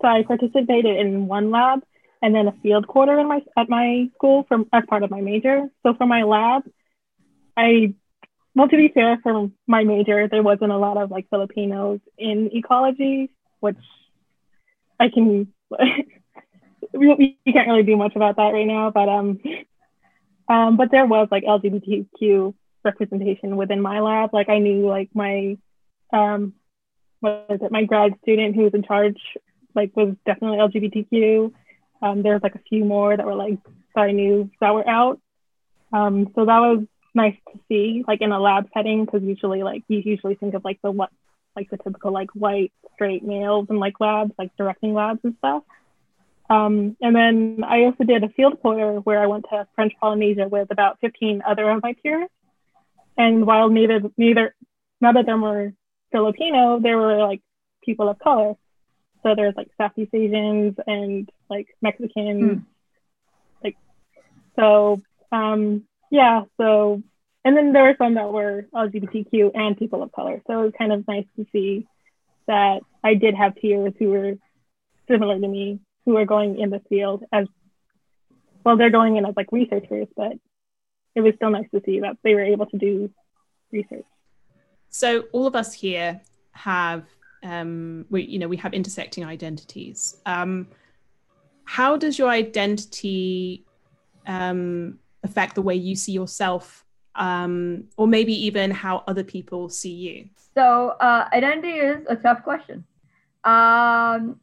so 0.02 0.08
I 0.08 0.24
participated 0.24 0.98
in 0.98 1.28
one 1.28 1.52
lab 1.52 1.82
and 2.22 2.34
then 2.34 2.48
a 2.48 2.54
field 2.64 2.88
quarter 2.88 3.20
in 3.20 3.28
my 3.28 3.42
at 3.58 3.70
my 3.70 4.10
school 4.16 4.46
from 4.48 4.68
as 4.72 4.84
part 4.88 5.04
of 5.04 5.12
my 5.12 5.22
major. 5.22 5.68
So 5.84 5.94
for 5.94 6.08
my 6.08 6.24
lab, 6.24 6.64
I 7.56 7.94
well 8.56 8.68
to 8.70 8.78
be 8.78 8.88
fair, 8.88 9.20
for 9.22 9.52
my 9.68 9.84
major, 9.84 10.28
there 10.28 10.42
wasn't 10.42 10.72
a 10.72 10.78
lot 10.78 10.98
of 10.98 11.12
like 11.12 11.30
Filipinos 11.30 12.00
in 12.18 12.50
ecology, 12.54 13.30
which 13.60 13.78
I 15.00 15.10
can 15.10 15.54
we, 16.94 17.38
can't 17.52 17.68
really 17.68 17.84
do 17.84 17.98
much 17.98 18.16
about 18.16 18.38
that 18.38 18.54
right 18.54 18.68
now, 18.68 18.90
but 18.90 19.10
um 19.10 19.40
um 20.48 20.78
but 20.78 20.92
there 20.92 21.06
was 21.06 21.28
like 21.30 21.44
LGBTQ 21.44 22.54
representation 22.84 23.58
within 23.58 23.82
my 23.82 24.00
lab. 24.00 24.34
Like 24.34 24.50
I 24.50 24.60
knew 24.60 24.88
like 24.88 25.10
my 25.14 25.58
um 26.12 26.54
what 27.20 27.48
is 27.50 27.60
it, 27.62 27.72
my 27.72 27.84
grad 27.84 28.14
student 28.22 28.56
who 28.56 28.64
was 28.64 28.74
in 28.74 28.84
charge 28.84 29.18
like 29.76 29.96
was 29.96 30.16
definitely 30.26 30.58
LGBTQ. 30.58 31.54
Um, 32.02 32.22
there's 32.22 32.44
like 32.44 32.56
a 32.56 32.62
few 32.70 32.84
more 32.86 33.16
that 33.16 33.26
were 33.26 33.36
like 33.36 33.60
that 33.96 34.02
I 34.02 34.12
knew 34.12 34.50
that 34.60 34.74
were 34.74 34.88
out. 34.88 35.20
Um, 35.92 36.32
so 36.36 36.46
that 36.46 36.60
was 36.60 36.86
nice 37.14 37.36
to 37.52 37.60
see, 37.68 38.04
like 38.08 38.22
in 38.22 38.32
a 38.32 38.40
lab 38.40 38.68
setting, 38.74 39.06
because 39.06 39.22
usually 39.24 39.64
like 39.64 39.84
you 39.88 40.02
usually 40.04 40.36
think 40.36 40.54
of 40.54 40.64
like 40.66 40.80
the 40.82 40.92
what 40.92 41.10
like 41.56 41.70
the 41.70 41.78
typical 41.78 42.12
like 42.12 42.32
white 42.32 42.74
straight 42.96 43.24
males 43.24 43.68
and 43.70 43.80
like 43.80 44.00
labs, 44.00 44.34
like 44.38 44.56
directing 44.58 44.94
labs 44.94 45.20
and 45.24 45.36
stuff. 45.38 45.64
Um, 46.50 46.98
and 47.02 47.16
then 47.16 47.64
I 47.66 47.84
also 47.84 48.04
did 48.04 48.24
a 48.24 48.30
field 48.30 48.60
quarter 48.62 49.00
where 49.00 49.22
I 49.22 49.28
went 49.28 49.46
to 49.50 49.68
French 49.76 49.94
Polynesia 50.00 50.48
with 50.48 50.72
about 50.72 51.00
15 51.00 51.42
other 51.46 51.70
of 51.70 51.82
my 51.82 51.96
peers. 52.02 52.30
And 53.18 53.46
while 53.46 53.70
neither 53.70 54.02
neither 54.18 54.56
none 55.00 55.18
of 55.18 55.26
them 55.26 55.42
were 55.42 55.74
Filipino, 56.12 56.80
they 56.80 56.94
were 56.96 57.18
like 57.18 57.42
people 57.84 58.10
of 58.10 58.20
color. 58.20 58.56
So 59.24 59.36
there's 59.36 59.56
like 59.56 59.70
Southeast 59.78 60.14
Asians 60.14 60.76
and 60.86 61.30
like 61.50 61.68
Mexicans. 61.82 62.60
Mm. 62.60 62.66
Like 63.64 63.78
so 64.56 65.02
um 65.32 65.84
yeah, 66.12 66.44
so 66.58 67.02
and 67.46 67.58
then 67.58 67.74
there 67.74 67.84
were 67.84 67.96
some 67.98 68.14
that 68.16 68.32
were 68.32 68.68
LGBTQ 68.74 69.52
and 69.56 69.78
people 69.78 70.04
of 70.04 70.12
color. 70.12 70.42
So 70.48 70.62
it 70.62 70.66
was 70.66 70.74
kind 70.78 70.94
of 70.94 71.08
nice 71.08 71.26
to 71.38 71.46
see 71.52 71.88
that 72.48 72.82
I 73.04 73.16
did 73.16 73.36
have 73.36 73.56
peers 73.56 73.94
who 74.00 74.10
were 74.10 74.34
similar 75.08 75.40
to 75.40 75.48
me 75.48 75.80
who 76.06 76.18
are 76.18 76.26
going 76.26 76.60
in 76.60 76.70
the 76.70 76.82
field 76.90 77.24
as 77.32 77.48
well. 78.64 78.78
They're 78.78 78.90
going 78.90 79.18
in 79.18 79.26
as 79.26 79.36
like 79.36 79.52
researchers, 79.52 80.08
but 80.16 80.34
it 81.16 81.22
was 81.22 81.34
still 81.36 81.50
nice 81.50 81.70
to 81.74 81.82
see 81.86 82.00
that 82.02 82.18
they 82.24 82.34
were 82.34 82.44
able 82.44 82.66
to 82.68 82.78
do 82.78 83.10
research. 83.72 84.06
So 84.90 85.26
all 85.32 85.48
of 85.48 85.56
us 85.56 85.74
here 85.74 86.22
have, 86.52 87.06
um, 87.44 88.06
we 88.10 88.24
you 88.24 88.40
know, 88.40 88.48
we 88.48 88.58
have 88.58 88.74
intersecting 88.74 89.26
identities. 89.26 90.18
Um, 90.26 90.68
how 91.66 91.98
does 91.98 92.18
your 92.18 92.30
identity 92.30 93.66
um, 94.28 95.00
affect 95.24 95.56
the 95.56 95.62
way 95.62 95.76
you 95.76 95.96
see 95.96 96.12
yourself, 96.12 96.86
um, 97.16 97.86
or 97.98 98.08
maybe 98.08 98.34
even 98.46 98.72
how 98.72 99.04
other 99.08 99.24
people 99.24 99.70
see 99.70 99.92
you? 99.94 100.30
So 100.56 100.90
uh, 101.00 101.28
identity 101.34 101.74
is 101.74 102.06
a 102.10 102.16
tough 102.16 102.44
question. 102.44 102.86
Um, 103.44 104.40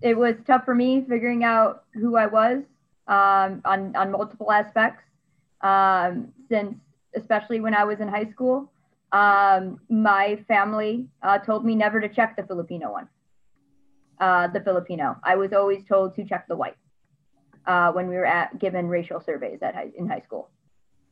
it 0.00 0.16
was 0.16 0.34
tough 0.46 0.64
for 0.64 0.74
me 0.74 1.04
figuring 1.08 1.44
out 1.44 1.84
who 1.94 2.16
I 2.16 2.26
was 2.26 2.62
um, 3.06 3.62
on 3.64 3.94
on 3.94 4.10
multiple 4.10 4.50
aspects. 4.50 5.04
Since 6.48 6.76
especially 7.14 7.60
when 7.60 7.74
I 7.74 7.84
was 7.84 8.00
in 8.00 8.08
high 8.08 8.30
school, 8.30 8.70
um, 9.12 9.78
my 9.88 10.42
family 10.48 11.06
uh, 11.22 11.38
told 11.38 11.64
me 11.64 11.74
never 11.74 12.00
to 12.00 12.08
check 12.08 12.36
the 12.36 12.42
Filipino 12.42 12.92
one. 12.92 13.08
Uh, 14.20 14.46
the 14.48 14.60
Filipino. 14.60 15.16
I 15.24 15.36
was 15.36 15.52
always 15.52 15.84
told 15.84 16.14
to 16.14 16.24
check 16.24 16.46
the 16.46 16.56
white 16.56 16.76
uh, 17.66 17.92
when 17.92 18.08
we 18.08 18.14
were 18.14 18.26
at 18.26 18.58
given 18.58 18.88
racial 18.88 19.20
surveys 19.20 19.58
at 19.62 19.74
high, 19.74 19.90
in 19.96 20.08
high 20.08 20.20
school, 20.20 20.48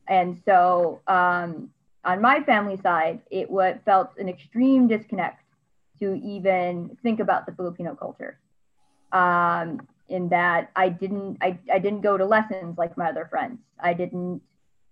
and 0.08 0.40
so 0.44 1.00
um, 1.08 1.70
on 2.04 2.20
my 2.20 2.40
family 2.44 2.78
side, 2.82 3.20
it 3.30 3.50
what 3.50 3.84
felt 3.84 4.10
an 4.18 4.28
extreme 4.28 4.86
disconnect 4.86 5.42
to 5.98 6.14
even 6.14 6.96
think 7.02 7.20
about 7.20 7.46
the 7.46 7.52
Filipino 7.52 7.94
culture. 7.94 8.38
Um, 9.12 9.80
in 10.08 10.28
that 10.28 10.70
I 10.76 10.88
didn't 10.88 11.38
I, 11.40 11.58
I 11.72 11.78
didn't 11.78 12.02
go 12.02 12.16
to 12.16 12.24
lessons 12.24 12.78
like 12.78 12.96
my 12.96 13.08
other 13.08 13.26
friends. 13.28 13.58
I 13.82 13.92
didn't 13.94 14.42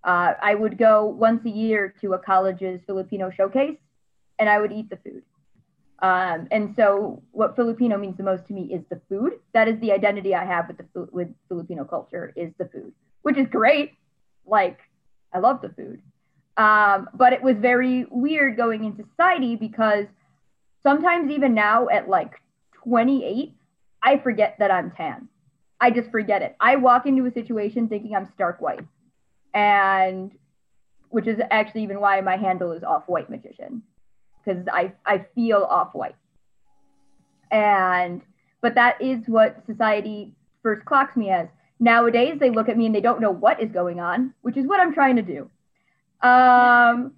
uh, 0.08 0.32
I 0.40 0.54
would 0.54 0.78
go 0.78 1.04
once 1.04 1.44
a 1.44 1.50
year 1.50 1.94
to 2.00 2.14
a 2.14 2.18
college's 2.18 2.80
Filipino 2.86 3.30
showcase 3.30 3.76
and 4.38 4.48
I 4.48 4.58
would 4.58 4.72
eat 4.72 4.88
the 4.88 4.96
food. 4.96 5.22
Um, 6.00 6.48
and 6.50 6.72
so 6.76 7.22
what 7.32 7.56
Filipino 7.56 7.98
means 7.98 8.16
the 8.16 8.22
most 8.22 8.46
to 8.46 8.54
me 8.54 8.72
is 8.72 8.82
the 8.88 9.02
food. 9.10 9.32
That 9.52 9.68
is 9.68 9.78
the 9.80 9.92
identity 9.92 10.34
I 10.34 10.46
have 10.46 10.66
with 10.66 10.78
the 10.78 11.08
with 11.12 11.28
Filipino 11.48 11.84
culture 11.84 12.32
is 12.36 12.52
the 12.56 12.70
food, 12.72 12.92
which 13.20 13.36
is 13.36 13.46
great. 13.48 13.92
Like 14.46 14.78
I 15.34 15.40
love 15.40 15.60
the 15.60 15.68
food. 15.68 16.00
Um, 16.56 17.10
but 17.12 17.34
it 17.34 17.42
was 17.42 17.56
very 17.58 18.06
weird 18.10 18.56
going 18.56 18.84
into 18.84 19.04
society 19.10 19.56
because 19.56 20.06
sometimes 20.82 21.30
even 21.30 21.52
now 21.52 21.88
at 21.88 22.08
like 22.08 22.32
28, 22.84 23.54
I 24.02 24.18
forget 24.18 24.56
that 24.58 24.70
I'm 24.70 24.90
tan. 24.92 25.28
I 25.80 25.90
just 25.90 26.10
forget 26.10 26.40
it. 26.40 26.56
I 26.60 26.76
walk 26.76 27.04
into 27.04 27.26
a 27.26 27.30
situation 27.30 27.88
thinking 27.88 28.14
I'm 28.14 28.26
stark 28.34 28.62
white, 28.62 28.86
and 29.58 30.30
which 31.10 31.26
is 31.26 31.40
actually 31.50 31.82
even 31.82 31.98
why 31.98 32.20
my 32.20 32.36
handle 32.36 32.70
is 32.70 32.84
off 32.84 33.02
white 33.08 33.28
magician 33.28 33.82
because 34.38 34.64
I, 34.72 34.92
I 35.04 35.26
feel 35.34 35.66
off 35.68 35.94
white. 35.94 36.14
And 37.50 38.22
but 38.60 38.76
that 38.76 39.02
is 39.02 39.18
what 39.26 39.64
society 39.66 40.32
first 40.62 40.84
clocks 40.84 41.16
me 41.16 41.30
as. 41.30 41.48
Nowadays 41.80 42.36
they 42.38 42.50
look 42.50 42.68
at 42.68 42.76
me 42.76 42.86
and 42.86 42.94
they 42.94 43.00
don't 43.00 43.20
know 43.20 43.30
what 43.30 43.60
is 43.60 43.70
going 43.70 43.98
on, 44.00 44.32
which 44.42 44.56
is 44.56 44.66
what 44.66 44.80
I'm 44.80 44.92
trying 44.94 45.16
to 45.16 45.22
do. 45.22 45.50
Um, 46.22 47.14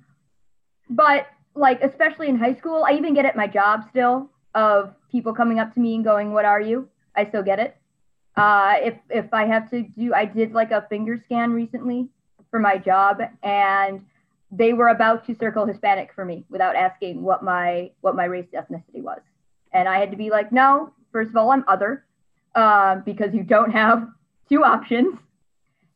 but 0.88 1.26
like 1.54 1.82
especially 1.82 2.28
in 2.28 2.38
high 2.38 2.54
school, 2.54 2.84
I 2.88 2.92
even 2.92 3.12
get 3.14 3.26
at 3.26 3.36
my 3.36 3.48
job 3.48 3.82
still 3.90 4.30
of 4.54 4.94
people 5.10 5.34
coming 5.34 5.58
up 5.58 5.74
to 5.74 5.80
me 5.80 5.94
and 5.94 6.04
going, 6.04 6.32
"What 6.32 6.44
are 6.46 6.60
you?" 6.60 6.88
I 7.14 7.26
still 7.26 7.42
get 7.42 7.58
it. 7.58 7.76
Uh, 8.36 8.76
if 8.80 8.94
if 9.10 9.34
I 9.34 9.44
have 9.46 9.70
to 9.70 9.82
do, 9.82 10.14
I 10.14 10.24
did 10.24 10.52
like 10.52 10.70
a 10.70 10.86
finger 10.88 11.20
scan 11.26 11.52
recently 11.52 12.08
for 12.50 12.58
my 12.60 12.78
job, 12.78 13.20
and 13.42 14.04
they 14.50 14.72
were 14.72 14.88
about 14.88 15.26
to 15.26 15.36
circle 15.38 15.66
Hispanic 15.66 16.12
for 16.14 16.24
me 16.24 16.44
without 16.48 16.76
asking 16.76 17.22
what 17.22 17.42
my 17.42 17.90
what 18.00 18.16
my 18.16 18.24
race 18.24 18.46
ethnicity 18.54 19.02
was, 19.02 19.20
and 19.72 19.88
I 19.88 19.98
had 19.98 20.10
to 20.10 20.16
be 20.16 20.30
like, 20.30 20.52
"No, 20.52 20.92
first 21.12 21.30
of 21.30 21.36
all, 21.36 21.50
I'm 21.50 21.64
other, 21.68 22.04
uh, 22.54 22.96
because 22.96 23.34
you 23.34 23.42
don't 23.42 23.70
have 23.70 24.08
two 24.48 24.64
options, 24.64 25.18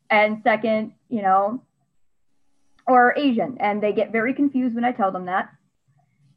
and 0.09 0.41
second, 0.43 0.93
you 1.09 1.21
know, 1.21 1.61
or 2.87 3.13
Asian, 3.17 3.57
and 3.59 3.81
they 3.81 3.93
get 3.93 4.11
very 4.11 4.33
confused 4.33 4.75
when 4.75 4.85
I 4.85 4.91
tell 4.91 5.11
them 5.11 5.25
that. 5.25 5.49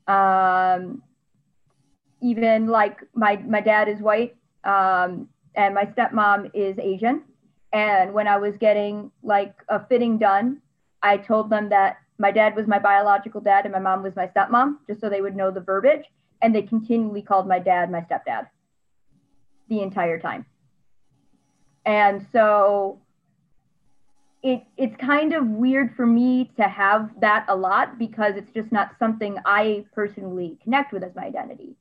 Um, 0.07 1.03
even 2.21 2.67
like 2.67 2.99
my 3.15 3.37
my 3.37 3.61
dad 3.61 3.89
is 3.89 4.01
white 4.01 4.35
um, 4.65 5.29
and 5.55 5.75
my 5.75 5.85
stepmom 5.87 6.51
is 6.55 6.79
Asian. 6.79 7.23
And 7.73 8.15
when 8.15 8.27
I 8.27 8.39
was 8.39 8.57
getting 8.57 9.11
like 9.23 9.55
a 9.69 9.85
fitting 9.87 10.19
done, 10.19 10.63
I 11.03 11.17
told 11.17 11.51
them 11.51 11.69
that 11.69 11.99
my 12.19 12.31
dad 12.31 12.57
was 12.57 12.67
my 12.67 12.79
biological 12.79 13.41
dad 13.41 13.65
and 13.65 13.73
my 13.73 13.79
mom 13.79 14.03
was 14.03 14.17
my 14.17 14.27
stepmom, 14.27 14.79
just 14.87 15.01
so 15.01 15.09
they 15.09 15.21
would 15.21 15.37
know 15.37 15.51
the 15.51 15.61
verbiage. 15.61 16.05
And 16.43 16.55
they 16.55 16.63
continually 16.63 17.23
called 17.23 17.47
my 17.49 17.59
dad 17.59 17.91
my 17.91 18.01
stepdad 18.01 18.49
the 19.69 19.83
entire 19.83 20.19
time. 20.19 20.47
And 21.85 22.27
so 22.33 23.01
it 24.43 24.63
it's 24.77 24.97
kind 24.97 25.33
of 25.33 25.47
weird 25.47 25.95
for 25.97 26.07
me 26.07 26.51
to 26.57 26.63
have 26.63 27.11
that 27.21 27.45
a 27.49 27.57
lot 27.57 27.99
because 27.99 28.35
it's 28.37 28.53
just 28.53 28.71
not 28.71 28.93
something 28.99 29.37
I 29.45 29.85
personally 29.95 30.59
connect 30.63 30.93
with 30.93 31.03
as 31.03 31.15
my 31.15 31.25
identity. 31.25 31.77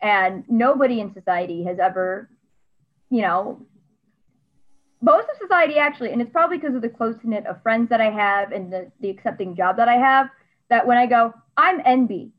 And 0.00 0.44
nobody 0.48 1.00
in 1.00 1.12
society 1.12 1.64
has 1.64 1.78
ever, 1.78 2.28
you 3.10 3.22
know, 3.22 3.60
most 5.02 5.28
of 5.28 5.36
society 5.36 5.76
actually, 5.78 6.12
and 6.12 6.22
it's 6.22 6.30
probably 6.30 6.58
because 6.58 6.74
of 6.74 6.82
the 6.82 6.88
close 6.88 7.16
knit 7.24 7.46
of 7.46 7.62
friends 7.62 7.88
that 7.90 8.00
I 8.00 8.10
have 8.10 8.52
and 8.52 8.72
the, 8.72 8.90
the 9.00 9.10
accepting 9.10 9.56
job 9.56 9.76
that 9.76 9.88
I 9.88 9.96
have, 9.96 10.28
that 10.70 10.86
when 10.86 10.96
I 10.96 11.06
go, 11.06 11.34
I'm 11.56 11.80
NB, 11.80 12.30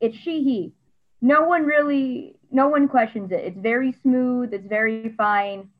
it's 0.00 0.16
she, 0.16 0.42
he. 0.42 0.72
No 1.20 1.44
one 1.44 1.64
really, 1.64 2.36
no 2.50 2.68
one 2.68 2.88
questions 2.88 3.32
it. 3.32 3.44
It's 3.44 3.58
very 3.58 3.94
smooth, 4.02 4.52
it's 4.52 4.66
very 4.66 5.14
fine. 5.16 5.70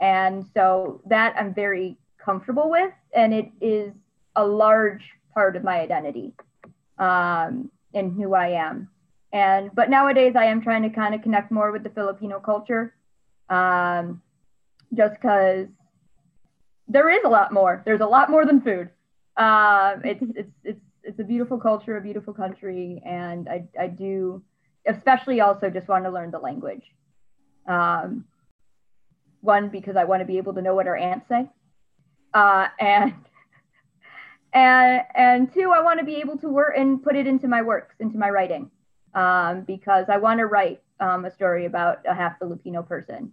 And 0.00 0.46
so 0.54 1.02
that 1.06 1.34
I'm 1.36 1.52
very 1.52 1.98
comfortable 2.18 2.70
with, 2.70 2.92
and 3.12 3.34
it 3.34 3.50
is 3.60 3.92
a 4.36 4.46
large 4.46 5.02
part 5.34 5.56
of 5.56 5.64
my 5.64 5.80
identity 5.80 6.32
um, 6.98 7.70
and 7.94 8.12
who 8.12 8.34
I 8.34 8.48
am. 8.50 8.88
And 9.32 9.70
but 9.74 9.90
nowadays 9.90 10.34
I 10.36 10.46
am 10.46 10.62
trying 10.62 10.82
to 10.82 10.90
kind 10.90 11.14
of 11.14 11.22
connect 11.22 11.50
more 11.50 11.72
with 11.72 11.82
the 11.82 11.90
Filipino 11.90 12.38
culture, 12.38 12.94
um, 13.50 14.22
just 14.94 15.14
because 15.14 15.66
there 16.88 17.10
is 17.10 17.20
a 17.24 17.28
lot 17.28 17.52
more. 17.52 17.82
There's 17.84 18.00
a 18.00 18.06
lot 18.06 18.30
more 18.30 18.46
than 18.46 18.60
food. 18.60 18.90
Uh, 19.36 19.96
it's 20.04 20.22
it's 20.34 20.50
it's 20.64 20.80
it's 21.02 21.18
a 21.20 21.24
beautiful 21.24 21.58
culture, 21.58 21.96
a 21.96 22.00
beautiful 22.00 22.34
country, 22.34 23.02
and 23.04 23.48
I 23.48 23.64
I 23.78 23.88
do 23.88 24.42
especially 24.86 25.40
also 25.40 25.70
just 25.70 25.88
want 25.88 26.04
to 26.04 26.10
learn 26.10 26.30
the 26.30 26.38
language. 26.38 26.82
Um, 27.66 28.24
one 29.40 29.68
because 29.68 29.96
I 29.96 30.04
want 30.04 30.20
to 30.20 30.26
be 30.26 30.38
able 30.38 30.54
to 30.54 30.62
know 30.62 30.74
what 30.74 30.86
our 30.86 30.96
aunts 30.96 31.28
say, 31.28 31.48
uh, 32.34 32.68
and 32.80 33.14
and 34.52 35.02
and 35.14 35.52
two 35.52 35.70
I 35.70 35.82
want 35.82 36.00
to 36.00 36.04
be 36.04 36.16
able 36.16 36.38
to 36.38 36.48
work 36.48 36.74
and 36.76 37.02
put 37.02 37.16
it 37.16 37.26
into 37.26 37.46
my 37.46 37.62
works, 37.62 37.94
into 38.00 38.18
my 38.18 38.30
writing 38.30 38.70
um, 39.14 39.62
because 39.62 40.06
I 40.08 40.16
want 40.16 40.38
to 40.38 40.46
write 40.46 40.80
um, 41.00 41.24
a 41.24 41.30
story 41.30 41.66
about 41.66 41.98
a 42.06 42.14
half 42.14 42.38
Filipino 42.38 42.82
person 42.82 43.32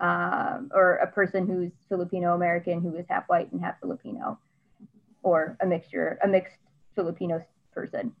um, 0.00 0.70
or 0.74 0.96
a 0.96 1.06
person 1.06 1.46
who's 1.46 1.70
Filipino 1.88 2.34
American 2.34 2.80
who 2.80 2.96
is 2.96 3.04
half 3.08 3.28
white 3.28 3.52
and 3.52 3.60
half 3.60 3.78
Filipino, 3.80 4.38
or 5.22 5.56
a 5.60 5.66
mixture, 5.66 6.18
a 6.24 6.28
mixed 6.28 6.56
Filipino 6.94 7.44
person. 7.72 8.12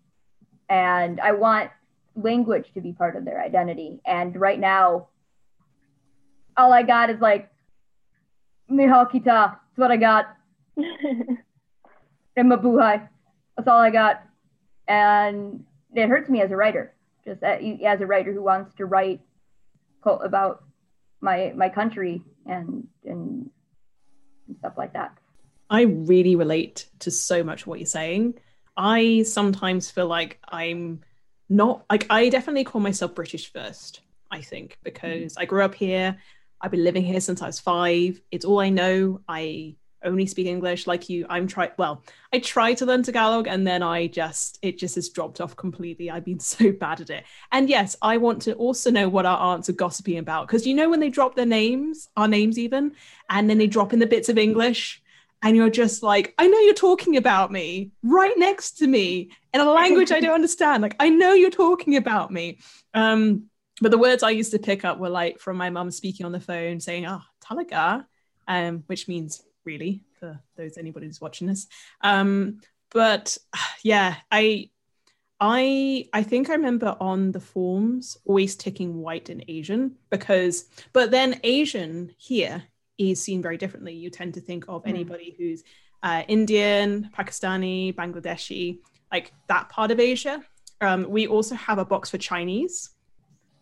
And 0.68 1.20
I 1.20 1.32
want 1.32 1.70
language 2.14 2.72
to 2.74 2.80
be 2.80 2.92
part 2.92 3.16
of 3.16 3.24
their 3.24 3.42
identity. 3.42 4.00
And 4.04 4.38
right 4.38 4.58
now, 4.58 5.08
all 6.56 6.72
I 6.72 6.82
got 6.82 7.10
is 7.10 7.20
like, 7.20 7.50
Mahal 8.68 9.06
kita. 9.06 9.24
That's 9.24 9.76
what 9.76 9.90
I 9.90 9.96
got. 9.96 10.36
and 10.76 11.38
mabuhay. 12.36 13.08
That's 13.56 13.68
all 13.68 13.80
I 13.80 13.90
got. 13.90 14.22
And 14.86 15.64
it 15.94 16.08
hurts 16.08 16.28
me 16.28 16.40
as 16.40 16.50
a 16.50 16.56
writer, 16.56 16.94
just 17.24 17.42
as 17.42 18.00
a 18.00 18.06
writer 18.06 18.32
who 18.32 18.42
wants 18.42 18.74
to 18.76 18.86
write 18.86 19.20
about 20.04 20.64
my 21.20 21.52
my 21.56 21.68
country 21.68 22.22
and 22.46 22.86
and, 23.04 23.50
stuff 24.58 24.72
like 24.76 24.92
that. 24.94 25.16
I 25.70 25.82
really 25.82 26.34
relate 26.34 26.86
to 27.00 27.10
so 27.12 27.44
much 27.44 27.68
what 27.68 27.78
you're 27.78 27.86
saying. 27.86 28.34
I 28.76 29.22
sometimes 29.22 29.88
feel 29.88 30.08
like 30.08 30.40
I'm 30.48 31.02
not 31.48 31.84
like 31.88 32.06
I 32.10 32.28
definitely 32.30 32.64
call 32.64 32.80
myself 32.80 33.14
British 33.14 33.52
first, 33.52 34.00
I 34.30 34.40
think, 34.40 34.78
because 34.82 35.34
mm-hmm. 35.34 35.42
I 35.42 35.44
grew 35.44 35.62
up 35.64 35.74
here. 35.74 36.18
I've 36.60 36.72
been 36.72 36.82
living 36.82 37.04
here 37.04 37.20
since 37.20 37.42
I 37.42 37.46
was 37.46 37.60
five. 37.60 38.20
It's 38.32 38.44
all 38.44 38.58
I 38.58 38.70
know. 38.70 39.20
I 39.28 39.76
only 40.04 40.26
speak 40.26 40.46
English 40.46 40.86
like 40.86 41.08
you. 41.08 41.26
I'm 41.28 41.46
try 41.46 41.70
well, 41.76 42.02
I 42.32 42.38
try 42.38 42.74
to 42.74 42.86
learn 42.86 43.02
Tagalog 43.02 43.46
and 43.46 43.66
then 43.66 43.82
I 43.82 44.06
just 44.06 44.58
it 44.62 44.78
just 44.78 44.94
has 44.94 45.08
dropped 45.08 45.40
off 45.40 45.56
completely. 45.56 46.10
I've 46.10 46.24
been 46.24 46.40
so 46.54 46.72
bad 46.72 47.00
at 47.00 47.10
it. 47.10 47.24
And 47.52 47.68
yes, 47.68 47.96
I 48.02 48.16
want 48.16 48.42
to 48.42 48.54
also 48.54 48.90
know 48.90 49.08
what 49.08 49.26
our 49.26 49.38
aunts 49.38 49.68
are 49.68 49.74
gossiping 49.74 50.18
about 50.18 50.46
because 50.46 50.66
you 50.66 50.74
know 50.74 50.90
when 50.90 51.00
they 51.00 51.10
drop 51.10 51.34
their 51.34 51.46
names, 51.46 52.08
our 52.16 52.28
names 52.28 52.58
even, 52.58 52.92
and 53.28 53.48
then 53.48 53.58
they 53.58 53.66
drop 53.66 53.92
in 53.92 53.98
the 53.98 54.06
bits 54.06 54.28
of 54.28 54.38
English 54.38 55.02
and 55.42 55.56
you're 55.56 55.70
just 55.70 56.02
like, 56.02 56.34
I 56.36 56.46
know 56.48 56.58
you're 56.58 56.74
talking 56.74 57.16
about 57.16 57.50
me 57.50 57.92
right 58.02 58.34
next 58.36 58.72
to 58.78 58.86
me 58.86 59.30
in 59.54 59.60
a 59.60 59.64
language 59.64 60.12
I 60.12 60.20
don't 60.20 60.34
understand. 60.34 60.82
Like 60.82 60.96
I 61.00 61.08
know 61.08 61.32
you're 61.32 61.50
talking 61.50 61.96
about 61.96 62.30
me. 62.30 62.58
Um 62.94 63.44
but 63.80 63.90
the 63.90 63.98
words 63.98 64.22
I 64.22 64.30
used 64.30 64.52
to 64.52 64.58
pick 64.58 64.84
up 64.84 64.98
were 64.98 65.08
like 65.08 65.38
from 65.38 65.56
my 65.56 65.70
mum 65.70 65.90
speaking 65.90 66.26
on 66.26 66.32
the 66.32 66.40
phone 66.40 66.80
saying, 66.80 67.06
"Ah, 67.06 67.22
oh, 67.22 67.54
talaga," 67.54 68.04
um, 68.46 68.84
which 68.86 69.08
means 69.08 69.42
really 69.64 70.04
for 70.18 70.40
those 70.56 70.76
anybody 70.78 71.06
who's 71.06 71.20
watching 71.20 71.46
this. 71.46 71.66
Um, 72.00 72.60
but 72.92 73.36
yeah, 73.82 74.16
I 74.30 74.70
I 75.40 76.06
I 76.12 76.22
think 76.22 76.50
I 76.50 76.54
remember 76.54 76.96
on 77.00 77.32
the 77.32 77.40
forms 77.40 78.18
always 78.24 78.56
ticking 78.56 79.00
white 79.00 79.28
and 79.30 79.44
Asian 79.48 79.96
because 80.10 80.66
but 80.92 81.10
then 81.10 81.40
Asian 81.42 82.12
here 82.18 82.62
is 82.98 83.22
seen 83.22 83.40
very 83.40 83.56
differently. 83.56 83.94
You 83.94 84.10
tend 84.10 84.34
to 84.34 84.40
think 84.40 84.66
of 84.68 84.82
hmm. 84.82 84.90
anybody 84.90 85.34
who's 85.38 85.64
uh, 86.02 86.22
Indian, 86.28 87.10
Pakistani, 87.16 87.94
Bangladeshi, 87.94 88.78
like 89.12 89.32
that 89.48 89.68
part 89.68 89.90
of 89.90 90.00
Asia. 90.00 90.42
Um, 90.80 91.06
we 91.08 91.26
also 91.26 91.54
have 91.54 91.78
a 91.78 91.84
box 91.84 92.10
for 92.10 92.18
Chinese, 92.18 92.90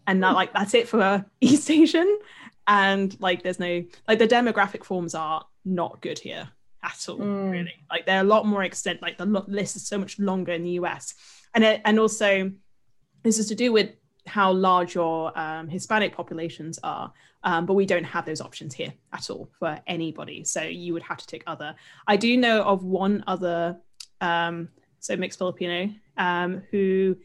and 0.07 0.23
that 0.23 0.35
like 0.35 0.53
that's 0.53 0.75
it 0.75 0.89
for 0.89 1.25
East 1.41 1.71
Asian. 1.71 2.19
And 2.67 3.19
like 3.21 3.43
there's 3.43 3.59
no 3.59 3.85
like 4.07 4.19
the 4.19 4.29
demographic 4.29 4.85
forms 4.85 5.15
are 5.15 5.45
not 5.65 6.01
good 6.01 6.19
here 6.19 6.49
at 6.83 7.07
all 7.09 7.19
mm. 7.19 7.51
really. 7.51 7.75
Like 7.91 8.07
they're 8.07 8.21
a 8.21 8.25
lot 8.25 8.47
more 8.47 8.63
extent 8.63 9.03
like 9.03 9.19
the 9.19 9.27
list 9.27 9.77
is 9.77 9.87
so 9.87 9.99
much 9.99 10.19
longer 10.19 10.53
in 10.53 10.63
the 10.63 10.73
us 10.73 11.15
and 11.55 11.65
it, 11.65 11.81
and 11.85 11.99
also 11.99 12.51
this 13.23 13.39
is 13.39 13.49
to 13.49 13.55
do 13.55 13.73
with 13.73 13.91
how 14.27 14.53
large 14.53 14.95
your 14.95 15.37
um, 15.39 15.69
hispanic 15.69 16.15
populations 16.15 16.79
are 16.83 17.13
um, 17.45 17.67
but 17.67 17.75
we 17.75 17.87
don't 17.87 18.05
have 18.05 18.27
those 18.27 18.41
options 18.41 18.75
here 18.75 18.93
at 19.13 19.31
all 19.31 19.49
for 19.59 19.81
anybody. 19.87 20.45
So 20.45 20.63
you 20.63 20.93
would 20.93 21.03
have 21.03 21.19
to 21.19 21.27
take 21.27 21.45
other. 21.47 21.75
I 22.07 22.17
do 22.17 22.37
know 22.37 22.63
of 22.63 22.85
one 22.85 23.23
other 23.27 23.79
um, 24.21 24.69
so 24.99 25.17
mixed 25.17 25.39
filipino 25.39 25.91
um, 26.17 26.63
who 26.71 27.17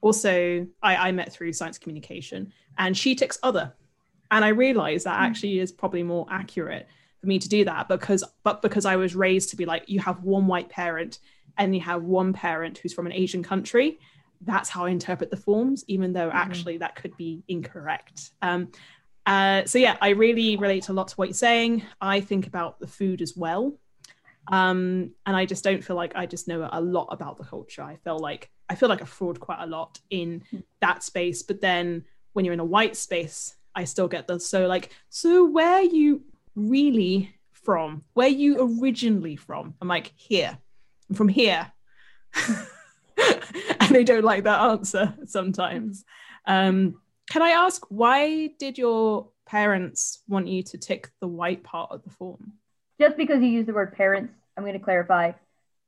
also 0.00 0.66
I, 0.82 1.08
I 1.08 1.12
met 1.12 1.32
through 1.32 1.52
science 1.52 1.78
communication 1.78 2.52
and 2.78 2.96
she 2.96 3.14
ticks 3.14 3.38
other. 3.42 3.74
And 4.30 4.44
i 4.44 4.48
realized 4.48 5.06
that 5.06 5.16
hmm. 5.16 5.24
actually 5.24 5.58
is 5.58 5.72
probably 5.72 6.02
more 6.02 6.26
accurate 6.30 6.86
for 7.20 7.26
me 7.26 7.38
to 7.38 7.48
do 7.48 7.64
that 7.64 7.88
because 7.88 8.24
but 8.44 8.62
because 8.62 8.84
I 8.84 8.96
was 8.96 9.14
raised 9.14 9.50
to 9.50 9.56
be 9.56 9.64
like 9.64 9.84
you 9.88 10.00
have 10.00 10.22
one 10.22 10.46
white 10.46 10.68
parent 10.68 11.18
and 11.56 11.74
you 11.74 11.80
have 11.80 12.04
one 12.04 12.32
parent 12.32 12.78
who's 12.78 12.92
from 12.92 13.06
an 13.06 13.12
Asian 13.12 13.42
country. 13.42 13.98
That's 14.40 14.68
how 14.68 14.84
I 14.84 14.90
interpret 14.90 15.30
the 15.30 15.36
forms 15.36 15.84
even 15.88 16.12
though 16.12 16.28
mm-hmm. 16.28 16.36
actually 16.36 16.78
that 16.78 16.94
could 16.94 17.16
be 17.16 17.42
incorrect. 17.48 18.30
Um, 18.42 18.70
uh, 19.26 19.64
so 19.64 19.78
yeah 19.78 19.96
I 20.00 20.10
really 20.10 20.56
relate 20.56 20.88
a 20.88 20.92
lot 20.92 21.08
to 21.08 21.16
what 21.16 21.28
you're 21.28 21.34
saying. 21.34 21.82
I 22.00 22.20
think 22.20 22.46
about 22.46 22.78
the 22.80 22.86
food 22.86 23.22
as 23.22 23.36
well. 23.36 23.76
Um, 24.50 25.10
and 25.26 25.36
I 25.36 25.44
just 25.44 25.62
don't 25.62 25.84
feel 25.84 25.96
like 25.96 26.12
I 26.14 26.24
just 26.24 26.48
know 26.48 26.66
a 26.72 26.80
lot 26.80 27.08
about 27.10 27.36
the 27.36 27.44
culture. 27.44 27.82
I 27.82 27.96
feel 27.96 28.18
like 28.18 28.50
I 28.70 28.76
feel 28.76 28.88
like 28.88 29.02
a 29.02 29.06
fraud 29.06 29.40
quite 29.40 29.62
a 29.62 29.66
lot 29.66 29.98
in 30.10 30.42
mm. 30.52 30.62
that 30.80 31.02
space 31.02 31.42
but 31.42 31.60
then 31.60 32.04
when 32.32 32.44
you're 32.44 32.54
in 32.54 32.60
a 32.60 32.64
white 32.64 32.96
space 32.96 33.56
I 33.74 33.84
still 33.84 34.08
get 34.08 34.26
the 34.26 34.38
so 34.40 34.66
like 34.66 34.90
so 35.08 35.44
where 35.44 35.82
you 35.82 36.22
really 36.58 37.34
from? 37.52 38.04
Where 38.14 38.28
you 38.28 38.78
originally 38.80 39.36
from? 39.36 39.74
I'm 39.80 39.88
like, 39.88 40.12
here. 40.16 40.58
I'm 41.08 41.14
from 41.14 41.28
here. 41.28 41.70
and 43.80 43.90
they 43.90 44.04
don't 44.04 44.24
like 44.24 44.44
that 44.44 44.60
answer 44.60 45.14
sometimes. 45.26 46.04
Um, 46.46 47.00
can 47.30 47.42
I 47.42 47.50
ask, 47.50 47.84
why 47.88 48.48
did 48.58 48.78
your 48.78 49.28
parents 49.46 50.22
want 50.28 50.48
you 50.48 50.62
to 50.62 50.78
tick 50.78 51.10
the 51.20 51.28
white 51.28 51.62
part 51.62 51.90
of 51.90 52.02
the 52.02 52.10
form? 52.10 52.54
Just 53.00 53.16
because 53.16 53.40
you 53.40 53.48
used 53.48 53.68
the 53.68 53.74
word 53.74 53.92
parents, 53.92 54.32
I'm 54.56 54.64
going 54.64 54.78
to 54.78 54.84
clarify. 54.84 55.32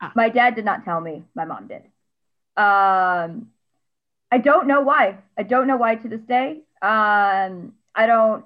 Ah. 0.01 0.13
My 0.15 0.29
dad 0.29 0.55
did 0.55 0.65
not 0.65 0.85
tell 0.85 1.01
me, 1.01 1.25
my 1.35 1.45
mom 1.45 1.67
did. 1.67 1.83
Um, 2.57 3.49
I 4.31 4.39
don't 4.39 4.67
know 4.67 4.81
why. 4.81 5.19
I 5.37 5.43
don't 5.43 5.67
know 5.67 5.77
why 5.77 5.97
to 5.97 6.09
this 6.09 6.21
day. 6.21 6.63
Um, 6.83 7.75
I 7.95 8.07
don't 8.07 8.45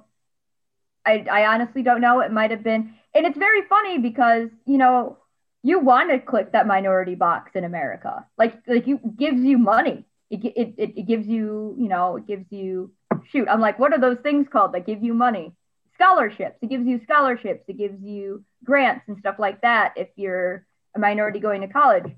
I, 1.07 1.27
I 1.31 1.47
honestly 1.47 1.83
don't 1.83 2.01
know. 2.01 2.21
It 2.21 2.33
might 2.33 2.51
have 2.51 2.62
been, 2.62 2.95
and 3.14 3.27
it's 3.27 3.38
very 3.38 3.62
funny 3.69 3.99
because 3.99 4.49
you 4.67 4.79
know 4.79 5.19
you 5.62 5.79
want 5.81 6.11
to 6.11 6.19
click 6.19 6.53
that 6.53 6.67
minority 6.67 7.14
box 7.14 7.53
in 7.55 7.64
America, 7.64 8.27
like 8.38 8.55
like 8.67 8.87
you 8.87 9.01
gives 9.17 9.40
you 9.40 9.59
money. 9.59 10.05
It, 10.31 10.45
it, 10.45 10.75
it, 10.79 10.99
it 10.99 11.07
gives 11.07 11.27
you 11.27 11.75
you 11.79 11.88
know 11.88 12.17
it 12.17 12.27
gives 12.27 12.47
you 12.51 12.93
shoot. 13.31 13.49
I'm 13.49 13.61
like, 13.61 13.79
what 13.79 13.93
are 13.93 14.01
those 14.01 14.19
things 14.23 14.47
called 14.51 14.73
that 14.73 14.87
give 14.87 15.03
you 15.03 15.14
money? 15.14 15.53
Scholarships. 15.95 16.57
It 16.61 16.71
gives 16.71 16.87
you 16.87 17.01
scholarships. 17.05 17.64
It 17.69 17.79
gives 17.79 18.03
you 18.03 18.45
grants 18.64 19.05
and 19.09 19.19
stuff 19.19 19.37
like 19.38 19.62
that 19.62 19.95
if 19.97 20.09
you're 20.17 20.67
a 20.97 20.99
minority 20.99 21.38
going 21.38 21.61
to 21.61 21.69
college. 21.69 22.11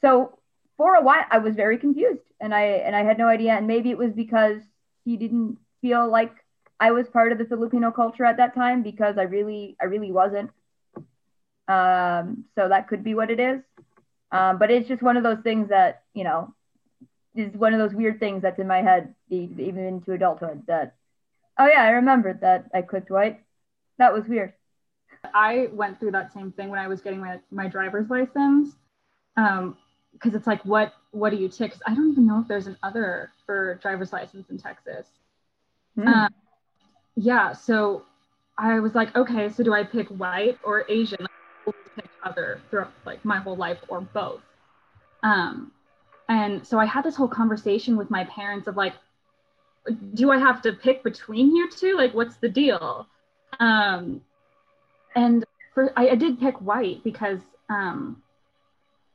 So 0.00 0.38
for 0.76 0.94
a 0.94 1.02
while, 1.02 1.24
I 1.30 1.38
was 1.38 1.54
very 1.54 1.76
confused, 1.76 2.22
and 2.40 2.54
I 2.54 2.62
and 2.62 2.96
I 2.96 3.04
had 3.04 3.18
no 3.18 3.28
idea. 3.28 3.52
And 3.52 3.66
maybe 3.66 3.90
it 3.90 3.98
was 3.98 4.12
because 4.12 4.62
he 5.04 5.16
didn't 5.16 5.58
feel 5.82 6.10
like 6.10 6.32
I 6.80 6.92
was 6.92 7.06
part 7.08 7.30
of 7.30 7.38
the 7.38 7.44
Filipino 7.44 7.90
culture 7.90 8.24
at 8.24 8.38
that 8.38 8.54
time 8.54 8.82
because 8.82 9.18
I 9.18 9.24
really, 9.24 9.76
I 9.80 9.84
really 9.84 10.10
wasn't. 10.10 10.50
Um, 11.68 12.44
so 12.56 12.68
that 12.68 12.88
could 12.88 13.04
be 13.04 13.14
what 13.14 13.30
it 13.30 13.38
is. 13.38 13.60
Um, 14.32 14.58
but 14.58 14.70
it's 14.70 14.88
just 14.88 15.02
one 15.02 15.16
of 15.16 15.22
those 15.22 15.40
things 15.44 15.68
that, 15.68 16.02
you 16.14 16.24
know, 16.24 16.54
is 17.34 17.52
one 17.54 17.74
of 17.74 17.78
those 17.78 17.94
weird 17.94 18.18
things 18.18 18.42
that's 18.42 18.58
in 18.58 18.66
my 18.66 18.80
head, 18.82 19.14
even 19.28 19.78
into 19.78 20.12
adulthood 20.12 20.62
that, 20.66 20.94
oh 21.58 21.66
yeah, 21.66 21.82
I 21.82 21.90
remembered 21.90 22.40
that 22.40 22.70
I 22.74 22.82
clicked 22.82 23.10
white. 23.10 23.40
That 23.98 24.12
was 24.12 24.24
weird. 24.26 24.54
I 25.34 25.68
went 25.72 26.00
through 26.00 26.12
that 26.12 26.32
same 26.32 26.50
thing 26.50 26.70
when 26.70 26.78
I 26.78 26.88
was 26.88 27.02
getting 27.02 27.20
my, 27.20 27.40
my 27.50 27.68
driver's 27.68 28.08
license. 28.08 28.74
Um, 29.36 29.76
because 30.12 30.34
it's 30.34 30.46
like, 30.46 30.64
what, 30.64 30.94
what 31.12 31.30
do 31.30 31.36
you 31.36 31.48
tick? 31.48 31.74
I 31.86 31.94
don't 31.94 32.10
even 32.10 32.26
know 32.26 32.40
if 32.40 32.48
there's 32.48 32.66
an 32.66 32.76
other 32.82 33.30
for 33.46 33.76
driver's 33.76 34.12
license 34.12 34.50
in 34.50 34.58
Texas. 34.58 35.06
Mm. 35.96 36.06
Um, 36.06 36.34
yeah, 37.16 37.52
so 37.52 38.04
I 38.58 38.80
was 38.80 38.94
like, 38.94 39.14
okay, 39.16 39.48
so 39.48 39.62
do 39.62 39.72
I 39.72 39.84
pick 39.84 40.08
white 40.08 40.58
or 40.62 40.84
Asian? 40.88 41.18
Like, 41.20 41.30
pick 41.96 42.10
other 42.22 42.60
throughout 42.70 42.92
like 43.04 43.24
my 43.24 43.38
whole 43.38 43.56
life 43.56 43.78
or 43.88 44.00
both. 44.00 44.42
Um, 45.22 45.72
and 46.28 46.66
so 46.66 46.78
I 46.78 46.84
had 46.84 47.04
this 47.04 47.16
whole 47.16 47.28
conversation 47.28 47.96
with 47.96 48.10
my 48.10 48.24
parents 48.24 48.68
of 48.68 48.76
like, 48.76 48.94
do 50.14 50.30
I 50.30 50.38
have 50.38 50.62
to 50.62 50.72
pick 50.72 51.02
between 51.02 51.54
you 51.56 51.68
two? 51.70 51.96
Like, 51.96 52.14
what's 52.14 52.36
the 52.36 52.48
deal? 52.48 53.06
Um, 53.58 54.20
and 55.16 55.44
for 55.74 55.92
I, 55.96 56.10
I 56.10 56.14
did 56.14 56.38
pick 56.38 56.60
white 56.60 57.02
because 57.02 57.40
um, 57.68 58.22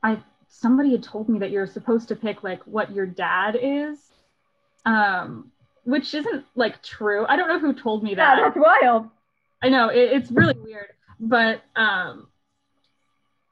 I 0.02 0.18
somebody 0.48 0.92
had 0.92 1.02
told 1.02 1.28
me 1.28 1.38
that 1.38 1.50
you're 1.50 1.66
supposed 1.66 2.08
to 2.08 2.16
pick 2.16 2.42
like 2.42 2.62
what 2.64 2.92
your 2.92 3.06
dad 3.06 3.56
is. 3.60 3.98
Um, 4.84 5.50
which 5.86 6.14
isn't 6.14 6.44
like 6.56 6.82
true. 6.82 7.24
I 7.28 7.36
don't 7.36 7.48
know 7.48 7.60
who 7.60 7.72
told 7.72 8.02
me 8.02 8.14
that. 8.16 8.38
Yeah, 8.38 8.44
that's 8.44 8.56
wild. 8.56 9.08
I 9.62 9.68
know 9.68 9.88
it, 9.88 10.12
it's 10.12 10.30
really 10.30 10.54
weird, 10.58 10.88
but 11.20 11.62
um, 11.76 12.26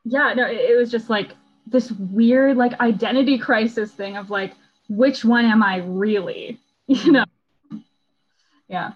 yeah, 0.04 0.34
no, 0.34 0.46
it, 0.46 0.56
it 0.56 0.76
was 0.76 0.90
just 0.90 1.08
like 1.08 1.30
this 1.66 1.92
weird 1.92 2.56
like 2.56 2.78
identity 2.80 3.38
crisis 3.38 3.92
thing 3.92 4.16
of 4.16 4.30
like, 4.30 4.52
which 4.88 5.24
one 5.24 5.44
am 5.44 5.62
I 5.62 5.78
really? 5.78 6.58
You 6.86 7.12
know? 7.12 7.24
Yeah. 8.68 8.92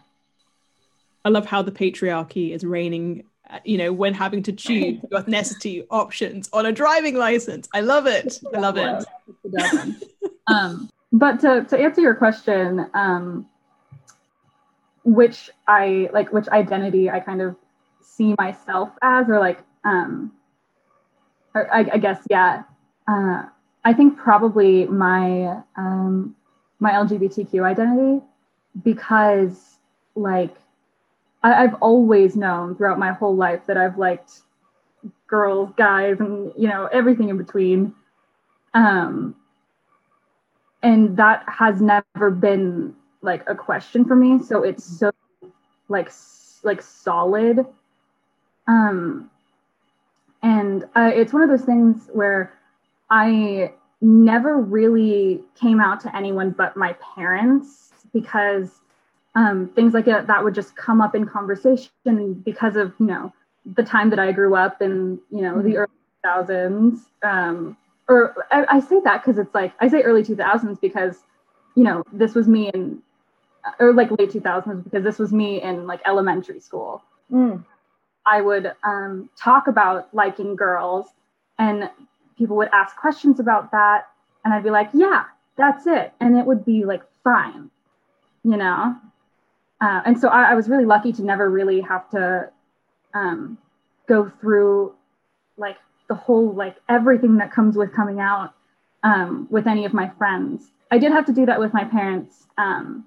I 1.25 1.31
love 1.31 1.47
how 1.47 1.63
the 1.63 1.73
patriarchy 1.73 2.51
is 2.51 2.63
reigning 2.63 3.25
uh, 3.49 3.61
you 3.65 3.79
know, 3.79 3.95
when 3.95 4.13
having 4.13 4.43
to 4.43 4.53
choose 4.53 5.01
your 5.11 5.23
ethnicity 5.23 5.87
options 5.91 6.51
on 6.53 6.67
a 6.67 6.73
driving 6.73 7.17
license. 7.17 7.67
I 7.73 7.81
love 7.81 8.07
it. 8.07 8.41
I 8.55 8.59
love 8.59 8.77
it. 8.77 9.07
um, 10.49 10.91
but 11.13 11.41
to, 11.41 11.65
to 11.69 11.79
answer 11.79 12.01
your 12.01 12.15
question, 12.15 12.87
um, 12.95 13.47
which 15.05 15.51
I 15.67 16.11
like, 16.13 16.33
which 16.33 16.49
identity 16.49 17.11
I 17.11 17.21
kind 17.21 17.41
of 17.41 17.57
see 18.03 18.35
myself 18.39 18.91
as, 19.03 19.29
or 19.29 19.39
like, 19.39 19.61
um, 19.85 20.33
or 21.55 21.73
I, 21.75 21.89
I 21.95 21.99
guess, 21.99 22.21
yeah. 22.29 22.65
Uh, 23.07 23.45
I 23.85 23.95
think 23.95 24.19
probably 24.19 24.87
my 24.87 25.63
um, 25.77 26.37
my 26.79 26.93
LGBTQ 26.93 27.65
identity 27.65 28.25
because 28.85 29.79
like 30.15 30.55
I, 31.43 31.65
I've 31.65 31.75
always 31.75 32.37
known 32.37 32.77
throughout 32.77 32.99
my 32.99 33.13
whole 33.13 33.35
life 33.35 33.61
that 33.67 33.77
I've 33.77 33.97
liked 33.99 34.43
girls, 35.27 35.73
guys, 35.77 36.21
and 36.21 36.53
you 36.57 36.69
know 36.69 36.87
everything 36.93 37.29
in 37.29 37.39
between. 37.39 37.95
Um, 38.75 39.35
and 40.83 41.17
that 41.17 41.45
has 41.49 41.81
never 41.81 42.31
been 42.31 42.95
like 43.23 43.43
a 43.49 43.55
question 43.55 44.05
for 44.05 44.15
me. 44.15 44.43
So 44.43 44.63
it's 44.63 44.85
so 44.85 45.11
like 45.89 46.11
like 46.63 46.83
solid. 46.83 47.67
Um 48.67 49.31
and 50.43 50.85
uh, 50.95 51.11
it's 51.13 51.33
one 51.33 51.43
of 51.43 51.49
those 51.49 51.65
things 51.65 52.09
where 52.13 52.55
I 53.11 53.73
never 54.01 54.57
really 54.57 55.41
came 55.61 55.81
out 55.81 56.01
to 56.01 56.17
anyone 56.17 56.53
but 56.53 56.77
my 56.77 56.95
parents 57.17 57.91
because 58.13 58.71
um, 59.35 59.69
things 59.69 59.95
like 59.95 60.05
that, 60.07 60.27
that 60.27 60.43
would 60.43 60.55
just 60.55 60.77
come 60.77 61.01
up 61.01 61.15
in 61.15 61.27
conversation 61.27 62.35
because 62.45 62.77
of 62.77 62.93
you 62.99 63.07
know 63.07 63.33
the 63.77 63.83
time 63.83 64.11
that 64.11 64.19
I 64.19 64.33
grew 64.33 64.55
up 64.55 64.81
in 64.81 65.19
you 65.31 65.43
know 65.43 65.55
mm-hmm. 65.55 65.69
the 65.69 65.77
early 65.79 65.89
2000s 66.25 66.99
um, 67.23 67.77
or 68.09 68.47
I, 68.51 68.65
I 68.69 68.81
say 68.81 69.01
that 69.05 69.23
because 69.25 69.39
it's 69.39 69.55
like 69.55 69.73
I 69.81 69.89
say 69.89 70.03
early 70.03 70.23
2000s 70.23 70.81
because 70.81 71.19
you 71.75 71.85
know 71.85 72.03
this 72.13 72.35
was 72.35 72.49
me 72.49 72.71
in 72.71 73.03
or 73.79 73.93
like 73.93 74.11
late 74.19 74.31
2000s 74.31 74.85
because 74.85 75.05
this 75.05 75.19
was 75.19 75.33
me 75.33 75.63
in 75.63 75.87
like 75.87 76.01
elementary 76.07 76.61
school. 76.61 77.03
Mm. 77.31 77.65
I 78.27 78.41
would 78.41 78.73
um, 78.83 79.31
talk 79.39 79.69
about 79.69 80.13
liking 80.15 80.57
girls, 80.57 81.07
and 81.59 81.91
people 82.37 82.57
would 82.57 82.69
ask 82.73 82.97
questions 82.97 83.41
about 83.41 83.71
that, 83.73 84.09
and 84.45 84.53
I'd 84.53 84.65
be 84.65 84.71
like, 84.71 84.91
"Yeah, 84.93 85.25
that's 85.57 85.87
it," 85.87 86.13
and 86.21 86.37
it 86.37 86.45
would 86.45 86.65
be 86.65 86.85
like 86.85 87.03
fine, 87.25 87.71
you 88.45 88.57
know. 88.57 88.97
Uh, 89.81 90.03
and 90.05 90.19
so 90.19 90.29
I, 90.29 90.51
I, 90.51 90.55
was 90.57 90.69
really 90.69 90.85
lucky 90.85 91.13
to 91.13 91.23
never 91.23 91.49
really 91.49 91.81
have 91.83 92.11
to 92.11 92.51
um, 93.15 93.57
go 94.09 94.29
through 94.41 94.93
like 95.57 95.77
the 96.09 96.15
whole 96.15 96.53
like 96.53 96.77
everything 96.89 97.37
that 97.37 97.53
comes 97.53 97.77
with 97.77 97.93
coming 97.93 98.21
out 98.21 98.55
um, 99.03 99.47
with 99.51 99.67
any 99.67 99.85
of 99.85 99.93
my 99.93 100.11
friends. 100.19 100.71
I 100.91 100.99
did 100.99 101.13
have 101.13 101.27
to 101.27 101.33
do 101.33 101.47
that 101.47 101.61
with 101.61 101.73
my 101.73 101.85
parents 101.85 102.47
um, 102.57 103.05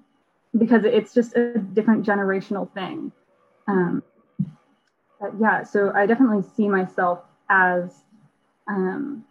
because 0.56 0.84
it's 0.84 1.12
just 1.12 1.36
a 1.36 1.58
different 1.58 2.06
generational 2.06 2.72
thing. 2.72 3.12
Um, 3.66 4.02
but 5.20 5.32
yeah, 5.40 5.62
so 5.62 5.92
I 5.94 6.06
definitely 6.06 6.44
see 6.56 6.68
myself 6.68 7.20
as 7.48 7.92
um, 8.68 9.24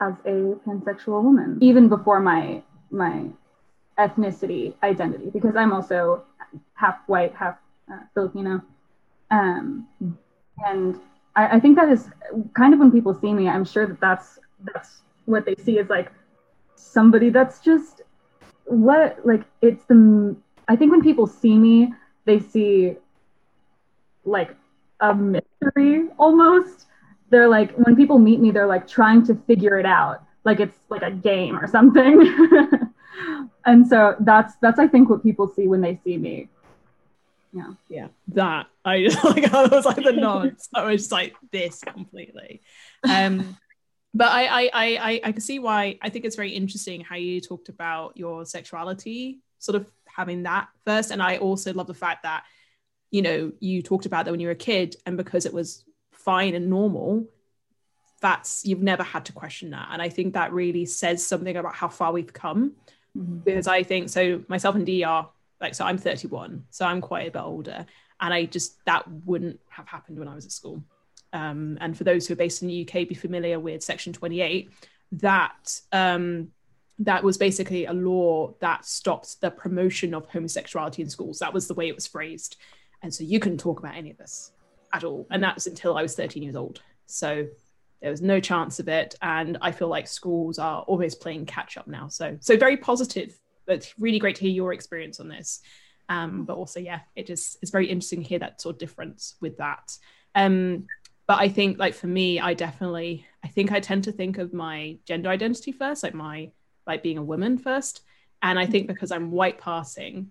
as 0.00 0.14
a 0.24 0.56
pansexual 0.66 1.22
woman, 1.22 1.58
even 1.60 1.88
before 1.88 2.20
my 2.20 2.62
my 2.90 3.26
ethnicity 3.98 4.74
identity, 4.82 5.30
because 5.30 5.56
I'm 5.56 5.72
also 5.72 6.24
half 6.74 6.96
white, 7.06 7.34
half 7.34 7.56
uh, 7.92 8.00
Filipino, 8.14 8.62
um, 9.30 9.86
and 10.58 10.98
I, 11.36 11.56
I 11.56 11.60
think 11.60 11.76
that 11.76 11.88
is 11.88 12.08
kind 12.54 12.74
of 12.74 12.80
when 12.80 12.90
people 12.90 13.14
see 13.14 13.32
me, 13.32 13.48
I'm 13.48 13.64
sure 13.64 13.86
that 13.86 14.00
that's 14.00 14.38
that's 14.72 15.02
what 15.26 15.44
they 15.44 15.54
see 15.56 15.78
is 15.78 15.88
like 15.88 16.10
somebody 16.76 17.30
that's 17.30 17.60
just 17.60 18.02
what 18.66 19.18
like 19.24 19.42
it's 19.62 19.84
the 19.86 20.36
I 20.68 20.76
think 20.76 20.90
when 20.90 21.02
people 21.02 21.26
see 21.26 21.56
me, 21.56 21.92
they 22.24 22.40
see 22.40 22.96
like 24.24 24.56
a 25.00 25.14
mystery 25.14 26.08
almost. 26.18 26.86
They're 27.30 27.48
like 27.48 27.72
when 27.74 27.96
people 27.96 28.18
meet 28.18 28.40
me, 28.40 28.50
they're 28.50 28.66
like 28.66 28.86
trying 28.86 29.26
to 29.26 29.34
figure 29.34 29.78
it 29.78 29.86
out, 29.86 30.22
like 30.44 30.60
it's 30.60 30.78
like 30.88 31.02
a 31.02 31.10
game 31.10 31.58
or 31.58 31.66
something. 31.66 32.34
and 33.66 33.86
so 33.86 34.16
that's 34.20 34.54
that's 34.62 34.78
I 34.78 34.86
think 34.86 35.10
what 35.10 35.22
people 35.22 35.48
see 35.48 35.66
when 35.66 35.80
they 35.80 35.98
see 36.04 36.16
me. 36.16 36.48
Yeah. 37.54 37.72
Yeah. 37.88 38.08
That 38.28 38.66
I 38.84 39.04
just 39.04 39.22
like 39.24 39.52
I 39.52 39.66
was 39.66 39.84
like 39.84 39.96
the 39.96 40.12
nods. 40.12 40.68
I 40.74 40.84
was 40.84 41.10
like 41.12 41.34
this 41.50 41.80
completely. 41.80 42.62
Um 43.08 43.56
but 44.12 44.28
I, 44.28 44.46
I 44.46 44.70
I 44.74 45.20
I 45.24 45.32
can 45.32 45.40
see 45.40 45.58
why 45.58 45.98
I 46.02 46.08
think 46.08 46.24
it's 46.24 46.36
very 46.36 46.50
interesting 46.50 47.00
how 47.00 47.16
you 47.16 47.40
talked 47.40 47.68
about 47.68 48.16
your 48.16 48.44
sexuality 48.44 49.40
sort 49.64 49.76
of 49.76 49.90
having 50.04 50.44
that 50.44 50.68
first. 50.84 51.10
And 51.10 51.22
I 51.22 51.38
also 51.38 51.72
love 51.72 51.86
the 51.86 51.94
fact 51.94 52.22
that, 52.22 52.44
you 53.10 53.22
know, 53.22 53.52
you 53.60 53.82
talked 53.82 54.06
about 54.06 54.24
that 54.24 54.30
when 54.30 54.40
you 54.40 54.48
were 54.48 54.52
a 54.52 54.56
kid, 54.56 54.96
and 55.06 55.16
because 55.16 55.46
it 55.46 55.54
was 55.54 55.84
fine 56.12 56.54
and 56.54 56.68
normal, 56.68 57.26
that's 58.20 58.64
you've 58.64 58.82
never 58.82 59.02
had 59.02 59.26
to 59.26 59.32
question 59.32 59.70
that. 59.70 59.88
And 59.90 60.00
I 60.00 60.08
think 60.08 60.34
that 60.34 60.52
really 60.52 60.86
says 60.86 61.26
something 61.26 61.56
about 61.56 61.74
how 61.74 61.88
far 61.88 62.12
we've 62.12 62.32
come. 62.32 62.72
Mm-hmm. 63.16 63.38
Because 63.38 63.66
I 63.66 63.82
think 63.82 64.08
so 64.08 64.42
myself 64.48 64.74
and 64.74 65.04
are 65.04 65.30
like 65.60 65.74
so 65.74 65.84
I'm 65.84 65.98
31, 65.98 66.64
so 66.70 66.84
I'm 66.84 67.00
quite 67.00 67.28
a 67.28 67.30
bit 67.30 67.42
older. 67.42 67.86
And 68.20 68.32
I 68.32 68.44
just 68.44 68.84
that 68.86 69.04
wouldn't 69.24 69.60
have 69.68 69.88
happened 69.88 70.18
when 70.18 70.28
I 70.28 70.34
was 70.34 70.46
at 70.46 70.52
school. 70.52 70.82
Um, 71.32 71.78
and 71.80 71.96
for 71.96 72.04
those 72.04 72.26
who 72.26 72.34
are 72.34 72.36
based 72.36 72.62
in 72.62 72.68
the 72.68 72.82
UK, 72.82 73.08
be 73.08 73.14
familiar 73.14 73.58
with 73.58 73.82
Section 73.82 74.12
28. 74.12 74.70
That 75.12 75.80
um, 75.92 76.48
that 77.00 77.24
was 77.24 77.36
basically 77.36 77.86
a 77.86 77.92
law 77.92 78.54
that 78.60 78.84
stopped 78.84 79.40
the 79.40 79.50
promotion 79.50 80.14
of 80.14 80.26
homosexuality 80.26 81.02
in 81.02 81.10
schools. 81.10 81.40
That 81.40 81.52
was 81.52 81.66
the 81.66 81.74
way 81.74 81.88
it 81.88 81.94
was 81.94 82.06
phrased. 82.06 82.56
And 83.02 83.12
so 83.12 83.24
you 83.24 83.40
couldn't 83.40 83.58
talk 83.58 83.80
about 83.80 83.96
any 83.96 84.10
of 84.10 84.16
this 84.16 84.52
at 84.92 85.04
all. 85.04 85.26
And 85.30 85.42
that 85.42 85.56
was 85.56 85.66
until 85.66 85.96
I 85.96 86.02
was 86.02 86.14
13 86.14 86.42
years 86.42 86.56
old. 86.56 86.80
So 87.06 87.46
there 88.00 88.10
was 88.10 88.22
no 88.22 88.38
chance 88.38 88.78
of 88.78 88.88
it. 88.88 89.16
And 89.20 89.58
I 89.60 89.72
feel 89.72 89.88
like 89.88 90.06
schools 90.06 90.58
are 90.58 90.82
always 90.82 91.14
playing 91.14 91.46
catch 91.46 91.76
up 91.76 91.88
now. 91.88 92.08
So 92.08 92.38
so 92.40 92.56
very 92.56 92.76
positive, 92.76 93.36
but 93.66 93.76
it's 93.76 93.94
really 93.98 94.18
great 94.18 94.36
to 94.36 94.42
hear 94.42 94.52
your 94.52 94.72
experience 94.72 95.20
on 95.20 95.28
this. 95.28 95.60
Um, 96.08 96.44
but 96.44 96.56
also, 96.56 96.80
yeah, 96.80 97.00
it 97.16 97.26
just 97.26 97.58
it's 97.62 97.70
very 97.70 97.86
interesting 97.86 98.22
to 98.22 98.28
hear 98.28 98.38
that 98.40 98.60
sort 98.60 98.74
of 98.74 98.78
difference 98.78 99.36
with 99.40 99.56
that. 99.58 99.96
Um, 100.34 100.86
but 101.26 101.38
I 101.38 101.48
think 101.48 101.78
like 101.78 101.94
for 101.94 102.06
me, 102.06 102.40
I 102.40 102.54
definitely 102.54 103.26
I 103.42 103.48
think 103.48 103.72
I 103.72 103.80
tend 103.80 104.04
to 104.04 104.12
think 104.12 104.38
of 104.38 104.52
my 104.52 104.98
gender 105.06 105.30
identity 105.30 105.72
first, 105.72 106.02
like 106.02 106.14
my 106.14 106.50
like 106.86 107.02
being 107.02 107.18
a 107.18 107.22
woman 107.22 107.58
first. 107.58 108.02
And 108.42 108.58
I 108.58 108.66
think 108.66 108.86
because 108.88 109.10
I'm 109.10 109.30
white 109.30 109.58
passing 109.58 110.30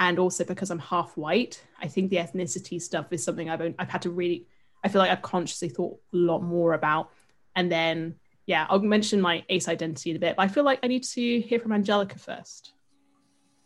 and 0.00 0.18
also 0.18 0.44
because 0.44 0.70
I'm 0.70 0.80
half 0.80 1.16
white, 1.16 1.62
I 1.80 1.86
think 1.86 2.10
the 2.10 2.16
ethnicity 2.16 2.82
stuff 2.82 3.12
is 3.12 3.22
something 3.22 3.48
I've 3.48 3.74
I've 3.78 3.90
had 3.90 4.02
to 4.02 4.10
really 4.10 4.48
I 4.82 4.88
feel 4.88 5.00
like 5.00 5.12
I've 5.12 5.22
consciously 5.22 5.68
thought 5.68 5.98
a 6.12 6.16
lot 6.16 6.42
more 6.42 6.74
about. 6.74 7.10
And 7.54 7.70
then 7.70 8.16
yeah, 8.46 8.66
I'll 8.68 8.80
mention 8.80 9.20
my 9.20 9.44
ace 9.48 9.68
identity 9.68 10.10
in 10.10 10.16
a 10.16 10.18
bit, 10.18 10.36
but 10.36 10.42
I 10.42 10.48
feel 10.48 10.64
like 10.64 10.80
I 10.82 10.88
need 10.88 11.04
to 11.04 11.40
hear 11.40 11.58
from 11.60 11.72
Angelica 11.72 12.18
first. 12.18 12.72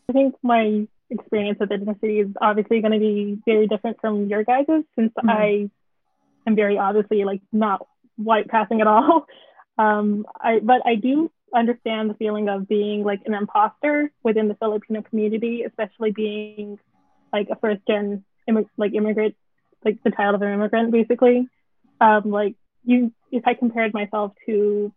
I 0.09 0.13
think 0.13 0.35
my 0.43 0.87
experience 1.11 1.59
with 1.61 1.71
ethnicity 1.71 2.25
is 2.25 2.33
obviously 2.41 2.81
going 2.81 2.93
to 2.93 2.99
be 2.99 3.39
very 3.47 3.67
different 3.67 4.01
from 4.01 4.27
your 4.27 4.45
guys's 4.45 4.85
since 4.97 5.13
mm-hmm. 5.17 5.31
I 5.31 5.71
am 6.47 6.57
very 6.57 6.79
obviously 6.79 7.25
like 7.25 7.43
not 7.53 7.87
white 8.17 8.49
passing 8.49 8.81
at 8.81 8.87
all. 8.87 9.27
Um, 9.79 10.25
I 10.41 10.61
but 10.61 10.81
I 10.87 10.95
do 10.95 11.31
understand 11.55 12.09
the 12.09 12.15
feeling 12.15 12.49
of 12.49 12.67
being 12.67 13.05
like 13.05 13.21
an 13.27 13.35
imposter 13.35 14.11
within 14.23 14.49
the 14.49 14.55
Filipino 14.55 15.03
community, 15.03 15.65
especially 15.65 16.13
being 16.13 16.79
like 17.31 17.49
a 17.51 17.57
first 17.57 17.83
gen 17.87 18.25
Im- 18.49 18.71
like 18.79 18.95
immigrant, 18.95 19.35
like 19.85 20.03
the 20.03 20.11
child 20.13 20.35
of 20.35 20.41
an 20.41 20.53
immigrant, 20.53 20.93
basically. 20.93 21.47
Um, 22.01 22.31
like 22.31 22.55
you, 22.87 23.13
if 23.31 23.47
I 23.47 23.55
compared 23.55 23.93
myself 23.93 24.33
to 24.47 24.93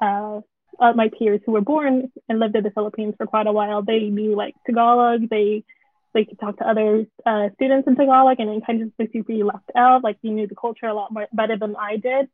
uh, 0.00 0.40
uh, 0.80 0.92
my 0.94 1.10
peers 1.18 1.40
who 1.44 1.52
were 1.52 1.60
born 1.60 2.10
and 2.28 2.38
lived 2.38 2.56
in 2.56 2.64
the 2.64 2.70
Philippines 2.70 3.14
for 3.18 3.26
quite 3.26 3.46
a 3.46 3.52
while, 3.52 3.82
they 3.82 4.00
knew 4.00 4.34
like 4.34 4.54
Tagalog, 4.66 5.28
they 5.28 5.64
they 6.14 6.24
could 6.24 6.38
talk 6.38 6.58
to 6.58 6.68
other 6.68 7.06
uh, 7.24 7.48
students 7.54 7.88
in 7.88 7.96
Tagalog, 7.96 8.38
and 8.38 8.48
then 8.48 8.60
kind 8.60 8.82
of 8.82 8.96
basically 8.96 9.42
left 9.42 9.70
out. 9.76 10.04
Like 10.04 10.18
you 10.22 10.30
knew 10.30 10.46
the 10.46 10.54
culture 10.54 10.86
a 10.86 10.94
lot 10.94 11.12
more 11.12 11.26
better 11.32 11.58
than 11.58 11.76
I 11.76 11.96
did. 11.96 12.28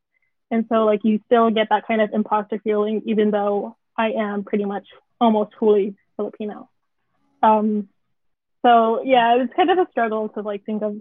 And 0.51 0.65
so 0.69 0.85
like 0.85 1.01
you 1.05 1.21
still 1.27 1.51
get 1.51 1.69
that 1.71 1.87
kind 1.87 2.01
of 2.01 2.11
imposter 2.13 2.59
feeling, 2.63 3.03
even 3.07 3.31
though 3.31 3.77
I 3.97 4.13
am 4.13 4.45
pretty 4.45 4.65
much 4.65 4.87
almost 5.21 5.53
fully 5.59 5.95
Filipino. 6.17 6.69
Um, 7.43 7.89
so 8.65 9.03
yeah, 9.05 9.37
it's 9.41 9.53
kind 9.55 9.71
of 9.71 9.79
a 9.79 9.91
struggle 9.91 10.29
to 10.31 10.41
like 10.41 10.65
think 10.65 10.83
of 10.83 11.01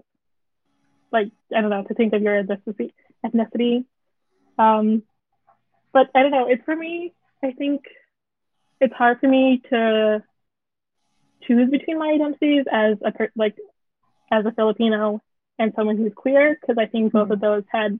like 1.10 1.30
I 1.54 1.60
don't 1.60 1.70
know 1.70 1.84
to 1.84 1.94
think 1.94 2.12
of 2.12 2.22
your 2.22 2.42
ethnicity. 2.42 2.92
Ethnicity. 3.24 3.84
Um, 4.58 5.02
but 5.92 6.08
I 6.14 6.22
don't 6.22 6.30
know. 6.30 6.48
It's 6.48 6.64
for 6.64 6.76
me. 6.76 7.14
I 7.42 7.52
think 7.52 7.82
it's 8.80 8.94
hard 8.94 9.20
for 9.20 9.28
me 9.28 9.62
to 9.70 10.22
choose 11.42 11.70
between 11.70 11.98
my 11.98 12.08
identities 12.08 12.64
as 12.70 12.98
a 13.04 13.12
per- 13.12 13.32
like 13.36 13.56
as 14.30 14.44
a 14.44 14.52
Filipino 14.52 15.22
and 15.58 15.72
someone 15.74 15.96
who's 15.96 16.12
queer 16.14 16.56
because 16.60 16.76
I 16.78 16.86
think 16.86 17.12
both 17.12 17.24
mm-hmm. 17.24 17.32
of 17.32 17.40
those 17.40 17.64
had 17.70 17.98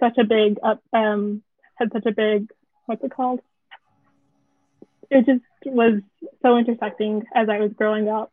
such 0.00 0.18
a 0.18 0.24
big 0.24 0.58
up 0.62 0.82
um 0.92 1.42
had 1.76 1.92
such 1.92 2.06
a 2.06 2.12
big 2.12 2.50
what's 2.86 3.02
it 3.04 3.10
called 3.10 3.40
it 5.10 5.24
just 5.26 5.42
was 5.64 6.00
so 6.42 6.56
intersecting 6.56 7.24
as 7.34 7.48
i 7.48 7.58
was 7.58 7.72
growing 7.72 8.08
up 8.08 8.32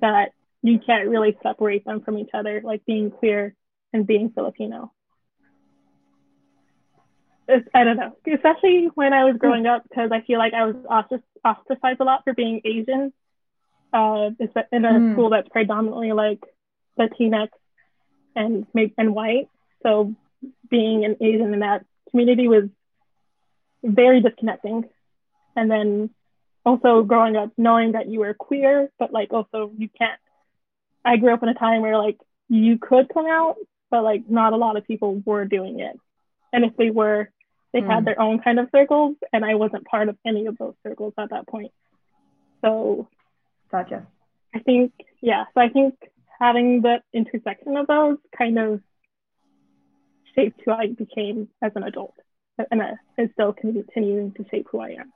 that 0.00 0.32
you 0.62 0.78
can't 0.78 1.08
really 1.08 1.36
separate 1.42 1.84
them 1.84 2.00
from 2.00 2.18
each 2.18 2.30
other 2.34 2.60
like 2.64 2.84
being 2.84 3.10
queer 3.10 3.54
and 3.92 4.06
being 4.06 4.30
filipino 4.30 4.92
i 7.74 7.84
don't 7.84 7.96
know 7.96 8.16
especially 8.32 8.88
when 8.94 9.12
i 9.12 9.24
was 9.24 9.36
growing 9.38 9.66
up 9.66 9.82
because 9.88 10.10
i 10.12 10.20
feel 10.22 10.38
like 10.38 10.54
i 10.54 10.66
was 10.66 10.76
ostracized 11.44 12.00
a 12.00 12.04
lot 12.04 12.22
for 12.24 12.34
being 12.34 12.60
asian 12.64 13.12
uh, 13.92 14.28
in 14.70 14.84
a 14.84 14.90
mm. 14.90 15.12
school 15.14 15.30
that's 15.30 15.48
predominantly 15.48 16.12
like 16.12 16.40
latinx 16.98 17.48
and 18.36 18.66
and 18.98 19.14
white 19.14 19.48
so 19.82 20.14
being 20.68 21.04
an 21.04 21.16
Asian 21.20 21.52
in 21.52 21.60
that 21.60 21.84
community 22.10 22.48
was 22.48 22.64
very 23.82 24.20
disconnecting. 24.20 24.84
And 25.56 25.70
then 25.70 26.10
also 26.64 27.02
growing 27.02 27.36
up 27.36 27.50
knowing 27.56 27.92
that 27.92 28.08
you 28.08 28.20
were 28.20 28.34
queer, 28.34 28.90
but 28.98 29.12
like 29.12 29.32
also 29.32 29.72
you 29.76 29.88
can't. 29.88 30.20
I 31.04 31.16
grew 31.16 31.32
up 31.32 31.42
in 31.42 31.48
a 31.48 31.54
time 31.54 31.80
where 31.80 31.96
like 31.96 32.18
you 32.48 32.78
could 32.78 33.08
come 33.12 33.26
out 33.26 33.56
but 33.90 34.04
like 34.04 34.28
not 34.28 34.52
a 34.52 34.56
lot 34.56 34.76
of 34.76 34.86
people 34.86 35.22
were 35.24 35.46
doing 35.46 35.80
it. 35.80 35.98
And 36.52 36.64
if 36.64 36.76
they 36.76 36.90
were, 36.90 37.30
they 37.72 37.80
Mm. 37.80 37.86
had 37.86 38.04
their 38.04 38.20
own 38.20 38.40
kind 38.40 38.58
of 38.58 38.68
circles, 38.70 39.16
and 39.32 39.44
I 39.44 39.54
wasn't 39.54 39.84
part 39.86 40.08
of 40.08 40.16
any 40.24 40.46
of 40.46 40.56
those 40.58 40.74
circles 40.82 41.14
at 41.18 41.30
that 41.30 41.46
point. 41.46 41.72
So 42.62 43.08
Gotcha. 43.70 44.06
I 44.54 44.60
think, 44.60 44.92
yeah, 45.20 45.44
so 45.54 45.60
I 45.60 45.68
think 45.68 45.94
having 46.38 46.82
the 46.82 47.02
intersection 47.12 47.76
of 47.76 47.86
those 47.86 48.18
kind 48.36 48.58
of 48.58 48.80
shaped 50.34 50.60
who 50.64 50.72
I 50.72 50.88
became 50.88 51.48
as 51.60 51.72
an 51.74 51.82
adult 51.82 52.14
and 52.70 52.80
uh, 52.80 52.94
is 53.18 53.30
still 53.32 53.52
continuing 53.52 54.32
to 54.32 54.44
shape 54.50 54.68
who 54.70 54.80
I 54.80 54.90
am. 54.90 55.12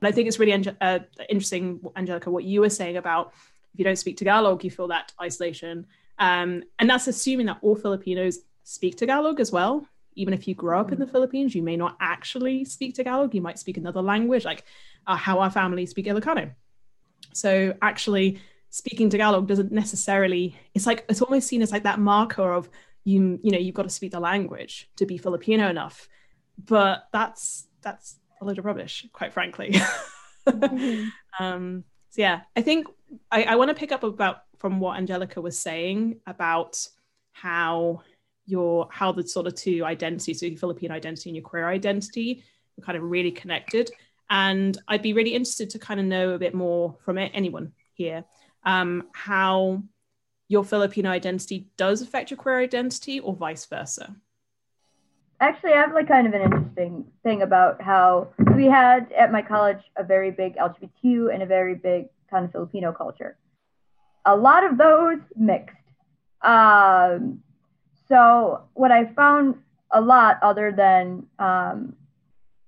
And 0.00 0.08
I 0.08 0.12
think 0.12 0.28
it's 0.28 0.38
really 0.38 0.52
uh, 0.80 0.98
interesting, 1.28 1.80
Angelica, 1.96 2.30
what 2.30 2.44
you 2.44 2.60
were 2.60 2.70
saying 2.70 2.96
about 2.96 3.32
if 3.72 3.78
you 3.78 3.84
don't 3.84 3.96
speak 3.96 4.16
Tagalog, 4.16 4.64
you 4.64 4.70
feel 4.70 4.88
that 4.88 5.12
isolation. 5.20 5.86
Um, 6.18 6.62
and 6.78 6.88
that's 6.88 7.08
assuming 7.08 7.46
that 7.46 7.58
all 7.62 7.76
Filipinos 7.76 8.38
speak 8.62 8.96
Tagalog 8.96 9.40
as 9.40 9.52
well. 9.52 9.86
Even 10.16 10.34
if 10.34 10.48
you 10.48 10.54
grow 10.54 10.80
up 10.80 10.92
in 10.92 10.98
the 10.98 11.06
Philippines, 11.06 11.54
you 11.54 11.62
may 11.62 11.76
not 11.76 11.96
actually 12.00 12.64
speak 12.64 12.94
Tagalog. 12.94 13.34
You 13.34 13.40
might 13.42 13.58
speak 13.58 13.76
another 13.76 14.02
language, 14.02 14.44
like 14.44 14.64
uh, 15.06 15.16
how 15.16 15.38
our 15.38 15.50
family 15.50 15.86
speak 15.86 16.06
Ilocano. 16.06 16.52
So 17.32 17.74
actually, 17.82 18.40
speaking 18.70 19.10
Tagalog 19.10 19.46
doesn't 19.46 19.72
necessarily. 19.72 20.56
It's 20.74 20.86
like 20.86 21.04
it's 21.08 21.22
almost 21.22 21.48
seen 21.48 21.62
as 21.62 21.72
like 21.72 21.84
that 21.84 22.00
marker 22.00 22.52
of 22.52 22.68
you. 23.04 23.38
You 23.42 23.52
know, 23.52 23.58
you've 23.58 23.74
got 23.74 23.84
to 23.84 23.90
speak 23.90 24.12
the 24.12 24.20
language 24.20 24.90
to 24.96 25.06
be 25.06 25.18
Filipino 25.18 25.68
enough. 25.68 26.08
But 26.64 27.06
that's 27.12 27.68
that's 27.82 28.18
a 28.40 28.44
load 28.44 28.58
of 28.58 28.64
rubbish, 28.64 29.06
quite 29.12 29.32
frankly. 29.32 29.74
um, 31.38 31.84
so 32.10 32.22
yeah, 32.22 32.40
I 32.56 32.62
think 32.62 32.86
I, 33.30 33.44
I 33.44 33.56
want 33.56 33.68
to 33.68 33.74
pick 33.74 33.92
up 33.92 34.02
about 34.02 34.38
from 34.58 34.80
what 34.80 34.96
Angelica 34.96 35.40
was 35.40 35.58
saying 35.58 36.20
about 36.26 36.86
how 37.32 38.02
your 38.46 38.88
how 38.90 39.12
the 39.12 39.26
sort 39.26 39.46
of 39.46 39.54
two 39.54 39.84
identities, 39.84 40.40
so 40.40 40.46
your 40.46 40.58
Filipino 40.58 40.94
identity 40.94 41.30
and 41.30 41.36
your 41.36 41.44
queer 41.44 41.68
identity, 41.68 42.44
are 42.78 42.84
kind 42.84 42.96
of 42.96 43.04
really 43.04 43.32
connected. 43.32 43.90
And 44.30 44.76
I'd 44.88 45.02
be 45.02 45.12
really 45.12 45.34
interested 45.34 45.70
to 45.70 45.78
kind 45.78 46.00
of 46.00 46.06
know 46.06 46.30
a 46.30 46.38
bit 46.38 46.54
more 46.54 46.96
from 47.04 47.18
it, 47.18 47.30
anyone 47.34 47.72
here, 47.94 48.24
um, 48.64 49.04
how 49.12 49.82
your 50.48 50.64
Filipino 50.64 51.10
identity 51.10 51.68
does 51.76 52.02
affect 52.02 52.30
your 52.30 52.38
queer 52.38 52.60
identity 52.60 53.20
or 53.20 53.34
vice 53.34 53.66
versa. 53.66 54.14
Actually, 55.40 55.72
I 55.72 55.80
have 55.80 55.92
like 55.92 56.08
kind 56.08 56.26
of 56.26 56.34
an 56.34 56.42
interesting 56.42 57.04
thing 57.22 57.42
about 57.42 57.82
how 57.82 58.28
we 58.54 58.66
had 58.66 59.12
at 59.12 59.30
my 59.30 59.42
college 59.42 59.80
a 59.96 60.02
very 60.02 60.30
big 60.30 60.56
LGBTQ 60.56 61.32
and 61.32 61.42
a 61.42 61.46
very 61.46 61.74
big 61.74 62.08
kind 62.30 62.44
of 62.44 62.52
Filipino 62.52 62.92
culture. 62.92 63.36
A 64.24 64.34
lot 64.34 64.64
of 64.64 64.78
those 64.78 65.18
mixed. 65.36 65.76
Um, 66.42 67.42
so 68.08 68.62
what 68.74 68.92
I 68.92 69.06
found 69.14 69.56
a 69.90 70.00
lot, 70.00 70.38
other 70.42 70.72
than 70.72 71.26
um, 71.38 71.96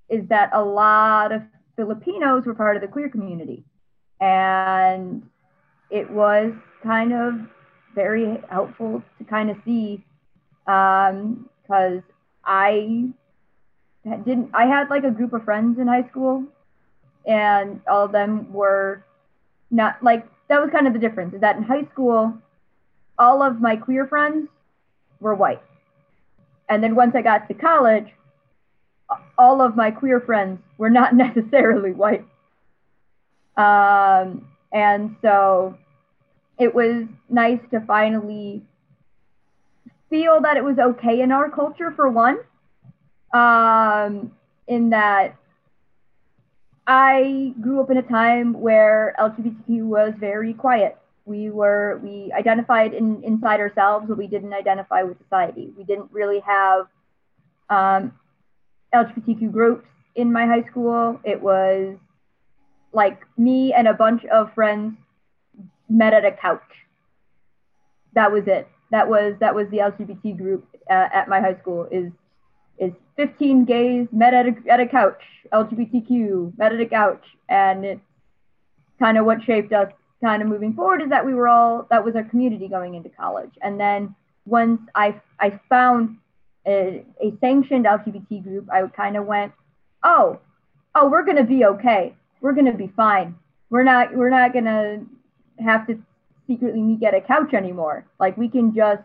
is 0.08 0.26
that 0.28 0.50
a 0.52 0.62
lot 0.62 1.32
of 1.32 1.42
Filipinos 1.76 2.44
were 2.44 2.54
part 2.54 2.76
of 2.76 2.82
the 2.82 2.88
queer 2.88 3.08
community, 3.08 3.64
and 4.20 5.22
it 5.90 6.10
was 6.10 6.52
kind 6.82 7.12
of 7.12 7.34
very 7.94 8.38
helpful 8.50 9.02
to 9.18 9.24
kind 9.24 9.50
of 9.50 9.56
see 9.64 10.04
because 10.64 12.02
I 12.44 13.08
didn't. 14.04 14.50
I 14.54 14.66
had 14.66 14.90
like 14.90 15.04
a 15.04 15.10
group 15.10 15.32
of 15.32 15.44
friends 15.44 15.78
in 15.78 15.86
high 15.86 16.08
school, 16.08 16.44
and 17.26 17.80
all 17.88 18.04
of 18.04 18.12
them 18.12 18.52
were 18.52 19.04
not 19.70 20.02
like 20.02 20.26
that. 20.48 20.60
Was 20.60 20.70
kind 20.70 20.86
of 20.86 20.94
the 20.94 20.98
difference 20.98 21.34
is 21.34 21.40
that 21.42 21.56
in 21.56 21.62
high 21.62 21.86
school, 21.92 22.34
all 23.18 23.42
of 23.42 23.60
my 23.60 23.76
queer 23.76 24.06
friends 24.06 24.48
were 25.20 25.34
white, 25.34 25.62
and 26.68 26.82
then 26.82 26.94
once 26.94 27.14
I 27.14 27.22
got 27.22 27.48
to 27.48 27.54
college, 27.54 28.06
all 29.36 29.60
of 29.60 29.76
my 29.76 29.90
queer 29.90 30.20
friends 30.20 30.60
were 30.76 30.90
not 30.90 31.14
necessarily 31.24 31.92
white. 31.92 32.24
Um, 33.56 34.46
and 34.72 35.16
so 35.22 35.76
it 36.58 36.74
was 36.74 37.06
nice 37.28 37.60
to 37.70 37.80
finally 37.80 38.62
feel 40.10 40.40
that 40.42 40.56
it 40.56 40.64
was 40.64 40.78
okay 40.78 41.20
in 41.20 41.32
our 41.32 41.50
culture 41.50 41.92
for 41.94 42.08
one 42.08 42.38
um, 43.32 44.32
in 44.66 44.90
that 44.90 45.36
i 46.86 47.52
grew 47.60 47.80
up 47.80 47.90
in 47.90 47.98
a 47.98 48.02
time 48.02 48.54
where 48.54 49.14
lgbtq 49.18 49.82
was 49.82 50.14
very 50.18 50.54
quiet 50.54 50.96
we 51.28 51.50
were 51.50 52.00
we 52.02 52.32
identified 52.36 52.94
in, 52.94 53.22
inside 53.22 53.60
ourselves 53.60 54.06
but 54.08 54.16
we 54.16 54.26
didn't 54.26 54.52
identify 54.52 55.02
with 55.02 55.18
society. 55.22 55.70
We 55.76 55.84
didn't 55.84 56.10
really 56.10 56.40
have 56.40 56.86
um, 57.70 58.12
lgbtq 58.94 59.52
groups 59.52 59.86
in 60.14 60.32
my 60.32 60.46
high 60.46 60.64
school. 60.70 61.20
It 61.24 61.40
was 61.40 61.96
like 62.92 63.20
me 63.36 63.72
and 63.74 63.86
a 63.86 63.94
bunch 63.94 64.24
of 64.26 64.52
friends 64.54 64.96
met 65.88 66.14
at 66.14 66.24
a 66.24 66.32
couch. 66.32 66.62
That 68.14 68.32
was 68.32 68.44
it. 68.46 68.66
That 68.90 69.08
was 69.08 69.34
that 69.40 69.54
was 69.54 69.68
the 69.70 69.78
LGBT 69.78 70.36
group 70.38 70.66
uh, 70.90 71.08
at 71.12 71.28
my 71.28 71.40
high 71.40 71.58
school 71.60 71.86
is 71.90 72.10
is 72.78 72.92
15 73.16 73.64
gays 73.64 74.06
met 74.12 74.32
at 74.34 74.46
a, 74.46 74.54
at 74.70 74.80
a 74.80 74.86
couch. 74.86 75.20
LGBTQ 75.52 76.56
met 76.56 76.72
at 76.72 76.80
a 76.80 76.86
couch. 76.86 77.24
And 77.48 77.84
it's 77.84 78.00
kind 78.98 79.18
of 79.18 79.26
what 79.26 79.42
shaped 79.42 79.72
us 79.72 79.92
kind 80.22 80.42
of 80.42 80.48
moving 80.48 80.74
forward 80.74 81.02
is 81.02 81.10
that 81.10 81.24
we 81.24 81.34
were 81.34 81.48
all 81.48 81.86
that 81.90 82.04
was 82.04 82.16
our 82.16 82.24
community 82.24 82.68
going 82.68 82.94
into 82.94 83.08
college. 83.08 83.52
And 83.62 83.78
then 83.78 84.14
once 84.46 84.80
I 84.94 85.20
I 85.40 85.60
found 85.68 86.18
a, 86.66 87.04
a 87.22 87.32
sanctioned 87.40 87.86
LGBT 87.86 88.42
group 88.42 88.68
I 88.70 88.86
kind 88.88 89.16
of 89.16 89.26
went 89.26 89.52
oh 90.02 90.38
oh 90.94 91.08
we're 91.08 91.24
gonna 91.24 91.44
be 91.44 91.64
okay. 91.64 92.14
We're 92.40 92.54
gonna 92.54 92.76
be 92.76 92.92
fine. 92.96 93.36
We're 93.70 93.84
not 93.84 94.14
we're 94.14 94.30
not 94.30 94.52
gonna 94.52 95.04
have 95.58 95.86
to 95.86 96.00
secretly 96.46 96.80
meet 96.80 97.02
at 97.02 97.14
a 97.14 97.20
couch 97.20 97.54
anymore. 97.54 98.06
Like 98.18 98.36
we 98.36 98.48
can 98.48 98.74
just 98.74 99.02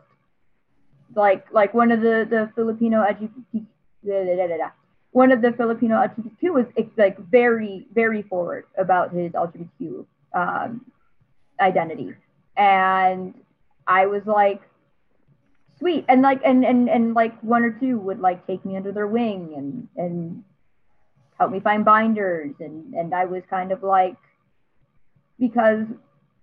like 1.16 1.45
like 1.51 1.74
one 1.74 1.91
of 1.91 2.01
the 2.01 2.26
the 2.30 2.51
Filipino 2.55 3.03
LGBT 3.03 3.66
one 5.11 5.32
of 5.32 5.41
the 5.41 5.51
Filipino 5.53 5.95
LGBTQ 5.95 6.53
was 6.53 6.66
like 6.97 7.18
very 7.30 7.88
very 7.93 8.24
forward 8.24 8.66
about 8.78 9.14
his 9.14 9.32
LGBTQ 9.32 10.05
um, 10.34 10.86
identity, 11.64 12.14
and 12.55 13.34
I 13.88 14.05
was 14.05 14.22
like 14.26 14.61
sweet. 15.80 16.05
And 16.07 16.22
like 16.22 16.41
and 16.45 16.64
and 16.66 16.89
and 16.89 17.14
like 17.14 17.39
one 17.41 17.64
or 17.64 17.72
two 17.72 17.97
would 17.99 18.20
like 18.20 18.45
take 18.47 18.64
me 18.66 18.78
under 18.78 18.91
their 18.91 19.07
wing 19.07 19.53
and 19.55 19.88
and 19.97 20.43
help 21.38 21.51
me 21.51 21.59
find 21.59 21.84
binders. 21.84 22.53
And 22.59 22.93
and 22.93 23.14
I 23.14 23.26
was 23.26 23.43
kind 23.49 23.72
of 23.72 23.84
like 23.84 24.18
because 25.39 25.86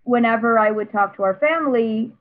whenever 0.05 0.59
I 0.59 0.71
would 0.71 0.91
talk 0.93 1.17
to 1.17 1.23
our 1.23 1.37
family, 1.37 2.13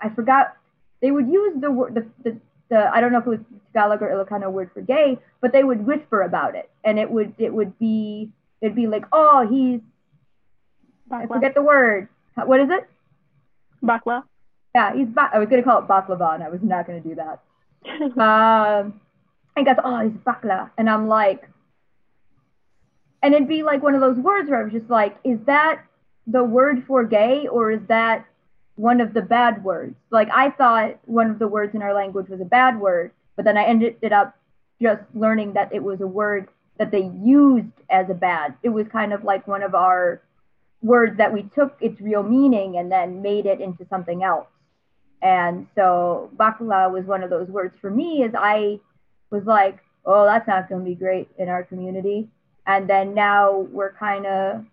I 0.00 0.08
forgot 0.10 0.56
they 1.00 1.10
would 1.10 1.28
use 1.28 1.60
the 1.60 1.70
word 1.70 1.94
the, 1.94 2.06
the, 2.24 2.40
the 2.68 2.90
I 2.92 3.00
don't 3.00 3.12
know 3.12 3.18
if 3.18 3.26
it 3.26 3.30
was 3.30 3.40
Tagalog 3.72 4.02
or 4.02 4.08
Ilocano 4.08 4.50
word 4.50 4.70
for 4.72 4.80
gay, 4.80 5.18
but 5.40 5.52
they 5.52 5.64
would 5.64 5.86
whisper 5.86 6.22
about 6.22 6.54
it, 6.54 6.70
and 6.84 6.98
it 6.98 7.10
would 7.10 7.34
it 7.38 7.52
would 7.52 7.78
be 7.78 8.30
it'd 8.60 8.76
be 8.76 8.86
like, 8.86 9.04
oh, 9.12 9.46
he's 9.48 9.80
I 11.10 11.26
forget 11.26 11.54
the 11.54 11.62
word. 11.62 12.08
What 12.44 12.60
is 12.60 12.68
it? 12.70 12.88
Bakla. 13.82 14.24
Yeah, 14.74 14.94
he's 14.94 15.08
ba- 15.08 15.30
I 15.32 15.38
was 15.38 15.48
gonna 15.48 15.62
call 15.62 15.78
it 15.78 15.88
baklava, 15.88 16.34
and 16.34 16.42
I 16.42 16.50
was 16.50 16.60
not 16.62 16.86
gonna 16.86 17.00
do 17.00 17.14
that. 17.16 17.40
Um, 18.20 19.00
and 19.56 19.64
goes, 19.64 19.76
oh, 19.82 20.00
he's 20.00 20.12
bakla, 20.12 20.70
and 20.76 20.90
I'm 20.90 21.08
like, 21.08 21.48
and 23.22 23.34
it'd 23.34 23.48
be 23.48 23.62
like 23.62 23.82
one 23.82 23.94
of 23.94 24.00
those 24.00 24.18
words 24.18 24.50
where 24.50 24.60
I 24.60 24.64
was 24.64 24.72
just 24.72 24.90
like, 24.90 25.16
is 25.24 25.38
that 25.46 25.82
the 26.26 26.44
word 26.44 26.84
for 26.86 27.04
gay 27.04 27.46
or 27.46 27.70
is 27.70 27.80
that 27.88 28.26
one 28.74 29.00
of 29.00 29.14
the 29.14 29.22
bad 29.22 29.64
words? 29.64 29.96
Like 30.10 30.28
I 30.32 30.50
thought 30.50 30.98
one 31.06 31.30
of 31.30 31.38
the 31.38 31.48
words 31.48 31.74
in 31.74 31.82
our 31.82 31.94
language 31.94 32.28
was 32.28 32.40
a 32.40 32.44
bad 32.44 32.78
word, 32.78 33.12
but 33.34 33.44
then 33.44 33.56
I 33.56 33.64
ended 33.64 34.12
up 34.12 34.36
just 34.80 35.02
learning 35.14 35.54
that 35.54 35.72
it 35.72 35.82
was 35.82 36.00
a 36.00 36.06
word 36.06 36.48
that 36.78 36.90
they 36.90 37.10
used 37.24 37.72
as 37.88 38.10
a 38.10 38.14
bad. 38.14 38.54
It 38.62 38.68
was 38.68 38.86
kind 38.88 39.12
of 39.12 39.24
like 39.24 39.48
one 39.48 39.62
of 39.62 39.74
our 39.74 40.20
words 40.86 41.18
that 41.18 41.32
we 41.32 41.42
took 41.54 41.76
its 41.80 42.00
real 42.00 42.22
meaning 42.22 42.78
and 42.78 42.90
then 42.90 43.20
made 43.20 43.44
it 43.44 43.60
into 43.60 43.84
something 43.90 44.22
else. 44.22 44.46
And 45.20 45.66
so 45.74 46.30
bakla 46.36 46.90
was 46.92 47.04
one 47.04 47.22
of 47.22 47.30
those 47.30 47.48
words 47.48 47.74
for 47.80 47.90
me 47.90 48.22
as 48.22 48.32
I 48.38 48.78
was 49.30 49.42
like, 49.44 49.78
oh, 50.04 50.24
that's 50.24 50.46
not 50.46 50.68
going 50.68 50.84
to 50.84 50.88
be 50.88 50.94
great 50.94 51.28
in 51.38 51.48
our 51.48 51.64
community. 51.64 52.28
And 52.66 52.88
then 52.88 53.14
now 53.14 53.66
we're 53.72 53.92
kind 53.94 54.26
of 54.26 54.64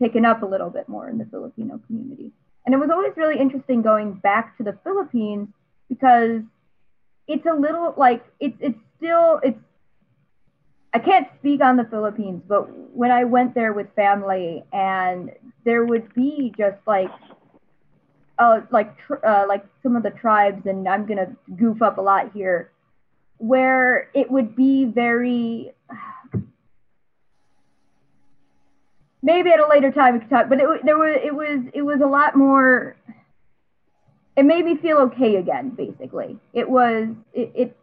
picking 0.00 0.24
up 0.24 0.42
a 0.42 0.46
little 0.46 0.70
bit 0.70 0.88
more 0.88 1.08
in 1.08 1.16
the 1.16 1.24
Filipino 1.24 1.80
community. 1.86 2.32
And 2.66 2.74
it 2.74 2.78
was 2.78 2.90
always 2.90 3.12
really 3.16 3.38
interesting 3.38 3.80
going 3.80 4.14
back 4.14 4.56
to 4.58 4.62
the 4.62 4.76
Philippines 4.84 5.48
because 5.88 6.42
it's 7.26 7.46
a 7.46 7.54
little 7.54 7.94
like 7.96 8.22
it's 8.40 8.56
it's 8.60 8.78
still 8.96 9.40
it's 9.42 9.58
I 10.92 10.98
can't 10.98 11.28
speak 11.40 11.60
on 11.60 11.76
the 11.76 11.84
Philippines, 11.84 12.42
but 12.46 12.68
when 12.94 13.10
I 13.10 13.24
went 13.24 13.54
there 13.54 13.72
with 13.72 13.88
family 13.96 14.64
and 14.72 15.30
there 15.64 15.84
would 15.84 16.12
be 16.14 16.52
just 16.56 16.78
like 16.86 17.10
uh, 18.38 18.60
like 18.70 18.96
tr- 18.98 19.24
uh, 19.24 19.46
like 19.48 19.64
some 19.82 19.96
of 19.96 20.02
the 20.02 20.10
tribes, 20.10 20.66
and 20.66 20.88
I'm 20.88 21.06
gonna 21.06 21.34
goof 21.56 21.82
up 21.82 21.98
a 21.98 22.00
lot 22.00 22.32
here, 22.32 22.70
where 23.38 24.10
it 24.14 24.30
would 24.30 24.56
be 24.56 24.84
very. 24.84 25.72
Maybe 29.22 29.50
at 29.50 29.58
a 29.60 29.66
later 29.68 29.90
time 29.90 30.14
we 30.14 30.20
could 30.20 30.28
talk, 30.28 30.48
but 30.50 30.60
it 30.60 30.68
there 30.84 30.98
was 30.98 31.18
it 31.24 31.34
was 31.34 31.60
it 31.72 31.82
was 31.82 32.00
a 32.02 32.06
lot 32.06 32.36
more. 32.36 32.96
It 34.36 34.44
made 34.44 34.64
me 34.64 34.76
feel 34.76 34.98
okay 34.98 35.36
again. 35.36 35.70
Basically, 35.70 36.36
it 36.52 36.68
was 36.68 37.08
it. 37.32 37.52
it 37.54 37.76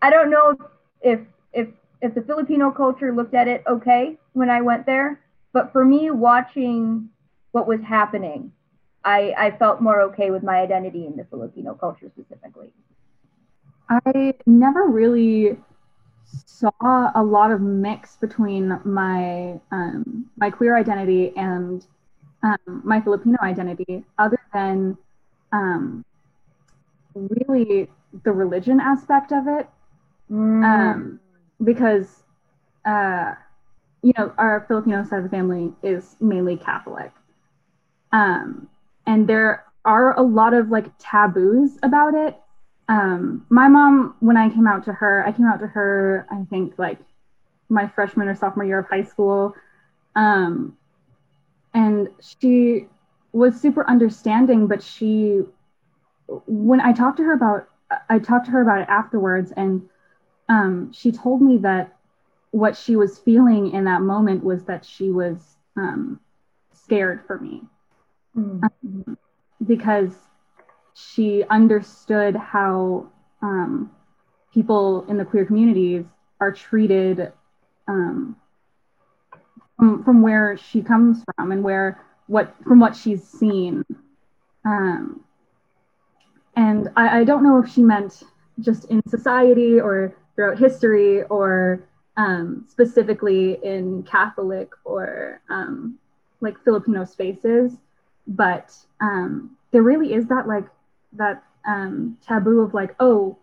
I 0.00 0.10
don't 0.10 0.30
know 0.30 0.56
if 1.00 1.20
if 1.52 1.68
if 2.00 2.14
the 2.14 2.22
Filipino 2.22 2.72
culture 2.72 3.14
looked 3.14 3.34
at 3.34 3.46
it 3.46 3.62
okay 3.68 4.18
when 4.32 4.50
I 4.50 4.62
went 4.62 4.86
there, 4.86 5.20
but 5.52 5.72
for 5.72 5.84
me, 5.84 6.10
watching 6.10 7.08
what 7.52 7.66
was 7.66 7.80
happening 7.82 8.52
I, 9.04 9.34
I 9.36 9.50
felt 9.50 9.80
more 9.80 10.00
okay 10.02 10.30
with 10.30 10.42
my 10.42 10.58
identity 10.60 11.06
in 11.06 11.16
the 11.16 11.24
Filipino 11.24 11.74
culture 11.74 12.08
specifically. 12.08 12.68
I 13.88 14.34
never 14.46 14.86
really 14.86 15.58
saw 16.24 16.70
a 17.14 17.22
lot 17.22 17.50
of 17.50 17.60
mix 17.60 18.16
between 18.16 18.80
my 18.84 19.60
um, 19.70 20.26
my 20.36 20.50
queer 20.50 20.76
identity 20.76 21.32
and 21.36 21.84
um, 22.42 22.82
my 22.84 23.00
Filipino 23.00 23.38
identity, 23.42 24.04
other 24.18 24.38
than 24.52 24.96
um, 25.52 26.04
really 27.14 27.90
the 28.24 28.32
religion 28.32 28.80
aspect 28.80 29.32
of 29.32 29.46
it, 29.48 29.68
Mm. 30.30 30.64
um, 30.64 31.20
because 31.62 32.22
uh, 32.84 33.34
you 34.02 34.12
know 34.18 34.32
our 34.38 34.64
Filipino 34.68 35.04
side 35.04 35.18
of 35.18 35.24
the 35.24 35.30
family 35.30 35.72
is 35.82 36.16
mainly 36.20 36.56
Catholic, 36.56 37.12
um, 38.12 38.68
and 39.06 39.28
there 39.28 39.64
are 39.84 40.18
a 40.18 40.22
lot 40.22 40.54
of 40.54 40.70
like 40.70 40.86
taboos 40.98 41.78
about 41.82 42.14
it. 42.14 42.38
Um, 42.88 43.46
my 43.48 43.68
mom, 43.68 44.16
when 44.20 44.36
I 44.36 44.48
came 44.48 44.66
out 44.66 44.84
to 44.84 44.92
her, 44.92 45.24
I 45.26 45.32
came 45.32 45.46
out 45.46 45.60
to 45.60 45.66
her, 45.66 46.26
I 46.30 46.44
think 46.50 46.74
like 46.78 46.98
my 47.68 47.88
freshman 47.88 48.28
or 48.28 48.34
sophomore 48.34 48.64
year 48.64 48.80
of 48.80 48.88
high 48.88 49.02
school. 49.04 49.54
Um, 50.14 50.76
and 51.74 52.08
she 52.20 52.86
was 53.32 53.58
super 53.60 53.88
understanding, 53.88 54.66
but 54.66 54.82
she, 54.82 55.40
when 56.46 56.80
I 56.80 56.92
talked 56.92 57.16
to 57.16 57.24
her 57.24 57.32
about, 57.32 57.68
I 58.08 58.18
talked 58.18 58.46
to 58.46 58.52
her 58.52 58.62
about 58.62 58.80
it 58.80 58.88
afterwards, 58.88 59.52
and 59.56 59.88
um, 60.48 60.92
she 60.92 61.12
told 61.12 61.40
me 61.42 61.58
that 61.58 61.96
what 62.52 62.76
she 62.76 62.96
was 62.96 63.18
feeling 63.18 63.72
in 63.72 63.84
that 63.84 64.02
moment 64.02 64.44
was 64.44 64.64
that 64.64 64.84
she 64.86 65.10
was 65.10 65.58
um, 65.76 66.20
scared 66.72 67.22
for 67.26 67.38
me 67.38 67.62
Mm. 68.36 68.62
um, 68.62 69.18
because 69.66 70.16
she 70.94 71.44
understood 71.50 72.36
how 72.36 73.06
um, 73.42 73.90
people 74.52 75.04
in 75.08 75.18
the 75.18 75.24
queer 75.24 75.44
communities 75.46 76.04
are 76.40 76.52
treated 76.52 77.32
um, 77.88 78.36
from, 79.78 80.04
from 80.04 80.22
where 80.22 80.56
she 80.56 80.82
comes 80.82 81.24
from 81.36 81.52
and 81.52 81.62
where 81.62 82.00
what 82.26 82.54
from 82.66 82.80
what 82.80 82.96
she's 82.96 83.22
seen 83.26 83.84
um, 84.64 85.20
and 86.56 86.88
I, 86.96 87.20
I 87.20 87.24
don't 87.24 87.44
know 87.44 87.58
if 87.62 87.70
she 87.70 87.82
meant 87.82 88.22
just 88.60 88.84
in 88.86 89.02
society 89.08 89.80
or 89.80 90.14
throughout 90.34 90.58
history 90.58 91.22
or 91.24 91.88
um, 92.16 92.64
specifically 92.68 93.58
in 93.62 94.02
catholic 94.02 94.70
or 94.84 95.40
um, 95.50 95.98
like 96.40 96.58
filipino 96.64 97.04
spaces 97.04 97.76
but 98.26 98.74
um, 99.00 99.50
there 99.72 99.82
really 99.82 100.12
is 100.12 100.26
that 100.28 100.46
like 100.46 100.66
that 101.12 101.42
um, 101.66 102.16
taboo 102.26 102.60
of 102.60 102.74
like 102.74 102.94
oh 103.00 103.36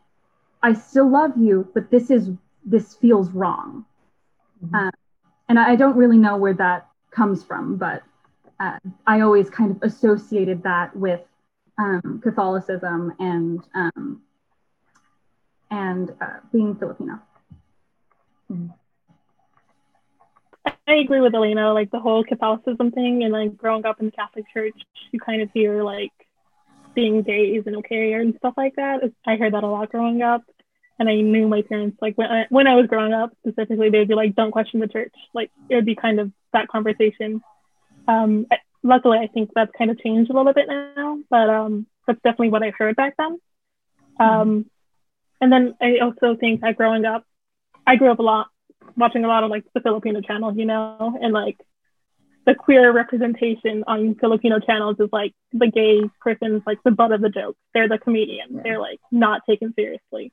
i 0.64 0.74
still 0.74 1.10
love 1.10 1.38
you 1.38 1.68
but 1.74 1.90
this 1.92 2.10
is 2.10 2.30
this 2.66 2.96
feels 2.96 3.32
wrong 3.32 3.86
Mhm. 4.62 4.74
um, 4.74 4.92
and 5.50 5.60
I, 5.60 5.72
I 5.72 5.76
don't 5.76 5.98
really 5.98 6.18
know 6.18 6.38
where 6.38 6.54
that 6.54 6.88
comes 7.12 7.44
from 7.44 7.78
but 7.78 8.04
uh, 8.60 8.78
i 9.08 9.22
always 9.22 9.50
kind 9.50 9.72
of 9.72 9.82
associated 9.84 10.64
that 10.64 10.96
with 10.96 11.22
um, 11.78 12.20
catholicism 12.24 13.14
and 13.20 13.62
um, 13.76 14.22
and 15.72 16.12
uh, 16.22 16.40
being 16.52 16.76
filipino 16.76 17.20
I 20.88 20.96
agree 20.96 21.22
with 21.22 21.36
Elena, 21.36 21.74
like 21.74 21.92
the 21.92 22.00
whole 22.00 22.24
Catholicism 22.24 22.92
thing 22.92 23.24
and 23.24 23.32
like 23.32 23.56
growing 23.56 23.86
up 23.86 24.00
in 24.00 24.08
the 24.08 24.12
Catholic 24.12 24.46
Church, 24.52 24.74
you 25.12 25.20
kind 25.20 25.42
of 25.42 25.50
hear 25.54 25.84
like 25.84 26.12
being 26.96 27.22
gay 27.22 27.56
isn't 27.56 27.76
okay 27.78 28.14
and 28.14 28.36
stuff 28.38 28.56
like 28.58 28.76
that. 28.76 29.02
I 29.26 29.36
heard 29.36 29.54
that 29.54 29.64
a 29.64 29.68
lot 29.68 29.92
growing 29.92 30.22
up. 30.22 30.44
And 30.98 31.08
I 31.08 31.16
knew 31.16 31.48
my 31.48 31.62
parents, 31.62 31.98
like 32.02 32.18
when 32.18 32.30
I, 32.30 32.46
when 32.50 32.68
I 32.68 32.76
was 32.76 32.88
growing 32.88 33.14
up 33.14 33.32
specifically, 33.48 33.90
they'd 33.90 34.08
be 34.08 34.16
like, 34.16 34.36
don't 34.36 34.52
question 34.52 34.82
the 34.82 34.88
church. 34.88 35.14
Like 35.34 35.50
it 35.70 35.76
would 35.76 35.86
be 35.86 35.96
kind 35.96 36.20
of 36.20 36.32
that 36.52 36.68
conversation. 36.68 37.42
Um, 38.08 38.48
luckily, 38.84 39.20
I 39.20 39.28
think 39.28 39.52
that's 39.56 39.72
kind 39.78 39.92
of 39.92 40.00
changed 40.00 40.30
a 40.30 40.34
little 40.34 40.54
bit 40.54 40.68
now, 40.68 41.20
but 41.30 41.50
um, 41.50 41.86
that's 42.06 42.20
definitely 42.22 42.50
what 42.50 42.64
I 42.64 42.72
heard 42.72 42.98
back 42.98 43.16
then. 43.18 43.40
Um, 44.20 44.66
and 45.40 45.54
then 45.54 45.76
I 45.80 46.00
also 46.00 46.36
think 46.36 46.62
that 46.62 46.76
growing 46.76 47.06
up, 47.06 47.24
I 47.90 47.96
grew 47.96 48.12
up 48.12 48.20
a 48.20 48.22
lot 48.22 48.48
watching 48.96 49.26
a 49.26 49.28
lot 49.28 49.44
of 49.44 49.50
like 49.50 49.66
the 49.74 49.82
Filipino 49.82 50.22
channel, 50.22 50.56
you 50.56 50.66
know, 50.66 51.18
and 51.20 51.34
like 51.34 51.58
the 52.46 52.54
queer 52.54 52.92
representation 52.92 53.84
on 53.88 54.14
Filipino 54.14 54.60
channels 54.60 54.98
is 55.00 55.10
like 55.12 55.34
the 55.54 55.66
gay 55.68 56.02
person's 56.22 56.62
like 56.68 56.78
the 56.84 56.92
butt 56.92 57.12
of 57.12 57.22
the 57.22 57.30
joke. 57.30 57.58
They're 57.74 57.90
the 57.90 57.98
comedian. 57.98 58.50
Yeah. 58.52 58.62
They're 58.64 58.80
like 58.80 59.00
not 59.12 59.42
taken 59.50 59.74
seriously. 59.74 60.32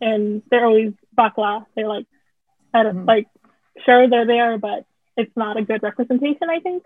And 0.00 0.42
they're 0.50 0.66
always 0.66 0.92
bakla. 1.16 1.64
They're 1.76 1.86
like, 1.86 2.06
I 2.72 2.82
don't, 2.82 3.04
Mhm. 3.04 3.06
like, 3.06 3.28
sure 3.84 4.08
they're 4.08 4.26
there, 4.26 4.58
but 4.58 4.84
it's 5.16 5.36
not 5.36 5.56
a 5.56 5.62
good 5.62 5.82
representation, 5.84 6.50
I 6.50 6.58
think. 6.58 6.82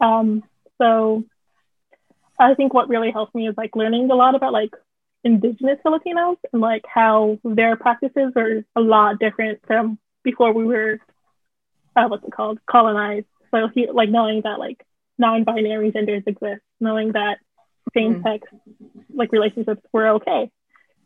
Um, 0.00 0.42
so 0.78 1.22
I 2.36 2.54
think 2.54 2.74
what 2.74 2.88
really 2.88 3.12
helped 3.12 3.34
me 3.34 3.46
is 3.46 3.56
like 3.56 3.76
learning 3.76 4.10
a 4.10 4.16
lot 4.16 4.34
about 4.34 4.52
like 4.52 4.74
indigenous 5.24 5.78
Filipinos 5.82 6.36
and 6.52 6.60
like 6.62 6.84
how 6.86 7.38
their 7.44 7.76
practices 7.76 8.32
are 8.36 8.64
a 8.76 8.80
lot 8.80 9.18
different 9.18 9.60
from 9.66 9.98
before 10.24 10.52
we 10.52 10.64
were 10.64 10.98
uh, 11.96 12.06
what's 12.08 12.24
it 12.24 12.32
called 12.32 12.58
colonized. 12.70 13.26
So 13.50 13.68
he, 13.74 13.88
like 13.92 14.08
knowing 14.10 14.42
that 14.44 14.58
like 14.58 14.84
non-binary 15.18 15.92
genders 15.92 16.22
exist, 16.26 16.62
knowing 16.80 17.12
that 17.12 17.38
same-sex 17.94 18.48
like 19.14 19.32
relationships 19.32 19.82
were 19.92 20.08
okay. 20.16 20.50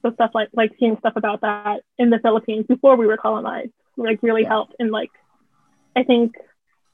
So 0.02 0.12
stuff 0.14 0.30
like 0.34 0.48
like 0.52 0.72
seeing 0.78 0.96
stuff 0.98 1.14
about 1.16 1.40
that 1.42 1.82
in 1.98 2.10
the 2.10 2.18
Philippines 2.18 2.66
before 2.68 2.96
we 2.96 3.06
were 3.06 3.16
colonized 3.16 3.72
like 3.96 4.22
really 4.22 4.42
Yeah. 4.42 4.48
helped 4.48 4.74
and 4.78 4.90
like 4.90 5.10
I 5.96 6.02
think 6.02 6.34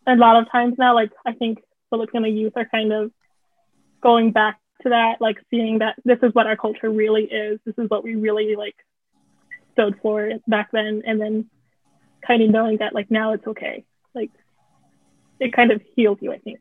a 0.06 0.14
lot 0.16 0.36
of 0.40 0.50
times 0.50 0.74
now 0.78 0.94
like 0.94 1.10
I 1.26 1.32
think 1.32 1.58
Filipino 1.90 2.26
youth 2.26 2.52
are 2.56 2.66
kind 2.66 2.92
of 2.92 3.10
going 4.02 4.32
back 4.32 4.58
to 4.82 4.90
that, 4.90 5.20
like 5.20 5.38
seeing 5.50 5.78
that 5.78 5.96
this 6.04 6.18
is 6.22 6.34
what 6.34 6.46
our 6.46 6.56
culture 6.56 6.90
really 6.90 7.24
is. 7.24 7.58
This 7.64 7.74
is 7.78 7.88
what 7.90 8.04
we 8.04 8.14
really 8.14 8.56
like 8.56 8.76
stood 9.72 9.96
for 10.02 10.30
back 10.46 10.70
then, 10.72 11.02
and 11.06 11.20
then 11.20 11.50
kind 12.26 12.42
of 12.42 12.50
knowing 12.50 12.78
that 12.78 12.94
like 12.94 13.10
now 13.10 13.32
it's 13.32 13.46
okay. 13.46 13.84
Like 14.14 14.30
it 15.40 15.52
kind 15.52 15.70
of 15.70 15.82
heals 15.94 16.18
you, 16.20 16.32
I 16.32 16.38
think. 16.38 16.60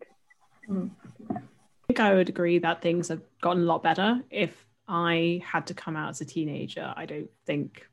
Mm. 0.70 0.92
I 1.30 1.42
think 1.88 2.00
I 2.00 2.14
would 2.14 2.30
agree 2.30 2.60
that 2.60 2.82
things 2.82 3.08
have 3.08 3.22
gotten 3.42 3.64
a 3.64 3.66
lot 3.66 3.84
better. 3.84 4.22
If 4.30 4.66
I 4.88 5.42
had 5.46 5.68
to 5.68 5.74
come 5.74 5.96
out 5.96 6.10
as 6.10 6.22
a 6.22 6.26
teenager, 6.26 6.94
I 6.96 7.06
don't 7.06 7.30
think. 7.46 7.88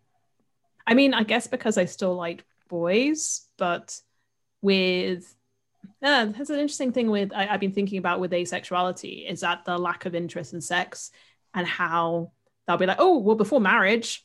I 0.86 0.94
mean, 0.94 1.14
I 1.14 1.22
guess 1.22 1.46
because 1.46 1.78
I 1.78 1.86
still 1.86 2.14
liked 2.14 2.44
boys, 2.68 3.46
but 3.56 3.98
with 4.60 5.34
yeah, 6.02 6.26
that's 6.26 6.50
an 6.50 6.58
interesting 6.58 6.92
thing 6.92 7.10
with 7.10 7.32
I, 7.32 7.48
I've 7.48 7.60
been 7.60 7.72
thinking 7.72 7.98
about 7.98 8.20
with 8.20 8.32
asexuality 8.32 9.30
is 9.30 9.40
that 9.40 9.64
the 9.64 9.78
lack 9.78 10.06
of 10.06 10.14
interest 10.14 10.52
in 10.52 10.60
sex 10.60 11.10
and 11.54 11.66
how 11.66 12.32
they'll 12.66 12.76
be 12.76 12.86
like, 12.86 12.98
oh, 13.00 13.18
well, 13.18 13.36
before 13.36 13.60
marriage, 13.60 14.24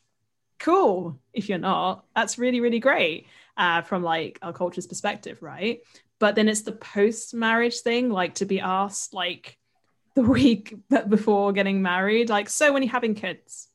cool. 0.60 1.20
If 1.34 1.50
you're 1.50 1.58
not, 1.58 2.06
that's 2.16 2.38
really, 2.38 2.60
really 2.60 2.80
great 2.80 3.28
uh, 3.58 3.82
from 3.82 4.04
like 4.04 4.40
our 4.42 4.54
culture's 4.54 4.88
perspective, 4.88 5.42
right? 5.42 5.82
But 6.20 6.36
then 6.36 6.50
it's 6.50 6.62
the 6.62 6.72
post-marriage 6.72 7.80
thing, 7.80 8.10
like 8.10 8.36
to 8.36 8.46
be 8.46 8.60
asked 8.60 9.14
like 9.14 9.58
the 10.16 10.22
week 10.24 10.76
before 11.08 11.54
getting 11.54 11.82
married, 11.82 12.30
like, 12.30 12.50
so 12.50 12.74
when 12.74 12.84
you're 12.84 12.92
having 12.92 13.16
kids, 13.16 13.68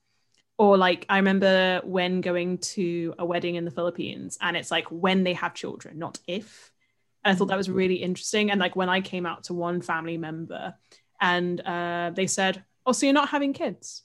or 0.57 0.77
like 0.77 1.05
I 1.09 1.17
remember 1.17 1.81
when 1.85 2.21
going 2.21 2.59
to 2.59 3.15
a 3.19 3.25
wedding 3.25 3.57
in 3.57 3.65
the 3.65 3.71
Philippines, 3.71 4.39
and 4.41 4.57
it's 4.57 4.71
like 4.71 4.87
when 4.91 5.25
they 5.25 5.33
have 5.35 5.55
children, 5.55 5.99
not 5.99 6.19
if. 6.27 6.71
And 7.25 7.33
I 7.33 7.35
thought 7.35 7.49
that 7.49 7.57
was 7.57 7.71
really 7.71 7.97
interesting. 7.97 8.51
And 8.51 8.61
like 8.61 8.77
when 8.77 8.89
I 8.89 9.01
came 9.01 9.27
out 9.27 9.45
to 9.45 9.55
one 9.55 9.81
family 9.81 10.19
member, 10.19 10.75
and 11.21 11.61
uh, 11.61 12.13
they 12.15 12.27
said, 12.27 12.65
"Oh, 12.85 12.93
so 12.93 13.07
you're 13.07 13.13
not 13.13 13.31
having 13.31 13.53
kids?" 13.53 14.03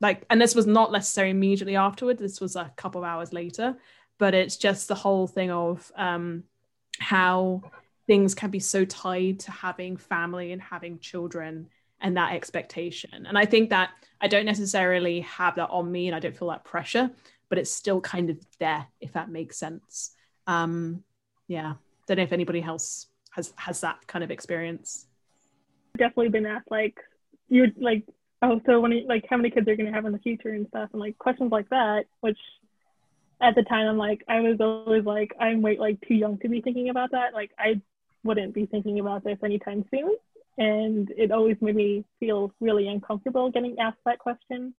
Like, 0.00 0.24
and 0.30 0.40
this 0.40 0.54
was 0.54 0.66
not 0.66 0.92
necessarily 0.92 1.32
immediately 1.32 1.76
afterward. 1.76 2.18
This 2.18 2.40
was 2.40 2.56
a 2.56 2.72
couple 2.76 3.02
of 3.02 3.06
hours 3.06 3.32
later. 3.32 3.76
But 4.18 4.34
it's 4.34 4.56
just 4.56 4.88
the 4.88 4.94
whole 4.94 5.26
thing 5.26 5.50
of 5.50 5.90
um, 5.96 6.44
how 6.98 7.62
things 8.06 8.34
can 8.34 8.50
be 8.50 8.60
so 8.60 8.84
tied 8.84 9.40
to 9.40 9.50
having 9.50 9.96
family 9.96 10.52
and 10.52 10.60
having 10.60 10.98
children 10.98 11.68
and 12.00 12.16
that 12.16 12.32
expectation. 12.32 13.26
And 13.26 13.38
I 13.38 13.44
think 13.44 13.70
that 13.70 13.90
I 14.20 14.28
don't 14.28 14.46
necessarily 14.46 15.20
have 15.20 15.56
that 15.56 15.70
on 15.70 15.90
me 15.90 16.06
and 16.06 16.16
I 16.16 16.18
don't 16.18 16.36
feel 16.36 16.48
that 16.48 16.64
pressure, 16.64 17.10
but 17.48 17.58
it's 17.58 17.70
still 17.70 18.00
kind 18.00 18.30
of 18.30 18.38
there, 18.58 18.86
if 19.00 19.12
that 19.12 19.30
makes 19.30 19.56
sense. 19.56 20.10
Um, 20.46 21.04
yeah. 21.50 21.74
Don't 22.06 22.18
know 22.18 22.22
if 22.22 22.32
anybody 22.32 22.62
else 22.62 23.08
has 23.32 23.52
has 23.56 23.80
that 23.80 24.06
kind 24.06 24.22
of 24.22 24.30
experience. 24.30 25.06
Definitely 25.98 26.28
been 26.28 26.46
asked 26.46 26.70
like 26.70 26.96
you 27.48 27.72
like 27.76 28.04
oh 28.40 28.60
so 28.64 28.78
when 28.80 28.92
you, 28.92 29.06
like 29.08 29.24
how 29.28 29.36
many 29.36 29.50
kids 29.50 29.66
are 29.66 29.74
gonna 29.74 29.92
have 29.92 30.06
in 30.06 30.12
the 30.12 30.18
future 30.20 30.50
and 30.50 30.68
stuff 30.68 30.90
and 30.92 31.00
like 31.00 31.18
questions 31.18 31.50
like 31.50 31.68
that, 31.70 32.04
which 32.20 32.38
at 33.42 33.56
the 33.56 33.64
time 33.64 33.88
I'm 33.88 33.98
like 33.98 34.22
I 34.28 34.40
was 34.40 34.58
always 34.60 35.04
like 35.04 35.32
I'm 35.40 35.60
way 35.60 35.76
like 35.76 36.00
too 36.06 36.14
young 36.14 36.38
to 36.38 36.48
be 36.48 36.60
thinking 36.60 36.88
about 36.88 37.10
that. 37.10 37.34
Like 37.34 37.50
I 37.58 37.80
wouldn't 38.22 38.54
be 38.54 38.66
thinking 38.66 39.00
about 39.00 39.24
this 39.24 39.38
anytime 39.42 39.84
soon 39.90 40.16
and 40.56 41.10
it 41.16 41.32
always 41.32 41.56
made 41.60 41.74
me 41.74 42.04
feel 42.20 42.52
really 42.60 42.86
uncomfortable 42.86 43.50
getting 43.50 43.76
asked 43.80 43.98
that 44.06 44.20
question 44.20 44.72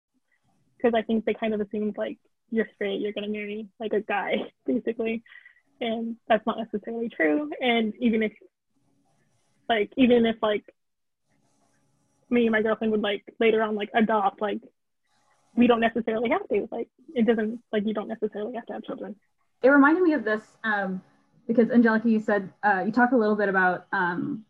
because 0.77 0.93
I 0.95 1.01
think 1.01 1.25
they 1.25 1.33
kind 1.33 1.53
of 1.53 1.59
assumed 1.59 1.97
like 1.97 2.17
you're 2.49 2.69
straight, 2.75 3.01
you're 3.01 3.11
gonna 3.11 3.27
marry 3.27 3.67
like 3.77 3.91
a 3.91 3.99
guy 3.99 4.35
basically, 4.65 5.21
and 5.81 6.15
that's 6.27 6.45
not 6.45 6.57
necessarily 6.57 7.09
true. 7.09 7.49
And 7.59 7.93
even 7.99 8.23
if 8.23 8.31
like 9.67 9.91
even 9.97 10.25
if 10.25 10.37
like 10.41 10.63
me 12.29 12.43
and 12.43 12.51
my 12.51 12.61
girlfriend 12.61 12.91
would 12.91 13.01
like 13.01 13.23
later 13.39 13.61
on 13.61 13.75
like 13.75 13.89
adopt 13.93 14.41
like 14.41 14.61
we 15.55 15.67
don't 15.67 15.81
necessarily 15.81 16.29
have 16.29 16.47
to. 16.49 16.67
Like 16.71 16.87
it 17.13 17.25
doesn't 17.25 17.59
like 17.71 17.85
you 17.85 17.93
don't 17.93 18.07
necessarily 18.07 18.55
have 18.55 18.65
to 18.67 18.73
have 18.73 18.83
children. 18.83 19.15
It 19.61 19.69
reminded 19.69 20.03
me 20.03 20.13
of 20.13 20.23
this 20.23 20.41
um, 20.63 21.01
because 21.47 21.69
angelica 21.69 22.09
you 22.09 22.19
said 22.19 22.51
uh, 22.63 22.83
you 22.85 22.91
talked 22.91 23.13
a 23.13 23.17
little 23.17 23.35
bit 23.35 23.49
about 23.49 23.87
um, 23.91 24.45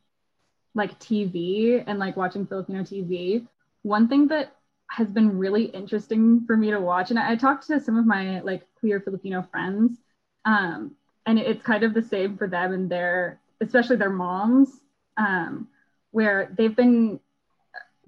like 0.74 1.00
TV 1.00 1.84
and 1.86 2.00
like 2.00 2.16
watching 2.16 2.46
Filipino 2.46 2.82
TV, 2.82 3.48
one 3.82 4.08
thing 4.08 4.28
that 4.28 4.56
has 4.90 5.08
been 5.08 5.38
really 5.38 5.66
interesting 5.66 6.46
for 6.46 6.58
me 6.58 6.70
to 6.70 6.80
watch, 6.80 7.10
and 7.10 7.20
I, 7.20 7.32
I 7.32 7.36
talked 7.36 7.68
to 7.68 7.80
some 7.80 7.98
of 7.98 8.06
my 8.06 8.42
like 8.42 8.64
queer 8.80 9.00
Filipino 9.00 9.42
friends, 9.42 9.98
um, 10.46 10.96
and 11.26 11.40
it's 11.40 11.64
kind 11.64 11.84
of 11.84 11.94
the 11.94 12.02
same 12.02 12.38
for 12.38 12.48
them 12.48 12.74
and 12.74 12.90
their, 12.90 13.40
especially 13.62 13.96
their 13.96 14.10
moms, 14.10 14.70
um, 15.18 15.68
where 16.12 16.54
they've 16.58 16.76
been 16.76 17.20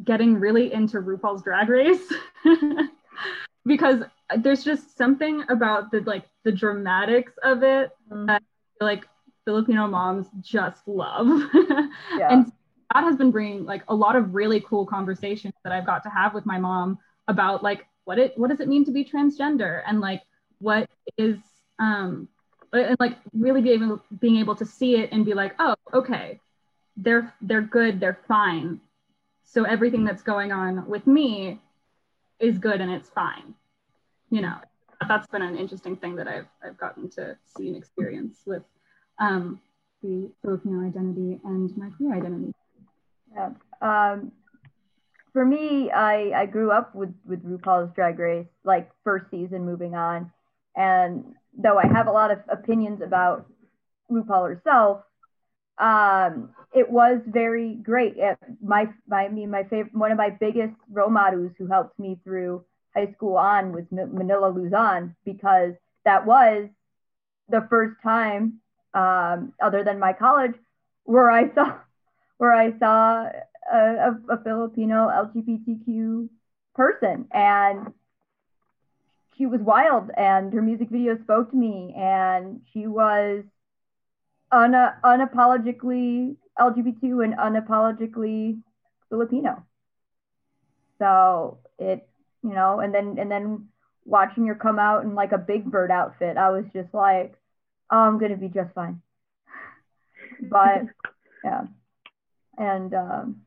getting 0.04 0.40
really 0.40 0.74
into 0.74 0.98
RuPaul's 0.98 1.44
Drag 1.44 1.70
Race 1.70 2.12
because 3.66 4.04
there's 4.38 4.64
just 4.64 4.98
something 4.98 5.44
about 5.50 5.92
the 5.92 6.02
like 6.02 6.26
the 6.44 6.52
dramatics 6.52 7.34
of 7.44 7.64
it 7.64 7.92
mm-hmm. 8.12 8.26
that 8.26 8.44
like 8.82 9.08
Filipino 9.46 9.88
moms 9.88 10.28
just 10.42 10.88
love. 10.88 11.28
yeah. 12.18 12.30
And 12.32 12.52
that 12.94 13.04
has 13.04 13.16
been 13.16 13.32
bringing 13.32 13.66
like 13.66 13.84
a 13.88 13.96
lot 13.96 14.16
of 14.16 14.34
really 14.34 14.60
cool 14.62 14.86
conversations 14.86 15.54
that 15.64 15.74
I've 15.74 15.86
got 15.86 16.04
to 16.04 16.10
have 16.10 16.34
with 16.34 16.46
my 16.46 16.60
mom 16.60 17.00
about 17.28 17.64
like 17.64 17.86
what 18.06 18.20
it 18.20 18.38
what 18.38 18.50
does 18.50 18.60
it 18.60 18.68
mean 18.68 18.86
to 18.86 18.92
be 18.92 19.06
transgender 19.06 19.82
and 19.88 20.02
like 20.02 20.22
what 20.60 20.90
is 21.18 21.38
um 21.80 22.28
and 22.74 22.98
like 23.00 23.18
really 23.34 23.62
being 23.62 23.84
able, 23.84 24.02
being 24.20 24.38
able 24.38 24.56
to 24.56 24.66
see 24.66 24.98
it 24.98 25.12
and 25.12 25.26
be 25.26 25.34
like 25.34 25.54
oh 25.60 25.76
okay 25.94 26.40
they're 26.98 27.34
they're 27.42 27.62
good 27.62 28.00
they're 28.00 28.20
fine 28.28 28.80
so 29.44 29.64
everything 29.64 30.04
that's 30.04 30.24
going 30.24 30.52
on 30.52 30.88
with 30.88 31.06
me 31.08 31.60
is 32.40 32.58
good 32.58 32.82
and 32.82 32.92
it's 32.92 33.10
fine 33.10 33.54
you 34.30 34.42
know 34.42 34.56
that's 35.08 35.28
been 35.28 35.42
an 35.42 35.58
interesting 35.58 35.98
thing 35.98 36.16
that 36.16 36.28
I've 36.28 36.48
I've 36.66 36.78
gotten 36.78 37.10
to 37.12 37.38
see 37.58 37.68
and 37.68 37.78
experience 37.78 38.42
with 38.46 38.64
um, 39.20 39.60
the 40.02 40.32
Filipino 40.42 40.86
identity 40.88 41.40
and 41.44 41.76
my 41.78 41.90
queer 41.98 42.14
identity. 42.16 42.54
Yeah. 43.34 43.52
Um, 43.82 44.32
for 45.32 45.46
me, 45.46 45.90
I, 45.90 46.42
I 46.42 46.46
grew 46.46 46.72
up 46.72 46.94
with, 46.94 47.14
with 47.26 47.44
RuPaul's 47.44 47.94
Drag 47.96 48.20
Race, 48.20 48.46
like 48.64 48.92
first 49.04 49.32
season 49.32 49.66
moving 49.66 49.96
on. 49.96 50.32
And 50.76 51.34
though 51.58 51.78
I 51.78 51.88
have 51.88 52.08
a 52.08 52.12
lot 52.12 52.32
of 52.32 52.40
opinions 52.50 53.02
about 53.02 53.46
RuPaul 54.12 54.56
herself, 54.56 55.04
um, 55.78 56.54
it 56.74 56.90
was 56.90 57.20
very 57.26 57.76
great. 57.76 58.16
It, 58.18 58.38
my, 58.62 58.90
my, 59.08 59.26
I 59.26 59.30
mean, 59.30 59.50
my 59.50 59.64
favorite, 59.64 59.96
one 59.96 60.12
of 60.12 60.18
my 60.18 60.30
biggest 60.30 60.74
role 60.92 61.10
models 61.10 61.52
who 61.58 61.68
helped 61.68 61.98
me 62.00 62.20
through 62.24 62.64
high 62.96 63.12
school 63.14 63.38
on 63.38 63.72
was 63.72 63.86
Manila 63.92 64.50
Luzon 64.50 65.16
because 65.26 65.74
that 66.06 66.26
was 66.26 66.70
the 67.50 67.66
first 67.70 67.96
time 68.04 68.60
um, 68.94 69.54
other 69.62 69.84
than 69.84 70.00
my 70.00 70.14
college, 70.14 70.54
where 71.04 71.30
I 71.30 71.54
saw 71.54 71.78
where 72.38 72.54
I 72.54 72.78
saw 72.78 73.30
a, 73.72 73.78
a, 73.78 74.18
a 74.30 74.44
Filipino 74.44 75.08
LGBTQ 75.08 76.30
person, 76.76 77.28
and 77.32 77.94
she 79.38 79.46
was 79.46 79.62
wild, 79.62 80.10
and 80.16 80.54
her 80.54 80.62
music 80.62 80.90
video 80.90 81.18
spoke 81.24 81.52
to 81.52 81.56
me, 81.56 81.94
and 81.98 82.62
she 82.72 82.88
was 82.88 83.44
un- 84.52 84.94
unapologetically 85.04 86.36
LGBT 86.60 87.24
and 87.24 87.36
unapologetically 87.36 88.62
Filipino. 89.10 89.66
So 91.00 91.58
it, 91.80 92.08
you 92.44 92.54
know, 92.54 92.80
and 92.80 92.94
then 92.94 93.18
and 93.20 93.30
then 93.32 93.68
watching 94.06 94.46
her 94.48 94.56
come 94.56 94.80
out 94.80 95.04
in 95.04 95.16
like 95.16 95.32
a 95.32 95.38
big 95.38 95.66
bird 95.66 95.92
outfit, 95.92 96.38
I 96.38 96.50
was 96.50 96.66
just 96.74 96.94
like, 96.94 97.34
oh, 97.92 97.98
I'm 97.98 98.20
gonna 98.20 98.38
be 98.38 98.50
just 98.50 98.74
fine. 98.74 99.02
But 100.50 100.84
yeah, 101.44 101.64
and 102.58 102.94
um, 102.94 103.42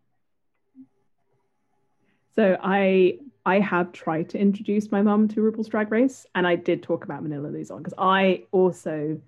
so 2.35 2.57
I 2.63 3.19
I 3.47 3.61
have 3.61 3.93
tried 3.93 4.29
to 4.31 4.39
introduce 4.39 4.91
my 4.91 5.03
mum 5.03 5.29
to 5.29 5.41
RuPaul's 5.41 5.69
Drag 5.69 5.93
Race, 5.93 6.27
and 6.35 6.45
I 6.47 6.57
did 6.57 6.83
talk 6.83 7.05
about 7.05 7.23
Manila 7.23 7.47
Luzon 7.47 7.79
because 7.79 7.95
I 7.97 8.43
also 8.51 9.21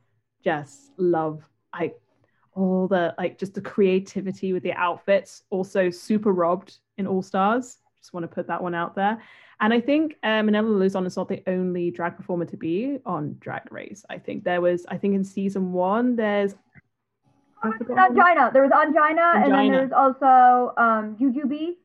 just 0.44 0.90
love 0.96 1.48
I 1.72 1.92
all 2.52 2.88
the 2.88 3.14
like 3.16 3.38
just 3.38 3.54
the 3.54 3.60
creativity 3.60 4.52
with 4.52 4.64
the 4.64 4.72
outfits. 4.72 5.44
Also, 5.50 5.88
super 5.88 6.32
robbed 6.32 6.78
in 6.98 7.06
All 7.06 7.22
Stars. 7.22 7.78
Just 7.96 8.12
want 8.12 8.24
to 8.24 8.28
put 8.28 8.48
that 8.48 8.60
one 8.60 8.74
out 8.74 8.96
there. 8.96 9.22
And 9.60 9.72
I 9.72 9.80
think 9.80 10.16
uh, 10.24 10.42
Manila 10.42 10.68
Luzon 10.68 11.06
is 11.06 11.16
not 11.16 11.28
the 11.28 11.42
only 11.46 11.92
drag 11.92 12.16
performer 12.16 12.44
to 12.46 12.56
be 12.56 12.98
on 13.06 13.36
Drag 13.38 13.70
Race. 13.72 14.04
I 14.10 14.18
think 14.18 14.42
there 14.42 14.60
was, 14.60 14.84
I 14.88 14.96
think 14.96 15.14
in 15.14 15.22
season 15.22 15.72
one, 15.72 16.16
there's. 16.16 16.56
Ongina. 17.64 18.52
There 18.52 18.62
was 18.62 18.70
Ongina, 18.70 19.44
and 19.44 19.52
then 19.52 19.72
there's 19.72 19.92
also 19.92 20.74
um, 20.76 21.16
Jujubee. 21.16 21.76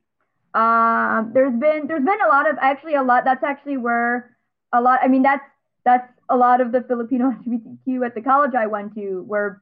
Um, 0.53 1.31
there's 1.33 1.53
been 1.53 1.87
there's 1.87 2.05
been 2.05 2.21
a 2.21 2.27
lot 2.27 2.49
of 2.49 2.57
actually 2.61 2.95
a 2.95 3.03
lot. 3.03 3.25
That's 3.25 3.43
actually 3.43 3.77
where 3.77 4.37
a 4.71 4.81
lot. 4.81 4.99
I 5.01 5.07
mean, 5.07 5.23
that's 5.23 5.43
that's 5.83 6.11
a 6.29 6.37
lot 6.37 6.61
of 6.61 6.71
the 6.71 6.81
Filipino 6.81 7.31
LGBTQ 7.47 8.05
at 8.05 8.15
the 8.15 8.21
college 8.21 8.53
I 8.55 8.67
went 8.67 8.95
to 8.95 9.23
were 9.27 9.61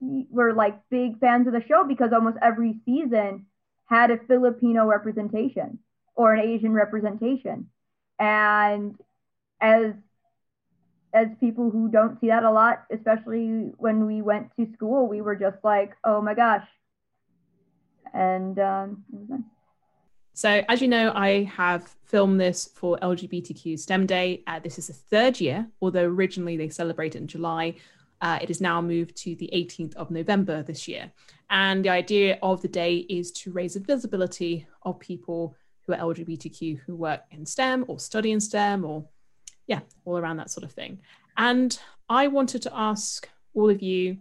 were 0.00 0.54
like 0.54 0.80
big 0.90 1.18
fans 1.20 1.46
of 1.46 1.52
the 1.52 1.62
show 1.68 1.84
because 1.84 2.12
almost 2.12 2.38
every 2.40 2.80
season 2.84 3.46
had 3.84 4.10
a 4.10 4.18
Filipino 4.18 4.86
representation 4.86 5.78
or 6.14 6.32
an 6.32 6.40
Asian 6.40 6.72
representation. 6.72 7.68
And 8.18 8.94
as 9.60 9.92
as 11.12 11.28
people 11.40 11.70
who 11.70 11.88
don't 11.88 12.20
see 12.20 12.28
that 12.28 12.44
a 12.44 12.50
lot, 12.50 12.84
especially 12.90 13.72
when 13.78 14.06
we 14.06 14.22
went 14.22 14.50
to 14.56 14.72
school, 14.74 15.08
we 15.08 15.20
were 15.20 15.34
just 15.34 15.56
like, 15.64 15.96
oh 16.04 16.20
my 16.22 16.34
gosh. 16.34 16.66
And 18.14 18.58
um, 18.58 19.04
nice. 19.28 19.40
So, 20.40 20.64
as 20.70 20.80
you 20.80 20.88
know, 20.88 21.12
I 21.14 21.42
have 21.54 21.94
filmed 22.06 22.40
this 22.40 22.70
for 22.74 22.96
LGBTQ 23.02 23.78
STEM 23.78 24.06
Day. 24.06 24.42
Uh, 24.46 24.58
this 24.58 24.78
is 24.78 24.86
the 24.86 24.94
third 24.94 25.38
year, 25.38 25.68
although 25.82 26.06
originally 26.06 26.56
they 26.56 26.70
celebrated 26.70 27.20
in 27.20 27.28
July. 27.28 27.74
Uh, 28.22 28.38
it 28.40 28.48
is 28.48 28.58
now 28.58 28.80
moved 28.80 29.14
to 29.16 29.34
the 29.34 29.50
18th 29.52 29.94
of 29.96 30.10
November 30.10 30.62
this 30.62 30.88
year. 30.88 31.12
And 31.50 31.84
the 31.84 31.90
idea 31.90 32.38
of 32.42 32.62
the 32.62 32.68
day 32.68 33.04
is 33.10 33.32
to 33.32 33.52
raise 33.52 33.74
the 33.74 33.80
visibility 33.80 34.66
of 34.84 34.98
people 34.98 35.58
who 35.86 35.92
are 35.92 35.98
LGBTQ 35.98 36.80
who 36.86 36.96
work 36.96 37.20
in 37.30 37.44
STEM 37.44 37.84
or 37.86 37.98
study 37.98 38.32
in 38.32 38.40
STEM 38.40 38.82
or, 38.82 39.04
yeah, 39.66 39.80
all 40.06 40.16
around 40.16 40.38
that 40.38 40.50
sort 40.50 40.64
of 40.64 40.72
thing. 40.72 41.00
And 41.36 41.78
I 42.08 42.28
wanted 42.28 42.62
to 42.62 42.74
ask 42.74 43.28
all 43.52 43.68
of 43.68 43.82
you 43.82 44.16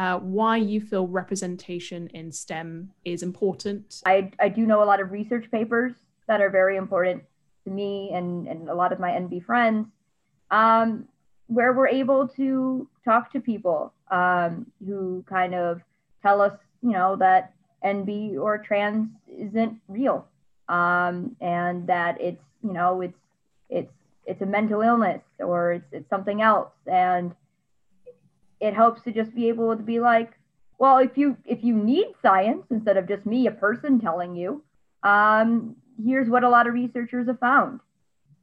uh, 0.00 0.18
why 0.18 0.56
you 0.56 0.80
feel 0.80 1.06
representation 1.06 2.06
in 2.14 2.32
STEM 2.32 2.90
is 3.04 3.22
important. 3.22 4.00
I, 4.06 4.32
I 4.40 4.48
do 4.48 4.64
know 4.64 4.82
a 4.82 4.86
lot 4.86 4.98
of 4.98 5.12
research 5.12 5.44
papers 5.50 5.92
that 6.26 6.40
are 6.40 6.48
very 6.48 6.78
important 6.78 7.22
to 7.64 7.70
me 7.70 8.10
and, 8.14 8.48
and 8.48 8.70
a 8.70 8.74
lot 8.74 8.94
of 8.94 8.98
my 8.98 9.10
NB 9.10 9.44
friends, 9.44 9.86
um, 10.50 11.06
where 11.48 11.74
we're 11.74 11.88
able 11.88 12.28
to 12.28 12.88
talk 13.04 13.30
to 13.32 13.40
people 13.40 13.92
um, 14.10 14.66
who 14.86 15.22
kind 15.28 15.54
of 15.54 15.82
tell 16.22 16.40
us, 16.40 16.54
you 16.82 16.92
know, 16.92 17.16
that 17.16 17.52
NB 17.84 18.40
or 18.40 18.56
trans 18.56 19.06
isn't 19.28 19.78
real. 19.86 20.26
Um, 20.70 21.36
and 21.42 21.86
that 21.88 22.18
it's 22.18 22.42
you 22.62 22.72
know 22.72 23.00
it's 23.00 23.18
it's 23.68 23.92
it's 24.24 24.40
a 24.40 24.46
mental 24.46 24.82
illness 24.82 25.20
or 25.40 25.72
it's 25.72 25.86
it's 25.90 26.08
something 26.08 26.40
else, 26.40 26.70
and 26.86 27.34
it 28.60 28.74
helps 28.74 29.02
to 29.02 29.12
just 29.12 29.34
be 29.34 29.48
able 29.48 29.76
to 29.76 29.82
be 29.82 30.00
like, 30.00 30.32
well, 30.78 30.98
if 30.98 31.16
you 31.16 31.36
if 31.44 31.62
you 31.62 31.74
need 31.74 32.06
science 32.22 32.64
instead 32.70 32.96
of 32.96 33.06
just 33.06 33.26
me, 33.26 33.46
a 33.46 33.50
person 33.50 34.00
telling 34.00 34.34
you, 34.34 34.62
um, 35.02 35.76
here's 36.02 36.28
what 36.28 36.44
a 36.44 36.48
lot 36.48 36.66
of 36.66 36.74
researchers 36.74 37.26
have 37.26 37.38
found, 37.38 37.80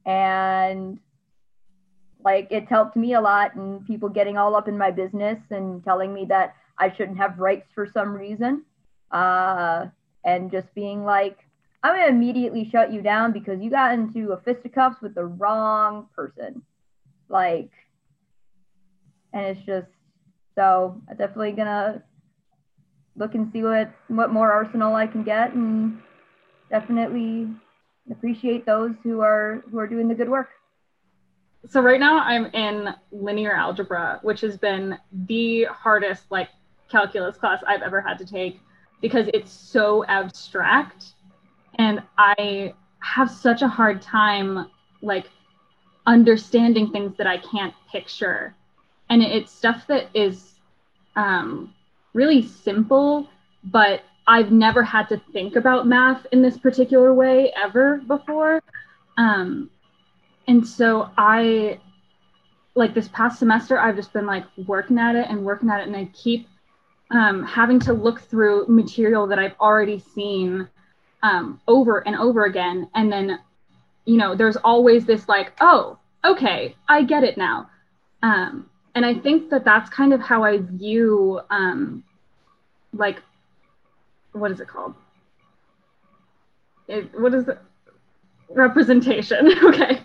and 0.06 0.98
like 2.24 2.48
it's 2.50 2.68
helped 2.68 2.96
me 2.96 3.14
a 3.14 3.20
lot, 3.20 3.56
and 3.56 3.84
people 3.86 4.08
getting 4.08 4.36
all 4.36 4.54
up 4.54 4.68
in 4.68 4.78
my 4.78 4.90
business 4.90 5.38
and 5.50 5.82
telling 5.84 6.14
me 6.14 6.26
that 6.26 6.54
I 6.78 6.94
shouldn't 6.94 7.18
have 7.18 7.38
rights 7.38 7.66
for 7.74 7.88
some 7.92 8.12
reason, 8.12 8.62
uh, 9.10 9.86
and 10.24 10.50
just 10.52 10.72
being 10.74 11.04
like, 11.04 11.38
I'm 11.82 11.96
gonna 11.96 12.08
immediately 12.08 12.68
shut 12.70 12.92
you 12.92 13.02
down 13.02 13.32
because 13.32 13.60
you 13.60 13.70
got 13.70 13.94
into 13.94 14.30
a 14.30 14.40
fisticuffs 14.40 15.02
with 15.02 15.16
the 15.16 15.24
wrong 15.24 16.06
person, 16.14 16.62
like, 17.28 17.70
and 19.32 19.44
it's 19.46 19.66
just 19.66 19.88
so 20.58 21.00
I'm 21.08 21.16
definitely 21.16 21.52
gonna 21.52 22.02
look 23.14 23.36
and 23.36 23.48
see 23.52 23.62
what 23.62 23.92
what 24.08 24.32
more 24.32 24.50
arsenal 24.50 24.96
I 24.96 25.06
can 25.06 25.22
get, 25.22 25.54
and 25.54 26.00
definitely 26.68 27.46
appreciate 28.10 28.66
those 28.66 28.90
who 29.04 29.20
are 29.20 29.62
who 29.70 29.78
are 29.78 29.86
doing 29.86 30.08
the 30.08 30.16
good 30.16 30.28
work. 30.28 30.48
So 31.68 31.80
right 31.80 32.00
now 32.00 32.18
I'm 32.18 32.46
in 32.46 32.92
linear 33.12 33.52
algebra, 33.52 34.18
which 34.22 34.40
has 34.40 34.56
been 34.56 34.98
the 35.26 35.64
hardest 35.70 36.24
like 36.30 36.48
calculus 36.90 37.36
class 37.36 37.62
I've 37.64 37.82
ever 37.82 38.00
had 38.00 38.18
to 38.18 38.26
take 38.26 38.60
because 39.00 39.28
it's 39.32 39.52
so 39.52 40.04
abstract 40.06 41.12
and 41.78 42.02
I 42.16 42.74
have 42.98 43.30
such 43.30 43.62
a 43.62 43.68
hard 43.68 44.02
time 44.02 44.66
like 45.02 45.26
understanding 46.06 46.90
things 46.90 47.16
that 47.16 47.28
I 47.28 47.38
can't 47.38 47.74
picture. 47.92 48.56
And 49.10 49.22
it's 49.22 49.52
stuff 49.52 49.86
that 49.88 50.08
is 50.14 50.54
um, 51.16 51.74
really 52.14 52.42
simple, 52.42 53.28
but 53.64 54.02
I've 54.26 54.52
never 54.52 54.82
had 54.82 55.08
to 55.08 55.20
think 55.32 55.56
about 55.56 55.86
math 55.86 56.26
in 56.32 56.42
this 56.42 56.58
particular 56.58 57.14
way 57.14 57.52
ever 57.56 57.98
before. 58.06 58.62
Um, 59.16 59.70
and 60.46 60.66
so 60.66 61.10
I, 61.16 61.80
like 62.74 62.94
this 62.94 63.08
past 63.08 63.38
semester, 63.38 63.78
I've 63.78 63.96
just 63.96 64.12
been 64.12 64.26
like 64.26 64.44
working 64.66 64.98
at 64.98 65.16
it 65.16 65.26
and 65.28 65.44
working 65.44 65.70
at 65.70 65.80
it, 65.80 65.86
and 65.86 65.96
I 65.96 66.10
keep 66.12 66.46
um, 67.10 67.42
having 67.44 67.80
to 67.80 67.92
look 67.92 68.20
through 68.20 68.66
material 68.68 69.26
that 69.26 69.38
I've 69.38 69.56
already 69.60 69.98
seen 69.98 70.68
um, 71.22 71.60
over 71.66 72.06
and 72.06 72.14
over 72.16 72.44
again. 72.44 72.88
And 72.94 73.10
then, 73.10 73.38
you 74.04 74.16
know, 74.16 74.34
there's 74.34 74.56
always 74.56 75.06
this 75.06 75.28
like, 75.28 75.52
oh, 75.60 75.98
okay, 76.24 76.76
I 76.88 77.02
get 77.02 77.24
it 77.24 77.36
now. 77.38 77.70
Um, 78.22 78.68
and 78.98 79.06
I 79.06 79.14
think 79.14 79.48
that 79.50 79.64
that's 79.64 79.88
kind 79.90 80.12
of 80.12 80.20
how 80.20 80.42
I 80.42 80.58
view, 80.58 81.40
um, 81.50 82.02
like, 82.92 83.22
what 84.32 84.50
is 84.50 84.58
it 84.58 84.66
called? 84.66 84.92
It, 86.88 87.08
what 87.16 87.32
is? 87.32 87.48
Representation. 88.48 89.52
okay, 89.62 90.00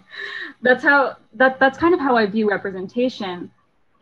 that's 0.61 0.83
how 0.83 1.17
that 1.33 1.59
that's 1.59 1.75
kind 1.75 1.95
of 1.95 1.99
how 1.99 2.15
I 2.15 2.27
view 2.27 2.47
representation. 2.47 3.49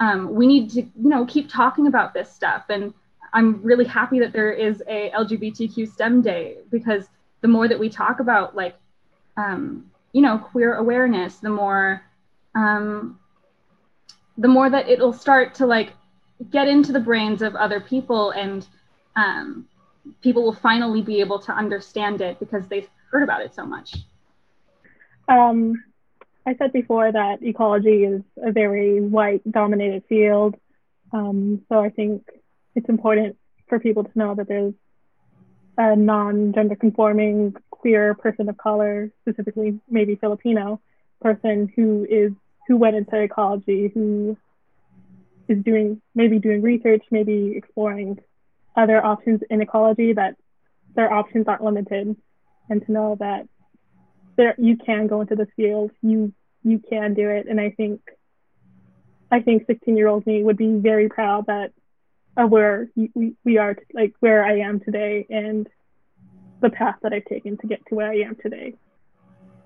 Um, 0.01 0.35
we 0.35 0.45
need 0.45 0.69
to, 0.71 0.81
you 0.81 1.09
know, 1.09 1.25
keep 1.25 1.49
talking 1.49 1.87
about 1.87 2.13
this 2.13 2.29
stuff 2.29 2.65
and 2.67 2.93
I'm 3.31 3.63
really 3.63 3.85
happy 3.85 4.19
that 4.19 4.33
there 4.33 4.51
is 4.51 4.83
a 4.89 5.09
LGBTQ 5.11 5.89
STEM 5.89 6.21
day 6.21 6.57
because 6.69 7.07
the 7.39 7.47
more 7.47 7.69
that 7.69 7.79
we 7.79 7.87
talk 7.89 8.19
about 8.19 8.57
like, 8.57 8.75
um, 9.37 9.89
you 10.11 10.21
know, 10.21 10.37
queer 10.37 10.73
awareness, 10.73 11.37
the 11.37 11.49
more, 11.49 12.01
um, 12.55 13.20
the 14.41 14.47
more 14.47 14.69
that 14.69 14.89
it'll 14.89 15.13
start 15.13 15.53
to 15.55 15.65
like 15.65 15.93
get 16.49 16.67
into 16.67 16.91
the 16.91 16.99
brains 16.99 17.41
of 17.43 17.55
other 17.55 17.79
people 17.79 18.31
and 18.31 18.67
um, 19.15 19.67
people 20.21 20.43
will 20.43 20.53
finally 20.55 21.01
be 21.01 21.19
able 21.19 21.37
to 21.37 21.51
understand 21.51 22.21
it 22.21 22.39
because 22.39 22.67
they've 22.67 22.89
heard 23.11 23.21
about 23.21 23.41
it 23.41 23.53
so 23.53 23.65
much. 23.65 23.95
Um, 25.27 25.83
I 26.45 26.55
said 26.55 26.73
before 26.73 27.11
that 27.11 27.43
ecology 27.43 28.03
is 28.03 28.23
a 28.43 28.51
very 28.51 28.99
white 28.99 29.43
dominated 29.49 30.03
field. 30.09 30.55
Um, 31.13 31.61
so 31.69 31.79
I 31.79 31.89
think 31.89 32.27
it's 32.75 32.89
important 32.89 33.37
for 33.69 33.79
people 33.79 34.03
to 34.03 34.11
know 34.15 34.33
that 34.33 34.47
there's 34.47 34.73
a 35.77 35.95
non-gender 35.95 36.75
conforming 36.77 37.55
queer 37.69 38.15
person 38.15 38.49
of 38.49 38.57
color, 38.57 39.11
specifically 39.21 39.79
maybe 39.87 40.15
Filipino 40.15 40.81
person 41.21 41.71
who 41.75 42.07
is 42.09 42.31
who 42.67 42.77
went 42.77 42.95
into 42.95 43.19
ecology, 43.19 43.91
who 43.93 44.37
is 45.47 45.63
doing 45.63 46.01
maybe 46.15 46.39
doing 46.39 46.61
research, 46.61 47.03
maybe 47.11 47.53
exploring 47.55 48.19
other 48.75 49.03
options 49.03 49.41
in 49.49 49.61
ecology 49.61 50.13
that 50.13 50.35
their 50.95 51.11
options 51.11 51.47
aren't 51.47 51.63
limited 51.63 52.15
and 52.69 52.85
to 52.85 52.91
know 52.91 53.17
that 53.19 53.47
there 54.37 54.55
you 54.57 54.77
can 54.77 55.07
go 55.07 55.21
into 55.21 55.35
this 55.35 55.49
field, 55.55 55.91
you 56.01 56.33
you 56.63 56.79
can 56.89 57.13
do 57.13 57.29
it. 57.29 57.47
And 57.49 57.59
I 57.59 57.71
think 57.71 58.01
I 59.31 59.41
think 59.41 59.65
16 59.67 59.97
year 59.97 60.07
old 60.07 60.25
me 60.25 60.43
would 60.43 60.57
be 60.57 60.75
very 60.75 61.09
proud 61.09 61.47
that 61.47 61.71
of 62.37 62.49
where 62.49 62.89
we, 62.95 63.35
we 63.43 63.57
are, 63.57 63.75
like 63.93 64.13
where 64.19 64.45
I 64.45 64.59
am 64.59 64.79
today 64.79 65.25
and 65.29 65.67
the 66.61 66.69
path 66.69 66.95
that 67.01 67.13
I've 67.13 67.25
taken 67.25 67.57
to 67.57 67.67
get 67.67 67.85
to 67.87 67.95
where 67.95 68.09
I 68.09 68.21
am 68.21 68.35
today. 68.41 68.75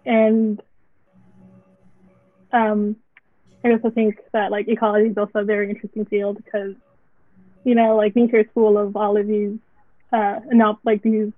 And 0.06 0.62
um, 2.56 2.96
I 3.64 3.72
also 3.72 3.90
think 3.90 4.18
that 4.32 4.52
like 4.52 4.68
ecology 4.68 5.10
is 5.10 5.18
also 5.18 5.40
a 5.40 5.44
very 5.44 5.70
interesting 5.70 6.06
field 6.06 6.38
because, 6.38 6.76
you 7.64 7.76
know, 7.76 7.96
like 7.98 8.16
nature 8.16 8.40
is 8.40 8.48
full 8.54 8.78
of 8.78 8.96
all 8.96 9.18
of 9.18 9.28
these, 9.28 9.58
uh, 10.14 10.40
not 10.52 10.80
like 10.84 11.02
these 11.02 11.34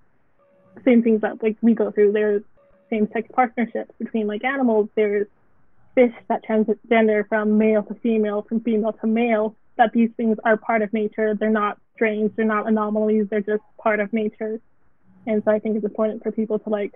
same 0.85 1.01
things 1.01 1.21
that 1.21 1.41
like 1.41 1.57
we 1.61 1.73
go 1.73 1.89
through. 1.91 2.11
There's 2.11 2.43
same-sex 2.89 3.29
partnerships 3.33 3.91
between 3.97 4.27
like 4.27 4.43
animals. 4.43 4.89
There's 4.95 5.27
fish 5.95 6.13
that 6.27 6.45
transgender 6.45 7.27
from 7.27 7.57
male 7.57 7.83
to 7.83 7.95
female, 7.95 8.43
from 8.43 8.59
female 8.59 8.93
to 8.93 9.07
male 9.07 9.55
that 9.77 9.91
these 9.93 10.09
things 10.17 10.37
are 10.43 10.57
part 10.57 10.81
of 10.81 10.93
nature. 10.93 11.33
They're 11.33 11.49
not 11.49 11.79
strange. 11.95 12.35
They're 12.35 12.45
not 12.45 12.67
anomalies. 12.67 13.27
They're 13.29 13.41
just 13.41 13.63
part 13.77 13.99
of 13.99 14.13
nature. 14.13 14.59
And 15.25 15.43
so 15.43 15.51
I 15.51 15.59
think 15.59 15.77
it's 15.77 15.85
important 15.85 16.23
for 16.23 16.31
people 16.31 16.59
to 16.59 16.69
like 16.69 16.93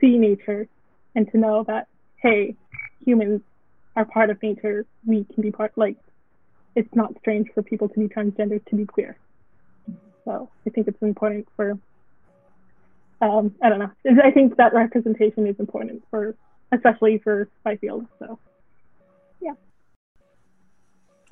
see 0.00 0.18
nature 0.18 0.68
and 1.14 1.30
to 1.32 1.38
know 1.38 1.64
that, 1.64 1.88
hey, 2.16 2.56
humans 3.04 3.42
are 3.98 4.04
part 4.04 4.30
of 4.30 4.40
nature. 4.40 4.86
We 5.04 5.24
can 5.24 5.42
be 5.42 5.50
part, 5.50 5.72
like, 5.76 5.96
it's 6.76 6.94
not 6.94 7.18
strange 7.18 7.48
for 7.52 7.62
people 7.62 7.88
to 7.88 7.98
be 7.98 8.06
transgender, 8.06 8.64
to 8.66 8.76
be 8.76 8.86
queer. 8.86 9.18
So 10.24 10.48
I 10.64 10.70
think 10.70 10.86
it's 10.86 11.02
important 11.02 11.48
for, 11.56 11.78
um, 13.20 13.54
I 13.60 13.68
don't 13.68 13.80
know. 13.80 13.90
I 14.22 14.30
think 14.30 14.56
that 14.56 14.72
representation 14.72 15.48
is 15.48 15.56
important 15.58 16.04
for, 16.10 16.36
especially 16.70 17.18
for 17.18 17.48
my 17.64 17.74
field. 17.76 18.06
So, 18.20 18.38
yeah. 19.40 19.54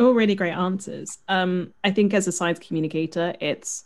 All 0.01 0.13
really 0.13 0.35
great 0.35 0.53
answers. 0.53 1.19
Um, 1.29 1.73
I 1.85 1.93
think 1.93 2.15
as 2.15 2.27
a 2.27 2.33
science 2.33 2.59
communicator, 2.59 3.35
it's 3.41 3.85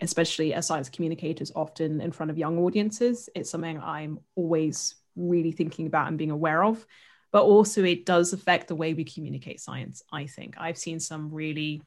especially 0.00 0.54
as 0.54 0.66
science 0.66 0.88
communicators 0.88 1.52
often 1.54 2.00
in 2.00 2.10
front 2.10 2.30
of 2.30 2.38
young 2.38 2.58
audiences, 2.58 3.28
it's 3.36 3.50
something 3.50 3.78
I'm 3.80 4.18
always 4.34 4.96
really 5.14 5.52
thinking 5.52 5.86
about 5.86 6.08
and 6.08 6.18
being 6.18 6.30
aware 6.32 6.64
of. 6.64 6.84
But 7.32 7.44
also, 7.44 7.82
it 7.82 8.06
does 8.06 8.32
affect 8.32 8.68
the 8.68 8.74
way 8.74 8.94
we 8.94 9.04
communicate 9.04 9.60
science. 9.60 10.02
I 10.12 10.26
think 10.26 10.54
I've 10.58 10.78
seen 10.78 11.00
some 11.00 11.32
really 11.32 11.82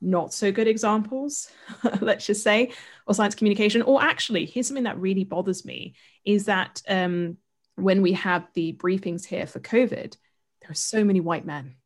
not 0.00 0.32
so 0.32 0.52
good 0.52 0.68
examples, 0.68 1.50
let's 2.00 2.26
just 2.26 2.42
say, 2.42 2.72
or 3.06 3.14
science 3.14 3.34
communication. 3.34 3.82
Or 3.82 4.02
actually, 4.02 4.46
here's 4.46 4.66
something 4.68 4.84
that 4.84 4.98
really 4.98 5.24
bothers 5.24 5.64
me 5.64 5.94
is 6.24 6.44
that 6.46 6.82
um, 6.88 7.38
when 7.76 8.02
we 8.02 8.12
have 8.12 8.46
the 8.54 8.74
briefings 8.74 9.24
here 9.24 9.46
for 9.46 9.60
COVID, 9.60 10.16
there 10.60 10.70
are 10.70 10.74
so 10.74 11.02
many 11.04 11.20
white 11.20 11.46
men 11.46 11.76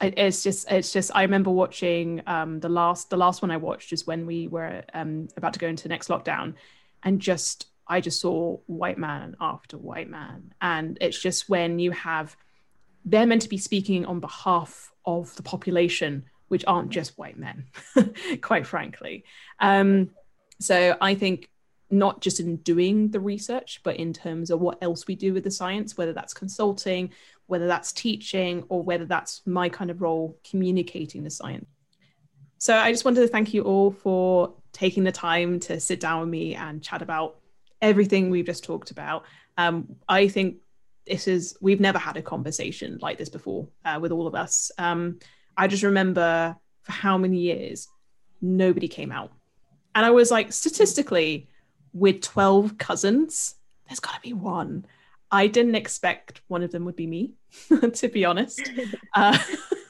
it's 0.00 0.42
just 0.42 0.70
it's 0.70 0.92
just 0.92 1.10
i 1.14 1.22
remember 1.22 1.50
watching 1.50 2.22
um 2.26 2.60
the 2.60 2.68
last 2.68 3.10
the 3.10 3.16
last 3.16 3.42
one 3.42 3.50
i 3.50 3.56
watched 3.56 3.92
is 3.92 4.06
when 4.06 4.26
we 4.26 4.46
were 4.48 4.82
um 4.94 5.28
about 5.36 5.52
to 5.52 5.58
go 5.58 5.66
into 5.66 5.82
the 5.82 5.88
next 5.88 6.08
lockdown 6.08 6.54
and 7.02 7.20
just 7.20 7.66
i 7.90 8.00
just 8.00 8.20
saw 8.20 8.56
white 8.66 8.98
man 8.98 9.36
after 9.40 9.76
white 9.76 10.08
man 10.08 10.52
and 10.62 10.96
it's 11.00 11.20
just 11.20 11.48
when 11.48 11.78
you 11.78 11.90
have 11.90 12.36
they're 13.04 13.26
meant 13.26 13.42
to 13.42 13.48
be 13.48 13.58
speaking 13.58 14.06
on 14.06 14.20
behalf 14.20 14.92
of 15.04 15.34
the 15.36 15.42
population 15.42 16.24
which 16.48 16.64
aren't 16.66 16.90
just 16.90 17.18
white 17.18 17.38
men 17.38 17.66
quite 18.40 18.66
frankly 18.66 19.24
um 19.60 20.10
so 20.58 20.96
i 21.00 21.14
think 21.14 21.50
not 21.90 22.20
just 22.20 22.40
in 22.40 22.56
doing 22.58 23.10
the 23.10 23.20
research, 23.20 23.80
but 23.82 23.96
in 23.96 24.12
terms 24.12 24.50
of 24.50 24.60
what 24.60 24.78
else 24.80 25.06
we 25.06 25.16
do 25.16 25.34
with 25.34 25.44
the 25.44 25.50
science, 25.50 25.98
whether 25.98 26.12
that's 26.12 26.32
consulting, 26.32 27.10
whether 27.46 27.66
that's 27.66 27.92
teaching, 27.92 28.64
or 28.68 28.82
whether 28.82 29.04
that's 29.04 29.42
my 29.44 29.68
kind 29.68 29.90
of 29.90 30.00
role 30.00 30.38
communicating 30.48 31.24
the 31.24 31.30
science. 31.30 31.66
So 32.58 32.76
I 32.76 32.92
just 32.92 33.04
wanted 33.04 33.22
to 33.22 33.28
thank 33.28 33.52
you 33.52 33.62
all 33.62 33.90
for 33.90 34.54
taking 34.72 35.02
the 35.02 35.12
time 35.12 35.58
to 35.60 35.80
sit 35.80 35.98
down 35.98 36.20
with 36.20 36.28
me 36.28 36.54
and 36.54 36.82
chat 36.82 37.02
about 37.02 37.38
everything 37.82 38.30
we've 38.30 38.46
just 38.46 38.64
talked 38.64 38.90
about. 38.90 39.24
Um, 39.56 39.96
I 40.08 40.28
think 40.28 40.56
this 41.06 41.26
is, 41.26 41.56
we've 41.60 41.80
never 41.80 41.98
had 41.98 42.16
a 42.16 42.22
conversation 42.22 42.98
like 43.00 43.18
this 43.18 43.28
before 43.28 43.68
uh, 43.84 43.98
with 44.00 44.12
all 44.12 44.26
of 44.26 44.34
us. 44.34 44.70
Um, 44.78 45.18
I 45.56 45.66
just 45.66 45.82
remember 45.82 46.56
for 46.82 46.92
how 46.92 47.18
many 47.18 47.38
years 47.38 47.88
nobody 48.40 48.88
came 48.88 49.12
out. 49.12 49.32
And 49.94 50.06
I 50.06 50.10
was 50.10 50.30
like, 50.30 50.52
statistically, 50.52 51.48
with 51.92 52.20
12 52.20 52.78
cousins, 52.78 53.56
there's 53.88 54.00
got 54.00 54.14
to 54.14 54.20
be 54.20 54.32
one. 54.32 54.86
I 55.30 55.46
didn't 55.46 55.74
expect 55.74 56.42
one 56.48 56.62
of 56.62 56.70
them 56.70 56.84
would 56.84 56.96
be 56.96 57.06
me, 57.06 57.34
to 57.92 58.08
be 58.08 58.24
honest. 58.24 58.70
Uh, 59.14 59.38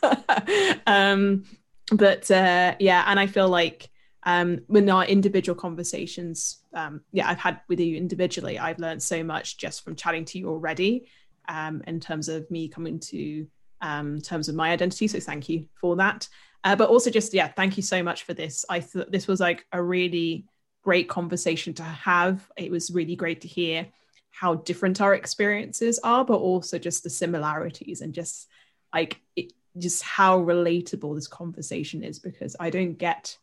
um, 0.87 1.45
but 1.93 2.31
uh, 2.31 2.75
yeah, 2.79 3.05
and 3.07 3.19
I 3.19 3.27
feel 3.27 3.49
like 3.49 3.91
um, 4.25 4.61
our 4.91 5.05
individual 5.05 5.57
conversations, 5.57 6.63
um, 6.75 7.01
yeah, 7.13 7.29
I've 7.29 7.39
had 7.39 7.61
with 7.69 7.81
you 7.81 7.97
individually, 7.97 8.59
I've 8.59 8.79
learned 8.79 9.03
so 9.03 9.25
much 9.25 9.57
just 9.57 9.83
from 9.83 9.97
chatting 9.97 10.25
to 10.27 10.39
you 10.39 10.49
already 10.49 11.09
um, 11.49 11.83
in 11.87 12.01
terms 12.01 12.29
of 12.29 12.51
me 12.51 12.69
coming 12.69 13.01
to 13.01 13.47
um, 13.81 14.21
terms 14.21 14.49
of 14.49 14.55
my 14.55 14.71
identity. 14.71 15.09
So 15.09 15.21
thank 15.21 15.49
you 15.49 15.67
for 15.81 15.97
that. 15.97 16.29
Uh, 16.65 16.77
but 16.77 16.91
also 16.91 17.11
just 17.11 17.33
yeah, 17.33 17.49
thank 17.49 17.77
you 17.77 17.83
so 17.83 18.03
much 18.03 18.25
for 18.25 18.35
this. 18.35 18.65
I 18.69 18.81
thought 18.81 19.11
this 19.11 19.27
was 19.27 19.41
like 19.41 19.67
a 19.73 19.83
really 19.83 20.45
great 20.83 21.09
conversation 21.09 21.73
to 21.75 21.83
have. 21.83 22.51
It 22.57 22.71
was 22.71 22.91
really 22.91 23.17
great 23.17 23.41
to 23.43 23.49
hear 23.49 23.87
how 24.31 24.57
different 24.57 25.01
our 25.01 25.15
experiences 25.15 25.99
are, 26.05 26.25
but 26.25 26.37
also 26.37 26.79
just 26.79 27.03
the 27.03 27.11
similarities 27.11 28.01
and 28.01 28.13
just 28.13 28.49
like 28.95 29.21
it, 29.37 29.53
just 29.79 30.03
how 30.03 30.39
relatable 30.41 31.15
this 31.15 31.27
conversation 31.27 32.03
is 32.03 32.19
because 32.19 32.57
I 32.59 32.71
don't 32.71 32.95
get, 32.95 33.37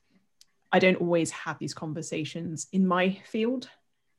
I 0.72 0.80
don't 0.80 0.96
always 1.02 1.32
have 1.32 1.60
these 1.60 1.74
conversations 1.74 2.68
in 2.72 2.88
my 2.88 3.20
field. 3.26 3.70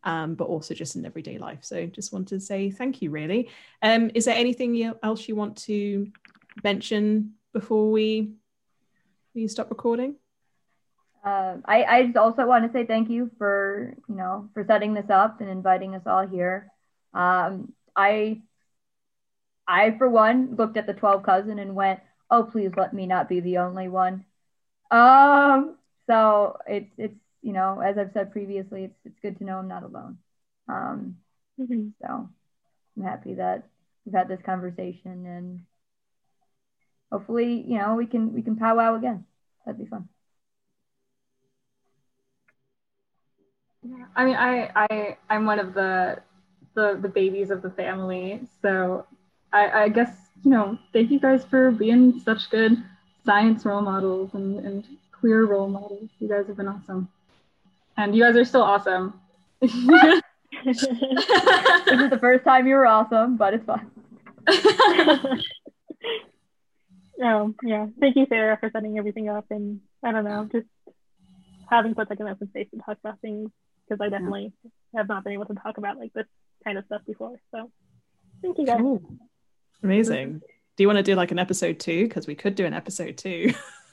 Um, 0.04 0.36
but 0.36 0.44
also 0.44 0.74
just 0.74 0.94
in 0.94 1.04
everyday 1.04 1.38
life. 1.38 1.58
So 1.62 1.84
just 1.86 2.12
wanted 2.12 2.28
to 2.28 2.40
say 2.40 2.70
thank 2.70 3.02
you, 3.02 3.10
really. 3.10 3.50
Um, 3.82 4.12
is 4.14 4.26
there 4.26 4.36
anything 4.36 4.94
else 5.02 5.26
you 5.26 5.34
want 5.34 5.56
to 5.64 6.06
mention 6.62 7.34
before 7.52 7.90
we 7.90 8.34
we 9.34 9.48
stop 9.48 9.70
recording? 9.70 10.14
Uh, 11.24 11.56
I, 11.64 11.84
I 11.84 12.02
just 12.04 12.16
also 12.16 12.46
want 12.46 12.64
to 12.64 12.72
say 12.72 12.86
thank 12.86 13.10
you 13.10 13.30
for 13.38 13.96
you 14.08 14.14
know 14.14 14.48
for 14.54 14.64
setting 14.64 14.94
this 14.94 15.10
up 15.10 15.40
and 15.40 15.50
inviting 15.50 15.94
us 15.94 16.02
all 16.06 16.26
here. 16.26 16.68
Um, 17.12 17.72
I 17.96 18.42
I 19.66 19.96
for 19.98 20.08
one 20.08 20.54
looked 20.56 20.76
at 20.76 20.86
the 20.86 20.94
12 20.94 21.22
cousin 21.22 21.58
and 21.58 21.74
went, 21.74 22.00
oh 22.30 22.44
please 22.44 22.70
let 22.76 22.94
me 22.94 23.06
not 23.06 23.28
be 23.28 23.40
the 23.40 23.58
only 23.58 23.88
one. 23.88 24.24
Um, 24.90 25.76
so 26.08 26.56
it's 26.66 26.90
it's 26.98 27.18
you 27.42 27.52
know 27.52 27.80
as 27.80 27.98
I've 27.98 28.12
said 28.12 28.32
previously, 28.32 28.84
it's 28.84 28.98
it's 29.04 29.18
good 29.20 29.38
to 29.38 29.44
know 29.44 29.58
I'm 29.58 29.68
not 29.68 29.84
alone. 29.84 30.18
Um, 30.68 31.16
mm-hmm. 31.60 31.88
so 32.02 32.28
I'm 32.96 33.02
happy 33.02 33.34
that 33.34 33.68
we've 34.04 34.14
had 34.14 34.28
this 34.28 34.42
conversation 34.44 35.26
and 35.26 35.60
hopefully 37.10 37.64
you 37.66 37.78
know 37.78 37.94
we 37.94 38.06
can 38.06 38.32
we 38.32 38.42
can 38.42 38.56
powwow 38.56 38.96
again. 38.96 39.24
That'd 39.64 39.78
be 39.78 39.86
fun. 39.86 40.08
Yeah, 43.82 44.04
I 44.16 44.24
mean, 44.24 44.36
I, 44.36 44.70
I, 44.74 45.16
I'm 45.30 45.46
one 45.46 45.58
of 45.58 45.72
the, 45.72 46.18
the, 46.74 46.98
the 47.00 47.08
babies 47.08 47.50
of 47.50 47.62
the 47.62 47.70
family. 47.70 48.40
So 48.60 49.06
I, 49.52 49.84
I 49.84 49.88
guess, 49.88 50.10
you 50.44 50.50
know, 50.50 50.78
thank 50.92 51.10
you 51.10 51.20
guys 51.20 51.44
for 51.44 51.70
being 51.70 52.20
such 52.20 52.50
good 52.50 52.82
science 53.24 53.64
role 53.64 53.80
models 53.80 54.30
and, 54.34 54.58
and 54.64 54.84
queer 55.20 55.44
role 55.44 55.68
models. 55.68 56.08
You 56.18 56.28
guys 56.28 56.46
have 56.46 56.56
been 56.56 56.68
awesome. 56.68 57.08
And 57.96 58.14
you 58.14 58.22
guys 58.22 58.36
are 58.36 58.44
still 58.44 58.62
awesome. 58.62 59.20
this 59.60 59.74
is 59.74 60.86
the 62.10 62.18
first 62.20 62.44
time 62.44 62.66
you 62.66 62.74
were 62.74 62.86
awesome, 62.86 63.36
but 63.36 63.54
it's 63.54 63.64
fun. 63.64 63.90
oh, 67.22 67.54
yeah. 67.62 67.86
Thank 68.00 68.16
you, 68.16 68.26
Sarah, 68.28 68.56
for 68.58 68.70
setting 68.70 68.98
everything 68.98 69.28
up. 69.28 69.46
And 69.50 69.80
I 70.02 70.12
don't 70.12 70.24
know, 70.24 70.48
just 70.50 70.66
having 71.68 71.94
such 71.94 72.08
like 72.10 72.20
an 72.20 72.28
open 72.28 72.48
space 72.48 72.68
to 72.70 72.78
talk 72.78 72.98
about 73.02 73.20
things 73.20 73.50
because 73.88 74.00
I 74.00 74.08
definitely 74.08 74.52
yeah. 74.62 75.00
have 75.00 75.08
not 75.08 75.24
been 75.24 75.32
able 75.32 75.46
to 75.46 75.54
talk 75.54 75.78
about 75.78 75.98
like 75.98 76.12
this 76.12 76.26
kind 76.64 76.78
of 76.78 76.84
stuff 76.86 77.02
before. 77.06 77.40
So 77.50 77.70
thank 78.42 78.58
you 78.58 78.66
guys. 78.66 78.78
Cool. 78.78 79.02
Amazing. 79.82 80.40
Do 80.76 80.84
you 80.84 80.88
want 80.88 80.98
to 80.98 81.02
do 81.02 81.14
like 81.14 81.32
an 81.32 81.38
episode 81.38 81.80
two? 81.80 82.04
Because 82.04 82.26
we 82.26 82.34
could 82.34 82.54
do 82.54 82.64
an 82.64 82.74
episode 82.74 83.16
two. 83.16 83.52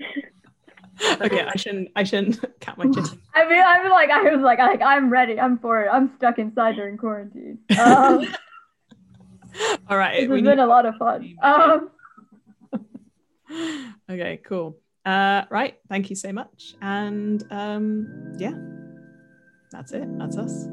okay, 1.20 1.42
I 1.42 1.56
shouldn't. 1.56 1.90
I 1.96 2.04
shouldn't 2.04 2.44
count 2.60 2.78
my 2.78 2.84
chickens. 2.86 3.16
I 3.34 3.48
mean, 3.48 3.62
I 3.62 3.74
am 3.74 3.90
like, 3.90 4.10
I 4.10 4.22
was 4.34 4.40
like, 4.40 4.58
like, 4.58 4.82
I'm 4.82 5.10
ready. 5.10 5.38
I'm 5.38 5.58
for 5.58 5.82
it. 5.82 5.88
I'm 5.92 6.12
stuck 6.16 6.38
inside 6.38 6.76
during 6.76 6.96
quarantine. 6.96 7.58
Um, 7.78 8.26
All 9.88 9.96
right, 9.96 10.22
it's 10.22 10.30
been 10.30 10.58
a 10.58 10.66
lot 10.66 10.84
of 10.86 10.96
fun. 10.96 11.34
Um, 11.42 11.90
okay, 14.10 14.40
cool. 14.44 14.78
Uh, 15.04 15.44
right. 15.50 15.78
Thank 15.88 16.10
you 16.10 16.16
so 16.16 16.32
much. 16.32 16.74
And 16.82 17.44
um, 17.50 18.34
yeah, 18.38 18.54
that's 19.70 19.92
it. 19.92 20.06
That's 20.18 20.36
us. 20.36 20.66